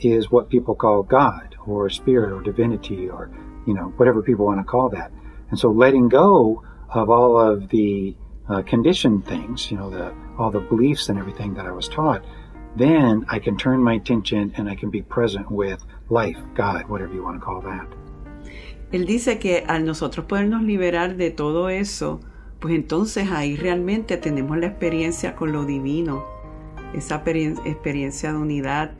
is 0.00 0.30
what 0.30 0.48
people 0.48 0.74
call 0.74 1.02
God 1.02 1.56
or 1.66 1.88
spirit 1.90 2.32
or 2.32 2.42
divinity 2.42 3.08
or 3.08 3.30
you 3.66 3.74
know 3.74 3.92
whatever 3.96 4.22
people 4.22 4.46
want 4.46 4.60
to 4.60 4.64
call 4.64 4.88
that. 4.90 5.12
And 5.50 5.58
so, 5.58 5.70
letting 5.70 6.08
go 6.08 6.62
of 6.92 7.10
all 7.10 7.38
of 7.38 7.68
the 7.68 8.16
uh, 8.48 8.62
conditioned 8.62 9.26
things, 9.26 9.70
you 9.70 9.76
know, 9.76 9.90
the 9.90 10.12
all 10.38 10.50
the 10.50 10.60
beliefs 10.60 11.08
and 11.08 11.18
everything 11.18 11.54
that 11.54 11.66
I 11.66 11.72
was 11.72 11.88
taught, 11.88 12.24
then 12.76 13.24
I 13.28 13.38
can 13.38 13.56
turn 13.56 13.80
my 13.82 13.94
attention 13.94 14.52
and 14.56 14.68
I 14.68 14.74
can 14.74 14.90
be 14.90 15.02
present 15.02 15.50
with 15.50 15.84
life, 16.08 16.38
God, 16.54 16.88
whatever 16.88 17.14
you 17.14 17.22
want 17.22 17.38
to 17.38 17.44
call 17.44 17.60
that. 17.62 17.86
Él 18.92 19.06
dice 19.06 19.38
que 19.38 19.64
al 19.68 19.84
nosotros 19.84 20.26
podernos 20.26 20.62
liberar 20.62 21.16
de 21.16 21.30
todo 21.30 21.68
eso, 21.68 22.20
pues 22.58 22.74
entonces 22.74 23.30
ahí 23.30 23.56
realmente 23.56 24.16
tenemos 24.16 24.58
la 24.58 24.66
experiencia 24.66 25.36
con 25.36 25.52
lo 25.52 25.64
divino, 25.64 26.24
esa 26.94 27.18
experien- 27.18 27.58
experiencia 27.66 28.32
de 28.32 28.38
unidad. 28.38 28.90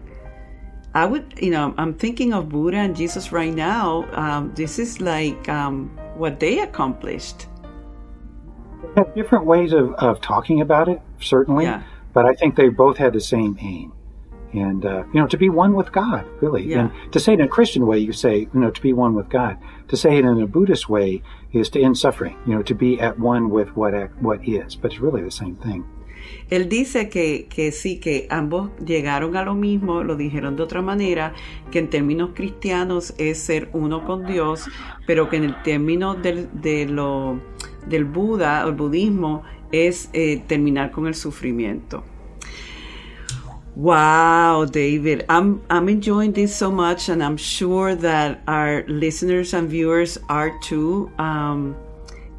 I 0.95 1.07
would, 1.07 1.35
you 1.41 1.51
know, 1.51 1.73
I'm 1.79 1.95
thinking 1.95 2.33
of 2.33 2.49
Buddha 2.49 2.79
and 2.79 2.97
Jesus 2.97 3.31
right 3.31 3.55
now. 3.55 4.07
Um, 4.13 4.53
this 4.55 4.79
is 4.79 5.01
like 5.01 5.49
um, 5.49 5.89
what 6.17 6.41
they 6.41 6.59
accomplished. 6.61 7.47
They 8.83 9.03
have 9.03 9.15
different 9.15 9.47
ways 9.47 9.73
of, 9.73 9.93
of 9.95 10.21
talking 10.21 10.61
about 10.61 10.89
it, 10.89 11.01
certainly, 11.21 11.65
Yeah. 11.65 11.83
but 12.13 12.27
I 12.27 12.35
think 12.35 12.57
they 12.57 12.69
both 12.71 12.97
had 12.97 13.13
the 13.13 13.21
same 13.21 13.57
aim. 13.61 13.93
And, 14.53 14.85
uh, 14.85 15.05
you 15.15 15.21
know, 15.21 15.29
to 15.29 15.37
be 15.37 15.49
one 15.49 15.75
with 15.75 15.93
God, 15.93 16.25
really. 16.41 16.65
Yeah. 16.65 16.81
And 16.81 17.13
to 17.13 17.21
say 17.21 17.35
it 17.35 17.39
in 17.41 17.47
a 17.47 17.49
Christian 17.49 17.87
way, 17.87 17.99
you 17.99 18.13
say, 18.13 18.49
you 18.53 18.61
know, 18.61 18.73
to 18.73 18.83
be 18.83 18.93
one 18.93 19.15
with 19.15 19.29
God. 19.29 19.57
To 19.89 19.97
say 19.97 20.19
it 20.19 20.25
in 20.25 20.43
a 20.43 20.47
Buddhist 20.47 20.89
way 20.89 21.23
is 21.53 21.69
to 21.71 21.81
end 21.81 21.99
suffering, 21.99 22.37
you 22.47 22.57
know, 22.57 22.63
to 22.63 22.75
be 22.75 23.01
at 23.01 23.17
one 23.17 23.51
with 23.51 23.77
what, 23.77 23.95
what 24.21 24.41
is. 24.49 24.75
But 24.75 24.91
it's 24.91 25.01
really 25.01 25.23
the 25.23 25.31
same 25.31 25.55
thing. 25.55 25.85
Él 26.51 26.69
dice 26.69 27.09
que, 27.09 27.47
que 27.49 27.71
sí, 27.71 27.99
que 28.01 28.27
ambos 28.29 28.71
llegaron 28.85 29.37
a 29.37 29.45
lo 29.45 29.55
mismo, 29.55 30.03
lo 30.03 30.17
dijeron 30.17 30.57
de 30.57 30.65
otra 30.65 30.83
manera, 30.83 31.33
que 31.71 31.79
en 31.79 31.89
términos 31.89 32.31
cristianos 32.35 33.15
es 33.19 33.39
ser 33.39 33.71
uno 33.73 34.05
con 34.05 34.27
Dios, 34.27 34.69
pero 35.07 35.29
que 35.29 35.37
en 35.37 35.45
el 35.45 35.63
término 35.63 36.15
del, 36.15 36.49
de 36.53 36.87
lo, 36.87 37.41
del 37.87 38.05
Buda 38.05 38.65
el 38.67 38.73
budismo 38.73 39.43
es 39.71 40.11
eh, 40.13 40.43
terminar 40.47 40.91
con 40.91 41.07
el 41.07 41.15
sufrimiento. 41.15 42.03
Wow, 43.77 44.67
David, 44.67 45.23
I'm 45.29 45.63
I'm 45.71 45.89
enjoying 45.89 46.33
this 46.33 46.55
so 46.55 46.73
much, 46.73 47.09
and 47.09 47.23
I'm 47.23 47.37
sure 47.37 47.95
that 47.95 48.43
our 48.49 48.85
listeners 48.89 49.55
and 49.55 49.71
viewers 49.71 50.19
are 50.29 50.53
too. 50.61 51.09
Um, 51.19 51.77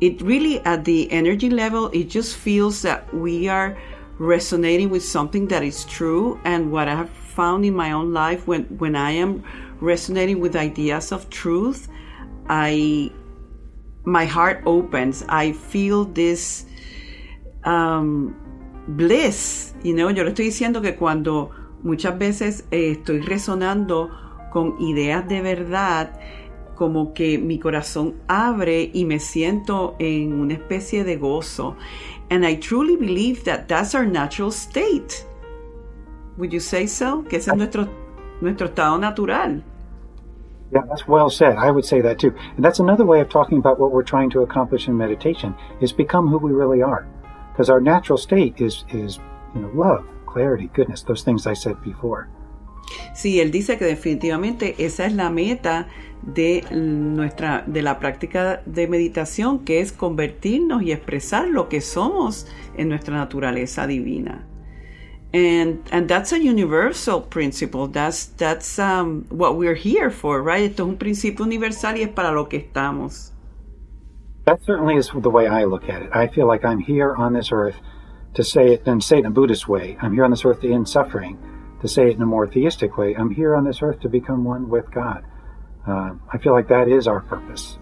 it 0.02 0.22
really, 0.22 0.60
at 0.66 0.84
the 0.84 1.10
energy 1.10 1.50
level, 1.50 1.90
it 1.94 2.10
just 2.10 2.36
feels 2.36 2.82
that 2.82 3.12
we 3.14 3.48
are 3.48 3.78
resonating 4.22 4.92
with 4.92 5.04
something 5.04 5.48
that 5.48 5.64
is 5.64 5.84
true. 5.86 6.40
And 6.46 6.72
what 6.72 6.88
I 6.88 6.96
have 6.96 7.10
found 7.10 7.66
in 7.66 7.76
my 7.76 7.92
own 7.92 8.14
life, 8.14 8.48
when 8.48 8.66
when 8.78 8.96
I 8.96 9.12
am 9.12 9.44
resonating 9.82 10.40
with 10.40 10.56
ideas 10.56 11.12
of 11.12 11.30
truth, 11.30 11.90
I 12.48 13.12
my 14.06 14.26
heart 14.26 14.62
opens. 14.66 15.24
I 15.28 15.54
feel 15.54 16.06
this 16.06 16.66
um, 17.64 18.36
bliss, 18.88 19.74
you 19.84 19.96
know, 19.96 20.10
yo 20.10 20.24
le 20.24 20.32
estoy 20.32 20.46
diciendo 20.46 20.82
que 20.82 20.96
cuando 20.96 21.52
muchas 21.84 22.18
veces 22.18 22.66
eh, 22.72 22.92
estoy 22.92 23.22
resonando 23.22 24.10
con 24.52 24.80
ideas 24.82 25.28
de 25.28 25.42
verdad, 25.42 26.20
como 26.82 27.14
que 27.14 27.38
mi 27.38 27.60
corazón 27.60 28.16
abre 28.28 28.90
y 28.92 29.06
me 29.06 29.20
siento 29.20 29.96
en 30.00 30.34
una 30.34 30.56
especie 30.56 31.04
de 31.04 31.16
gozo. 31.16 31.76
And 32.32 32.44
I 32.44 32.56
truly 32.56 32.96
believe 32.96 33.44
that 33.44 33.68
that's 33.68 33.94
our 33.94 34.04
natural 34.04 34.50
state. 34.50 35.24
Would 36.40 36.52
you 36.52 36.60
say 36.60 36.88
so? 36.88 37.24
Que 37.30 37.38
ese 37.38 37.50
es 37.50 37.56
nuestro, 37.56 37.88
nuestro 38.42 38.66
estado 38.66 38.98
natural. 38.98 39.62
Yeah, 40.72 40.82
that's 40.90 41.08
well 41.08 41.30
said. 41.30 41.56
I 41.56 41.70
would 41.70 41.86
say 41.86 42.02
that 42.02 42.18
too. 42.18 42.34
And 42.56 42.66
that's 42.66 42.80
another 42.80 43.06
way 43.06 43.22
of 43.22 43.30
talking 43.30 43.60
about 43.60 43.80
what 43.80 43.92
we're 43.92 44.02
trying 44.02 44.32
to 44.32 44.42
accomplish 44.42 44.88
in 44.88 44.98
meditation 44.98 45.54
is 45.82 45.92
become 45.94 46.30
who 46.30 46.40
we 46.40 46.52
really 46.52 46.82
are. 46.82 47.06
Because 47.52 47.70
our 47.70 47.80
natural 47.80 48.18
state 48.18 48.60
is 48.60 48.86
is 48.90 49.20
you 49.54 49.62
know 49.62 49.70
love, 49.76 50.04
clarity, 50.26 50.72
goodness, 50.74 51.04
those 51.04 51.22
things 51.22 51.46
I 51.46 51.54
said 51.54 51.80
before. 51.84 52.28
Sí, 53.14 53.40
él 53.40 53.52
dice 53.52 53.78
que 53.78 53.86
definitivamente 53.86 54.76
esa 54.78 55.06
es 55.06 55.14
la 55.14 55.30
meta 55.30 55.88
de 56.22 56.64
nuestra 56.72 57.64
de 57.66 57.82
la 57.82 58.00
práctica 58.00 58.62
de 58.66 58.88
meditación, 58.88 59.60
que 59.60 59.80
es 59.80 59.92
convertirnos 59.92 60.84
y 60.84 60.92
expresar 60.92 61.48
lo 61.48 61.68
que 61.68 61.82
somos 61.82 62.48
en 62.78 62.90
nuestra 62.90 63.16
naturaleza 63.16 63.88
divina. 63.88 64.48
And 65.34 65.80
and 65.92 66.10
that's 66.10 66.34
a 66.34 66.38
universal 66.38 67.22
principle. 67.22 67.88
That's 67.88 68.26
that's 68.36 68.78
um, 68.78 69.26
what 69.30 69.56
we're 69.56 69.76
here 69.76 70.10
for, 70.10 70.44
right? 70.44 70.70
Esto 70.70 70.84
es 70.84 70.90
un 70.90 70.98
principio 70.98 71.46
universal 71.46 71.98
y 71.98 72.02
es 72.02 72.10
para 72.10 72.32
lo 72.32 72.50
que 72.50 72.58
estamos. 72.58 73.32
That 74.46 74.62
certainly 74.66 74.98
is 74.98 75.10
the 75.14 75.30
way 75.30 75.48
I 75.48 75.64
look 75.64 75.88
at 75.90 76.02
it. 76.02 76.10
I 76.14 76.28
feel 76.28 76.48
like 76.48 76.66
I'm 76.66 76.80
here 76.80 77.16
on 77.16 77.34
this 77.34 77.52
earth 77.52 77.76
to 78.34 78.44
say 78.44 78.74
it 78.74 78.88
and 78.88 79.02
say 79.02 79.18
it 79.18 79.20
in 79.20 79.26
a 79.28 79.32
Buddhist 79.32 79.68
way. 79.68 79.98
I'm 80.02 80.14
here 80.14 80.26
on 80.26 80.32
this 80.32 80.44
earth 80.44 80.62
to 80.62 80.74
end 80.74 80.90
suffering. 80.90 81.38
To 81.82 81.88
say 81.88 82.10
it 82.10 82.16
in 82.16 82.22
a 82.22 82.26
more 82.28 82.48
theistic 82.48 82.98
way, 82.98 83.16
I'm 83.16 83.32
here 83.32 83.56
on 83.56 83.64
this 83.64 83.82
earth 83.82 84.02
to 84.02 84.10
become 84.10 84.44
one 84.44 84.70
with 84.70 84.92
God. 84.92 85.24
Uh, 85.88 86.14
I 86.32 86.38
feel 86.38 86.54
like 86.54 86.68
that 86.68 86.88
is 86.88 87.08
our 87.08 87.22
purpose. 87.22 87.80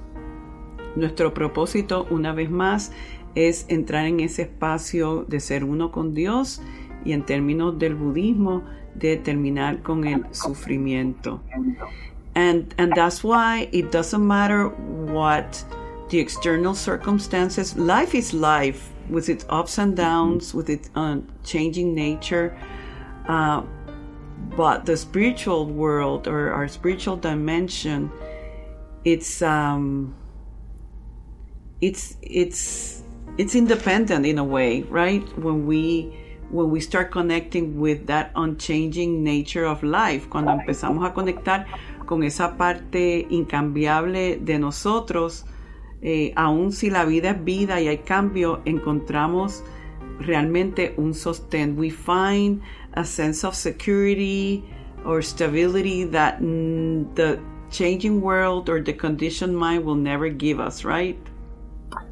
Nuestro 0.95 1.33
propósito, 1.33 2.07
una 2.09 2.33
vez 2.33 2.49
más, 2.49 2.91
es 3.35 3.65
entrar 3.67 4.05
en 4.05 4.21
ese 4.21 4.43
espacio 4.43 5.25
de 5.27 5.39
ser 5.39 5.63
uno 5.63 5.91
con 5.91 6.13
Dios 6.13 6.61
y 7.05 7.11
en 7.11 7.23
términos 7.23 7.77
del 7.77 7.95
budismo, 7.95 8.63
de 8.95 9.17
terminar 9.17 9.83
con 9.83 10.05
el 10.05 10.23
sufrimiento. 10.31 11.41
And, 12.35 12.73
and 12.77 12.93
that's 12.93 13.23
why 13.23 13.69
it 13.71 13.91
doesn't 13.91 14.25
matter 14.25 14.69
what 14.69 15.63
the 16.09 16.19
external 16.19 16.73
circumstances, 16.73 17.77
life 17.77 18.15
is 18.15 18.33
life 18.33 18.91
with 19.09 19.29
its 19.29 19.45
ups 19.49 19.77
and 19.77 19.95
downs, 19.95 20.53
with 20.53 20.69
its 20.69 20.89
uh, 20.95 21.17
changing 21.43 21.93
nature. 21.93 22.57
Uh, 23.27 23.61
but 24.55 24.85
the 24.85 24.97
spiritual 24.97 25.65
world 25.65 26.27
or 26.27 26.51
our 26.51 26.67
spiritual 26.67 27.17
dimension, 27.17 28.11
it's 29.05 29.41
um, 29.41 30.15
it's 31.81 32.17
it's 32.21 33.03
it's 33.37 33.55
independent 33.55 34.25
in 34.25 34.37
a 34.37 34.43
way 34.43 34.81
right? 34.83 35.23
When 35.37 35.65
we 35.65 36.13
when 36.49 36.71
we 36.71 36.79
start 36.79 37.11
connecting 37.11 37.79
with 37.79 38.07
that 38.07 38.31
unchanging 38.35 39.23
nature 39.23 39.65
of 39.65 39.83
life 39.83 40.29
cuando 40.29 40.51
empezamos 40.51 41.05
a 41.05 41.13
conectar 41.13 41.65
con 42.05 42.23
esa 42.23 42.57
parte 42.57 43.27
incambiable 43.29 44.37
de 44.37 44.57
nosotros 44.57 45.45
eh, 46.01 46.33
aun 46.35 46.71
si 46.71 46.89
la 46.89 47.05
vida 47.05 47.31
es 47.31 47.43
vida 47.43 47.81
y 47.81 47.87
hay 47.87 47.99
cambio 47.99 48.61
encontramos 48.65 49.63
realmente 50.19 50.93
un 50.97 51.13
sostén. 51.13 51.77
We 51.77 51.89
find 51.89 52.61
a 52.93 53.05
sense 53.05 53.43
of 53.43 53.55
security 53.55 54.63
or 55.05 55.21
stability 55.21 56.03
that 56.05 56.41
mm, 56.41 57.13
the 57.15 57.39
changing 57.71 58.21
world 58.21 58.69
or 58.69 58.81
the 58.81 58.93
conditioned 58.93 59.57
mind 59.57 59.85
will 59.85 59.95
never 59.95 60.29
give 60.29 60.59
us, 60.59 60.83
right? 60.83 61.17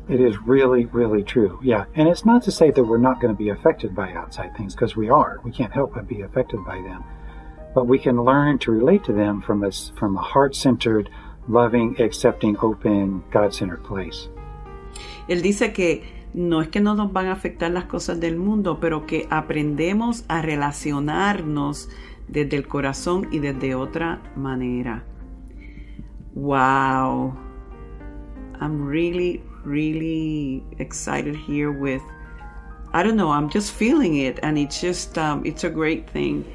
It 0.07 0.21
is 0.21 0.37
really, 0.39 0.85
really 0.85 1.23
true. 1.23 1.59
Yeah. 1.61 1.85
And 1.95 2.07
it's 2.07 2.25
not 2.25 2.43
to 2.43 2.51
say 2.51 2.71
that 2.71 2.83
we're 2.83 2.97
not 2.97 3.19
going 3.19 3.33
to 3.33 3.37
be 3.37 3.49
affected 3.49 3.93
by 3.93 4.13
outside 4.13 4.55
things, 4.55 4.73
because 4.73 4.95
we 4.95 5.09
are. 5.09 5.39
We 5.43 5.51
can't 5.51 5.73
help 5.73 5.95
but 5.95 6.07
be 6.07 6.21
affected 6.21 6.63
by 6.65 6.77
them. 6.81 7.03
But 7.75 7.87
we 7.87 7.99
can 7.99 8.23
learn 8.23 8.57
to 8.59 8.71
relate 8.71 9.03
to 9.05 9.13
them 9.13 9.41
from 9.41 9.63
a, 9.63 9.71
from 9.71 10.15
a 10.15 10.21
heart 10.21 10.55
centered, 10.55 11.09
loving, 11.47 11.99
accepting, 11.99 12.57
open, 12.61 13.23
God 13.31 13.53
centered 13.53 13.83
place. 13.83 14.29
Él 15.27 15.41
dice 15.41 15.73
que 15.73 16.03
no 16.33 16.61
es 16.61 16.69
que 16.69 16.79
no 16.79 16.95
nos 16.95 17.11
van 17.13 17.27
a 17.27 17.33
afectar 17.33 17.71
las 17.71 17.85
cosas 17.85 18.19
del 18.19 18.37
mundo, 18.37 18.79
pero 18.79 19.05
que 19.05 19.27
aprendemos 19.29 20.25
a 20.27 20.41
relacionarnos 20.41 21.89
desde 22.27 22.57
el 22.57 22.67
corazón 22.67 23.27
y 23.31 23.39
desde 23.39 23.75
otra 23.75 24.21
manera. 24.35 25.03
Wow. 26.35 27.35
I'm 28.59 28.87
really, 28.87 29.43
really 29.63 30.63
excited 30.79 31.35
here 31.35 31.71
with, 31.71 32.01
I 32.93 33.03
don't 33.03 33.15
know, 33.15 33.31
I'm 33.31 33.49
just 33.49 33.71
feeling 33.71 34.17
it 34.17 34.39
and 34.43 34.57
it's 34.57 34.81
just, 34.81 35.17
um, 35.17 35.45
it's 35.45 35.63
a 35.63 35.69
great 35.69 36.09
thing. 36.09 36.45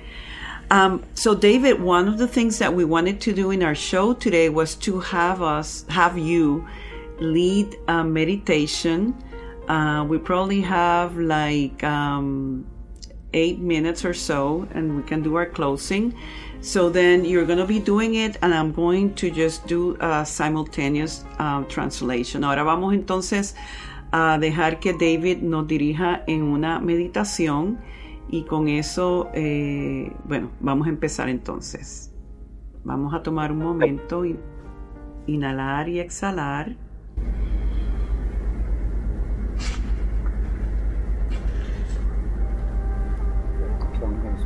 Um, 0.70 1.02
so 1.14 1.34
David, 1.34 1.82
one 1.82 2.08
of 2.08 2.18
the 2.18 2.26
things 2.26 2.58
that 2.58 2.72
we 2.72 2.84
wanted 2.84 3.20
to 3.22 3.32
do 3.32 3.50
in 3.50 3.62
our 3.62 3.74
show 3.74 4.14
today 4.14 4.48
was 4.48 4.74
to 4.76 5.00
have 5.00 5.42
us, 5.42 5.84
have 5.88 6.16
you 6.16 6.66
lead 7.20 7.76
a 7.88 8.02
meditation. 8.02 9.14
Uh, 9.68 10.04
we 10.08 10.18
probably 10.18 10.60
have 10.60 11.16
like 11.16 11.82
um, 11.84 12.64
eight 13.32 13.58
minutes 13.58 14.04
or 14.04 14.14
so, 14.14 14.66
and 14.74 14.96
we 14.96 15.02
can 15.02 15.22
do 15.22 15.36
our 15.36 15.46
closing. 15.46 16.14
So 16.60 16.90
then 16.90 17.24
you're 17.24 17.44
going 17.44 17.58
to 17.58 17.66
be 17.66 17.80
doing 17.80 18.14
it, 18.14 18.38
and 18.42 18.54
I'm 18.54 18.72
going 18.72 19.14
to 19.14 19.30
just 19.30 19.66
do 19.66 19.96
a 20.00 20.24
simultaneous 20.24 21.24
uh, 21.38 21.64
translation. 21.64 22.44
Ahora 22.44 22.64
vamos 22.64 22.94
entonces 22.94 23.54
a 24.12 24.38
dejar 24.38 24.78
que 24.78 24.92
David 24.92 25.42
nos 25.42 25.66
dirija 25.66 26.22
en 26.26 26.42
una 26.42 26.78
meditación 26.78 27.78
y 28.28 28.44
con 28.44 28.68
eso, 28.68 29.30
eh, 29.34 30.12
bueno, 30.24 30.50
vamos 30.60 30.86
a 30.86 30.90
empezar 30.90 31.28
entonces. 31.28 32.12
Vamos 32.84 33.14
a 33.14 33.22
tomar 33.22 33.52
un 33.52 33.58
momento, 33.58 34.24
y 34.24 34.38
inhalar 35.26 35.88
y 35.88 36.00
exhalar. 36.00 36.76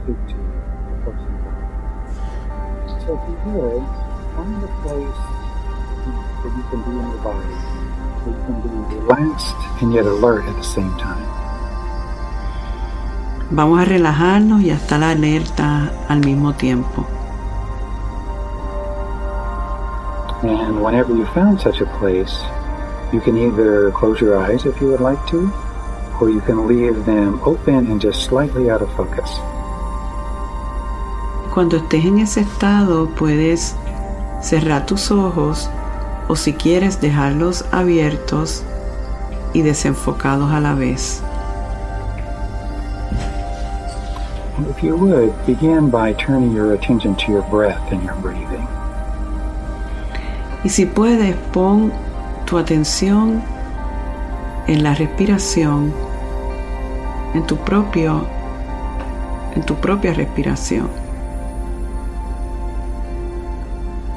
Speak 0.06 0.22
to 0.28 0.38
the 0.38 0.96
person. 1.02 1.34
So 3.02 3.18
if 3.18 3.22
you 3.26 3.52
would, 3.58 3.82
find 4.36 4.62
a 4.62 4.70
place 4.86 5.22
that 6.42 6.52
you 6.54 6.64
can 6.70 6.80
be 6.86 6.90
in 6.94 7.10
your 7.10 7.22
body, 7.26 7.54
where 8.22 8.30
you 8.30 8.42
can 8.46 8.56
be 8.62 8.94
relaxed 9.02 9.56
and 9.82 9.92
yet 9.92 10.06
alert 10.06 10.44
at 10.46 10.54
the 10.54 10.62
same 10.62 10.94
time. 10.98 11.26
Vamos 13.50 13.80
a 13.80 13.84
relajarnos 13.84 14.62
y 14.62 14.70
a 14.70 14.74
estar 14.74 15.02
alerta 15.02 15.90
al 16.08 16.20
mismo 16.20 16.54
tiempo. 16.54 17.06
And 20.42 20.82
whenever 20.82 21.14
you 21.14 21.26
found 21.26 21.60
such 21.60 21.80
a 21.80 21.86
place, 21.98 22.44
you 23.12 23.20
can 23.20 23.36
either 23.36 23.90
close 23.92 24.20
your 24.20 24.36
eyes 24.36 24.66
if 24.66 24.80
you 24.80 24.88
would 24.88 25.00
like 25.00 25.24
to, 25.28 25.50
or 26.20 26.30
you 26.30 26.40
can 26.40 26.68
leave 26.68 27.04
them 27.06 27.40
open 27.44 27.90
and 27.90 28.00
just 28.00 28.22
slightly 28.24 28.70
out 28.70 28.82
of 28.82 28.92
focus. 28.94 29.30
Cuando 31.56 31.78
estés 31.78 32.04
en 32.04 32.18
ese 32.18 32.40
estado 32.40 33.08
puedes 33.08 33.74
cerrar 34.42 34.84
tus 34.84 35.10
ojos 35.10 35.70
o 36.28 36.36
si 36.36 36.52
quieres 36.52 37.00
dejarlos 37.00 37.64
abiertos 37.72 38.62
y 39.54 39.62
desenfocados 39.62 40.52
a 40.52 40.60
la 40.60 40.74
vez. 40.74 41.22
If 44.68 44.82
you 44.82 44.96
would, 44.96 45.32
begin 45.46 45.90
by 45.90 46.12
turning 46.16 46.54
your 46.54 46.74
attention 46.74 47.16
to 47.16 47.32
your 47.32 47.42
breath 47.50 47.80
and 47.90 48.02
your 48.04 48.16
breathing. 48.16 48.68
Y 50.62 50.68
si 50.68 50.84
puedes, 50.84 51.34
pon 51.54 51.90
tu 52.44 52.58
atención 52.58 53.42
en 54.66 54.82
la 54.82 54.92
respiración, 54.94 55.90
en 57.32 57.46
tu 57.46 57.56
propio 57.56 58.26
en 59.54 59.62
tu 59.62 59.74
propia 59.76 60.12
respiración. 60.12 61.05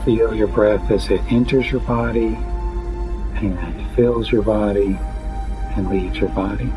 Feel 0.06 0.34
your 0.34 0.48
breath 0.48 0.90
as 0.92 1.10
it 1.12 1.22
enters 1.30 1.70
your 1.72 1.82
body 1.82 2.38
and 3.36 3.96
fills 3.96 4.32
your 4.32 4.42
body 4.42 4.98
and 5.76 5.90
leaves 5.90 6.18
your 6.18 6.30
body. 6.30 6.72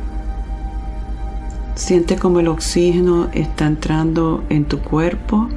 Siente 1.75 2.19
como 2.19 2.41
el 2.41 2.49
oxígeno 2.49 3.29
está 3.33 3.67
entrando 3.67 4.45
en 4.51 4.67
tu 4.67 4.81
cuerpo, 4.81 5.49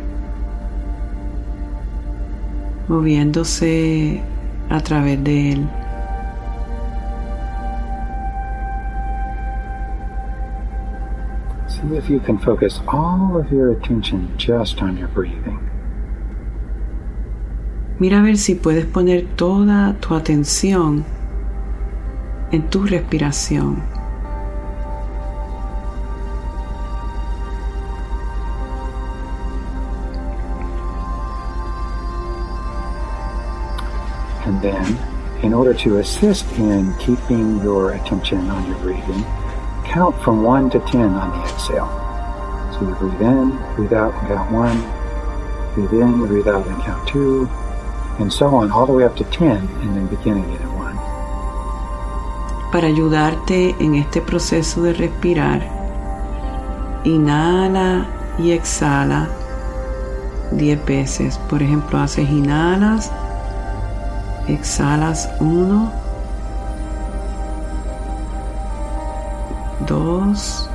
moviéndose 2.88 4.22
a 4.70 4.80
través 4.82 5.22
de 5.24 5.52
él. 5.52 5.70
See 11.68 11.98
if 11.98 12.10
you 12.10 12.20
can 12.20 12.38
focus 12.38 12.80
all 12.88 13.36
of 13.38 13.52
your 13.52 13.72
attention 13.72 14.34
just 14.38 14.82
on 14.82 14.98
your 14.98 15.10
breathing. 15.10 15.60
Mira 17.98 18.20
a 18.20 18.22
ver 18.22 18.38
si 18.38 18.56
puedes 18.56 18.86
poner 18.86 19.26
toda 19.38 19.96
tu 20.02 20.16
atención 20.16 21.06
en 22.52 22.70
tu 22.70 22.84
respiración. 22.84 23.82
And 34.46 34.62
then, 34.62 34.98
in 35.42 35.54
order 35.54 35.74
to 35.76 36.00
assist 36.00 36.46
in 36.60 36.94
keeping 37.00 37.64
your 37.64 37.94
attention 37.94 38.50
on 38.50 38.68
your 38.68 38.78
breathing, 38.80 39.24
count 39.86 40.22
from 40.22 40.44
1 40.44 40.70
to 40.72 40.80
10 40.82 41.02
on 41.02 41.32
the 41.32 41.50
exhale. 41.50 41.90
So 42.74 42.82
you 42.82 42.96
breathe 42.96 43.22
in, 43.22 43.58
breathe 43.78 43.94
out, 43.94 44.14
and 44.16 44.28
count 44.28 44.52
1. 44.52 45.76
Breathe 45.76 46.02
in, 46.02 46.28
breathe 46.28 46.48
out, 46.50 46.68
and 46.68 46.82
count 46.84 47.08
2. 47.08 47.50
And 48.20 48.32
so 48.32 48.48
on, 48.48 48.72
all 48.72 48.86
the 48.86 48.94
way 48.94 49.04
up 49.04 49.16
to 49.18 49.26
10, 49.26 49.58
and 49.58 49.96
then 49.96 50.08
beginning 50.08 50.50
it 50.54 50.62
at 50.62 50.72
1. 50.72 50.98
Para 52.72 52.88
ayudarte 52.88 53.76
en 53.80 53.96
este 53.96 54.22
proceso 54.22 54.84
de 54.84 54.94
respirar, 54.94 55.62
inhala 57.04 58.06
y 58.38 58.52
exhala 58.52 59.28
10 60.52 60.86
veces. 60.86 61.38
Por 61.50 61.62
ejemplo, 61.62 62.00
haces 62.00 62.30
inhalas, 62.30 63.12
exhalas 64.48 65.30
1, 65.40 65.92
2, 69.88 70.70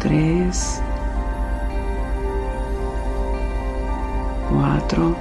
3, 0.00 0.82
cuatro, 4.84 5.16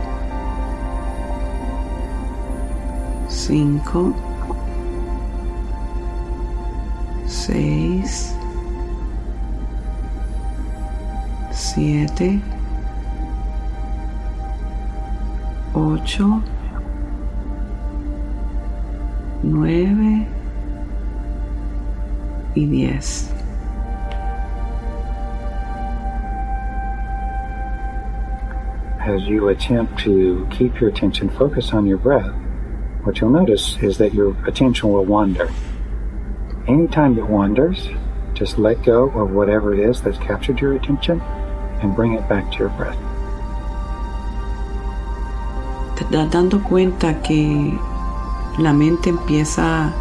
cinco, 3.29 4.13
seis, 7.25 8.35
siete, 11.51 12.41
ocho, 15.73 16.41
nueve 19.43 20.27
y 22.55 22.65
diez. 22.65 23.32
As 29.05 29.23
you 29.23 29.49
attempt 29.49 29.99
to 29.99 30.47
keep 30.49 30.79
your 30.79 30.89
attention 30.89 31.29
focused 31.29 31.73
on 31.73 31.85
your 31.85 31.97
breath, 31.97 32.33
what 33.03 33.19
you'll 33.19 33.31
notice 33.31 33.77
is 33.81 33.97
that 33.97 34.13
your 34.13 34.31
attention 34.47 34.93
will 34.93 35.03
wander. 35.03 35.51
Anytime 36.67 37.17
it 37.17 37.27
wanders, 37.27 37.89
just 38.33 38.57
let 38.57 38.81
go 38.83 39.09
of 39.09 39.31
whatever 39.31 39.73
it 39.73 39.79
is 39.79 40.01
that's 40.01 40.17
captured 40.19 40.61
your 40.61 40.75
attention 40.75 41.19
and 41.81 41.93
bring 41.93 42.13
it 42.13 42.27
back 42.29 42.49
to 42.53 42.59
your 42.59 42.69
breath. 42.69 42.97
Dando 46.09 46.59
cuenta 46.59 47.21
que 47.21 47.77
la 48.57 48.71
mente 48.71 49.09
empieza 49.09 49.91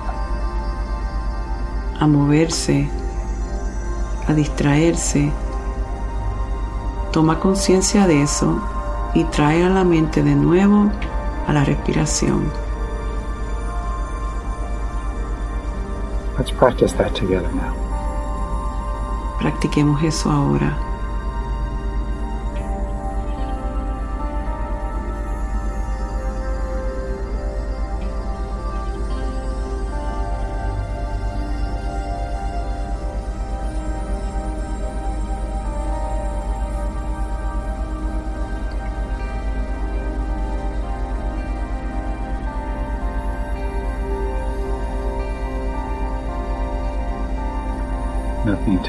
a 1.99 2.07
moverse, 2.07 2.89
a 4.29 4.35
distraerse 4.35 5.33
Toma 7.13 7.39
conciencia 7.39 8.07
de 8.07 8.23
eso 8.23 8.63
y 9.15 9.25
trae 9.25 9.65
a 9.65 9.69
la 9.69 9.85
mente 9.85 10.23
de 10.23 10.35
nuevo 10.35 10.91
a 11.47 11.53
la 11.53 11.65
respiración. 11.65 12.51
Let's 16.39 16.53
practice 16.53 16.97
that 16.97 17.13
together 17.13 17.53
now. 17.53 17.75
Practiquemos 19.39 20.03
eso 20.03 20.31
ahora. 20.31 20.92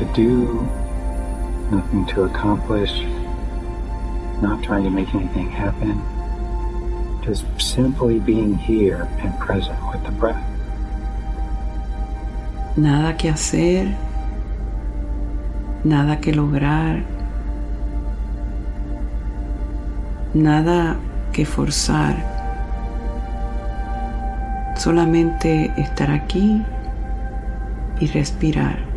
To 0.04 0.14
do, 0.14 0.68
nothing 1.72 2.06
to 2.08 2.24
accomplish, 2.24 2.92
not 4.42 4.64
trying 4.64 4.84
to 4.84 4.90
make 4.90 5.14
anything 5.14 5.50
happen. 5.50 6.02
Just 7.24 7.46
simply 7.60 8.20
being 8.20 8.58
here 8.58 9.08
and 9.20 9.38
present 9.40 9.80
with 9.92 10.04
the 10.04 10.12
breath. 10.12 10.44
Nada 12.76 13.16
que 13.18 13.30
hacer, 13.30 13.96
nada 15.84 16.20
que 16.20 16.34
lograr, 16.34 17.04
nada 20.34 20.98
que 21.32 21.46
forzar. 21.46 22.16
Solamente 24.76 25.72
estar 25.78 26.12
aquí 26.12 26.66
y 28.02 28.08
respirar. 28.08 28.93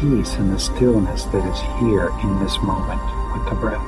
Peace 0.00 0.34
and 0.34 0.52
the 0.52 0.58
stillness 0.58 1.24
that 1.24 1.44
is 1.50 1.60
here 1.80 2.10
in 2.22 2.38
this 2.38 2.56
moment 2.62 3.02
with 3.34 3.48
the 3.48 3.56
breath. 3.56 3.82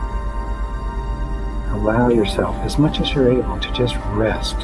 Allow 1.70 2.08
yourself, 2.08 2.56
as 2.64 2.78
much 2.78 3.00
as 3.00 3.14
you're 3.14 3.30
able, 3.30 3.58
to 3.60 3.72
just 3.72 3.94
rest 4.14 4.56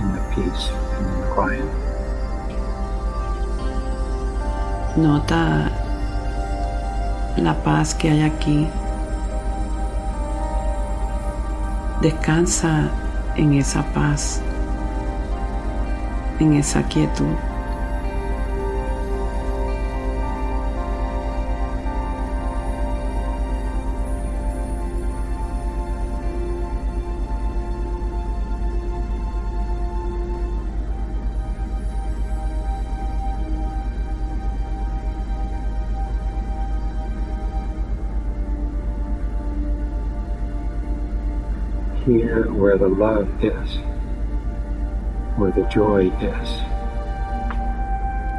in 0.00 0.12
the 0.16 0.24
peace 0.34 0.68
and 0.96 1.06
in 1.06 1.20
the 1.20 1.26
quiet. 1.34 1.64
Nota 4.96 5.70
la 7.36 7.54
paz 7.62 7.94
que 7.94 8.10
hay 8.10 8.22
aquí. 8.22 8.70
Descansa 12.00 12.90
en 13.36 13.54
esa 13.54 13.82
paz, 13.92 14.40
en 16.40 16.54
esa 16.54 16.82
quietud. 16.84 17.36
Here 42.34 42.50
where 42.50 42.76
the 42.76 42.88
love 42.88 43.28
is, 43.44 43.78
where 45.36 45.52
the 45.52 45.62
joy 45.70 46.10
is, 46.20 46.48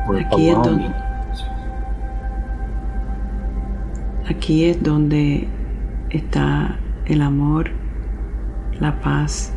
where 0.05 0.19
Aquí 0.19 0.49
es 0.49 0.55
belonging 0.57 0.91
donde- 0.91 1.31
is. 1.31 1.43
Aquí 4.29 4.65
es 4.65 4.83
donde 4.83 5.47
está 6.09 6.75
el 7.05 7.21
amor, 7.21 7.69
la 8.81 8.99
paz. 8.99 9.53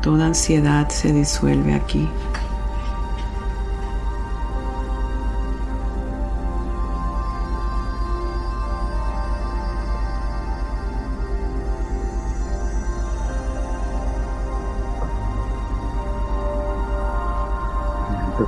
Toda 0.00 0.26
ansiedad 0.28 0.88
se 0.88 1.12
disuelve 1.12 1.74
aquí. 1.74 2.08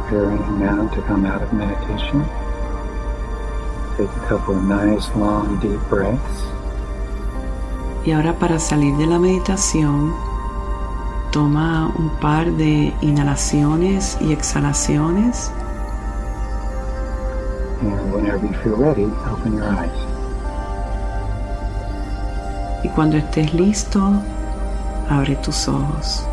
Preparing 0.04 0.58
now 0.58 0.88
to 0.88 1.00
come 1.02 1.24
out 1.24 1.42
of 1.42 1.52
meditation. 1.52 2.24
Take 3.96 4.10
a 4.10 4.26
couple 4.28 4.56
of 4.56 4.64
nice 4.64 5.08
long 5.16 5.58
deep 5.60 5.80
breaths. 5.88 6.44
Y 8.04 8.12
ahora 8.12 8.34
para 8.38 8.58
salir 8.58 8.96
de 8.96 9.06
la 9.06 9.18
meditación, 9.18 10.12
toma 11.32 11.90
un 11.96 12.10
par 12.20 12.50
de 12.52 12.92
inhalaciones 13.00 14.18
y 14.20 14.32
exhalaciones. 14.32 15.50
And 17.80 18.12
whenever 18.12 18.46
you 18.46 18.52
feel 18.62 18.76
ready, 18.76 19.04
open 19.30 19.54
your 19.54 19.64
eyes. 19.64 19.90
Y 22.82 22.88
cuando 22.88 23.16
estés 23.16 23.54
listo, 23.54 24.00
abre 25.08 25.36
tus 25.36 25.66
ojos. 25.68 26.26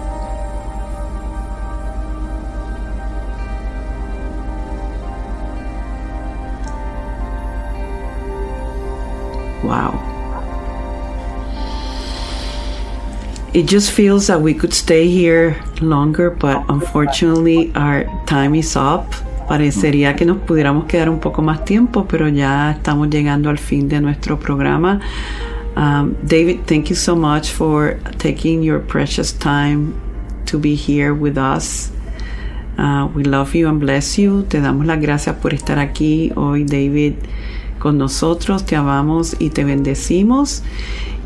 It 13.53 13.67
just 13.67 13.91
feels 13.91 14.27
that 14.27 14.41
we 14.41 14.53
could 14.53 14.73
stay 14.73 15.09
here 15.09 15.61
longer, 15.81 16.29
but 16.29 16.63
unfortunately 16.69 17.69
our 17.75 18.05
time 18.25 18.55
is 18.55 18.77
up. 18.77 19.11
Parecería 19.49 20.15
que 20.15 20.25
nos 20.25 20.37
pudiéramos 20.37 20.85
quedar 20.85 21.09
un 21.09 21.19
poco 21.19 21.41
más 21.41 21.65
tiempo, 21.65 22.07
pero 22.07 22.29
ya 22.29 22.71
estamos 22.71 23.09
llegando 23.09 23.49
al 23.49 23.57
fin 23.57 23.89
de 23.89 23.99
nuestro 23.99 24.39
programa. 24.39 25.01
Um, 25.75 26.15
David, 26.23 26.65
thank 26.65 26.89
you 26.89 26.95
so 26.95 27.13
much 27.13 27.51
for 27.51 27.99
taking 28.19 28.63
your 28.63 28.79
precious 28.79 29.33
time 29.33 29.95
to 30.45 30.57
be 30.57 30.75
here 30.75 31.13
with 31.13 31.37
us. 31.37 31.91
Uh, 32.77 33.09
we 33.13 33.25
love 33.25 33.53
you 33.53 33.67
and 33.67 33.81
bless 33.81 34.17
you. 34.17 34.43
Te 34.43 34.61
damos 34.61 34.85
las 34.85 35.01
gracias 35.01 35.35
por 35.35 35.53
estar 35.53 35.77
aquí 35.77 36.31
hoy, 36.37 36.63
David, 36.63 37.15
con 37.79 37.97
nosotros. 37.97 38.65
Te 38.65 38.77
amamos 38.77 39.35
y 39.39 39.49
te 39.49 39.65
bendecimos. 39.65 40.63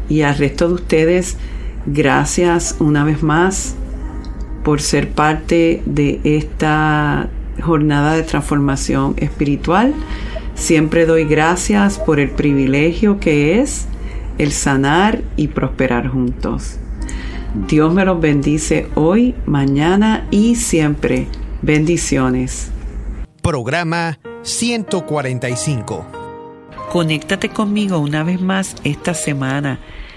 Y 0.09 0.21
al 0.21 0.35
resto 0.39 0.67
de 0.67 0.73
ustedes, 0.73 1.37
gracias 1.85 2.75
una 2.79 3.03
vez 3.03 3.23
más 3.23 3.75
por 4.63 4.81
ser 4.81 5.11
parte 5.11 5.81
de 5.85 6.19
esta 6.23 7.29
jornada 7.61 8.13
de 8.15 8.23
transformación 8.23 9.13
espiritual. 9.17 9.93
Siempre 10.55 11.05
doy 11.05 11.25
gracias 11.25 11.99
por 11.99 12.19
el 12.19 12.31
privilegio 12.31 13.19
que 13.19 13.59
es 13.59 13.87
el 14.37 14.51
sanar 14.51 15.21
y 15.35 15.49
prosperar 15.49 16.07
juntos. 16.07 16.77
Dios 17.67 17.93
me 17.93 18.03
los 18.03 18.19
bendice 18.19 18.89
hoy, 18.95 19.33
mañana 19.45 20.27
y 20.31 20.55
siempre. 20.55 21.27
Bendiciones. 21.61 22.69
Programa 23.41 24.19
145. 24.41 26.05
Conéctate 26.91 27.49
conmigo 27.49 27.99
una 27.99 28.23
vez 28.23 28.41
más 28.41 28.75
esta 28.83 29.13
semana. 29.13 29.79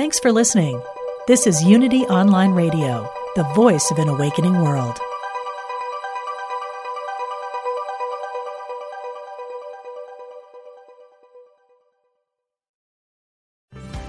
Thanks 0.00 0.18
for 0.18 0.32
listening. 0.32 0.80
This 1.26 1.46
is 1.46 1.62
Unity 1.62 2.04
Online 2.04 2.52
Radio, 2.52 3.06
the 3.36 3.42
voice 3.54 3.90
of 3.90 3.98
an 3.98 4.08
awakening 4.08 4.62
world. 4.62 4.98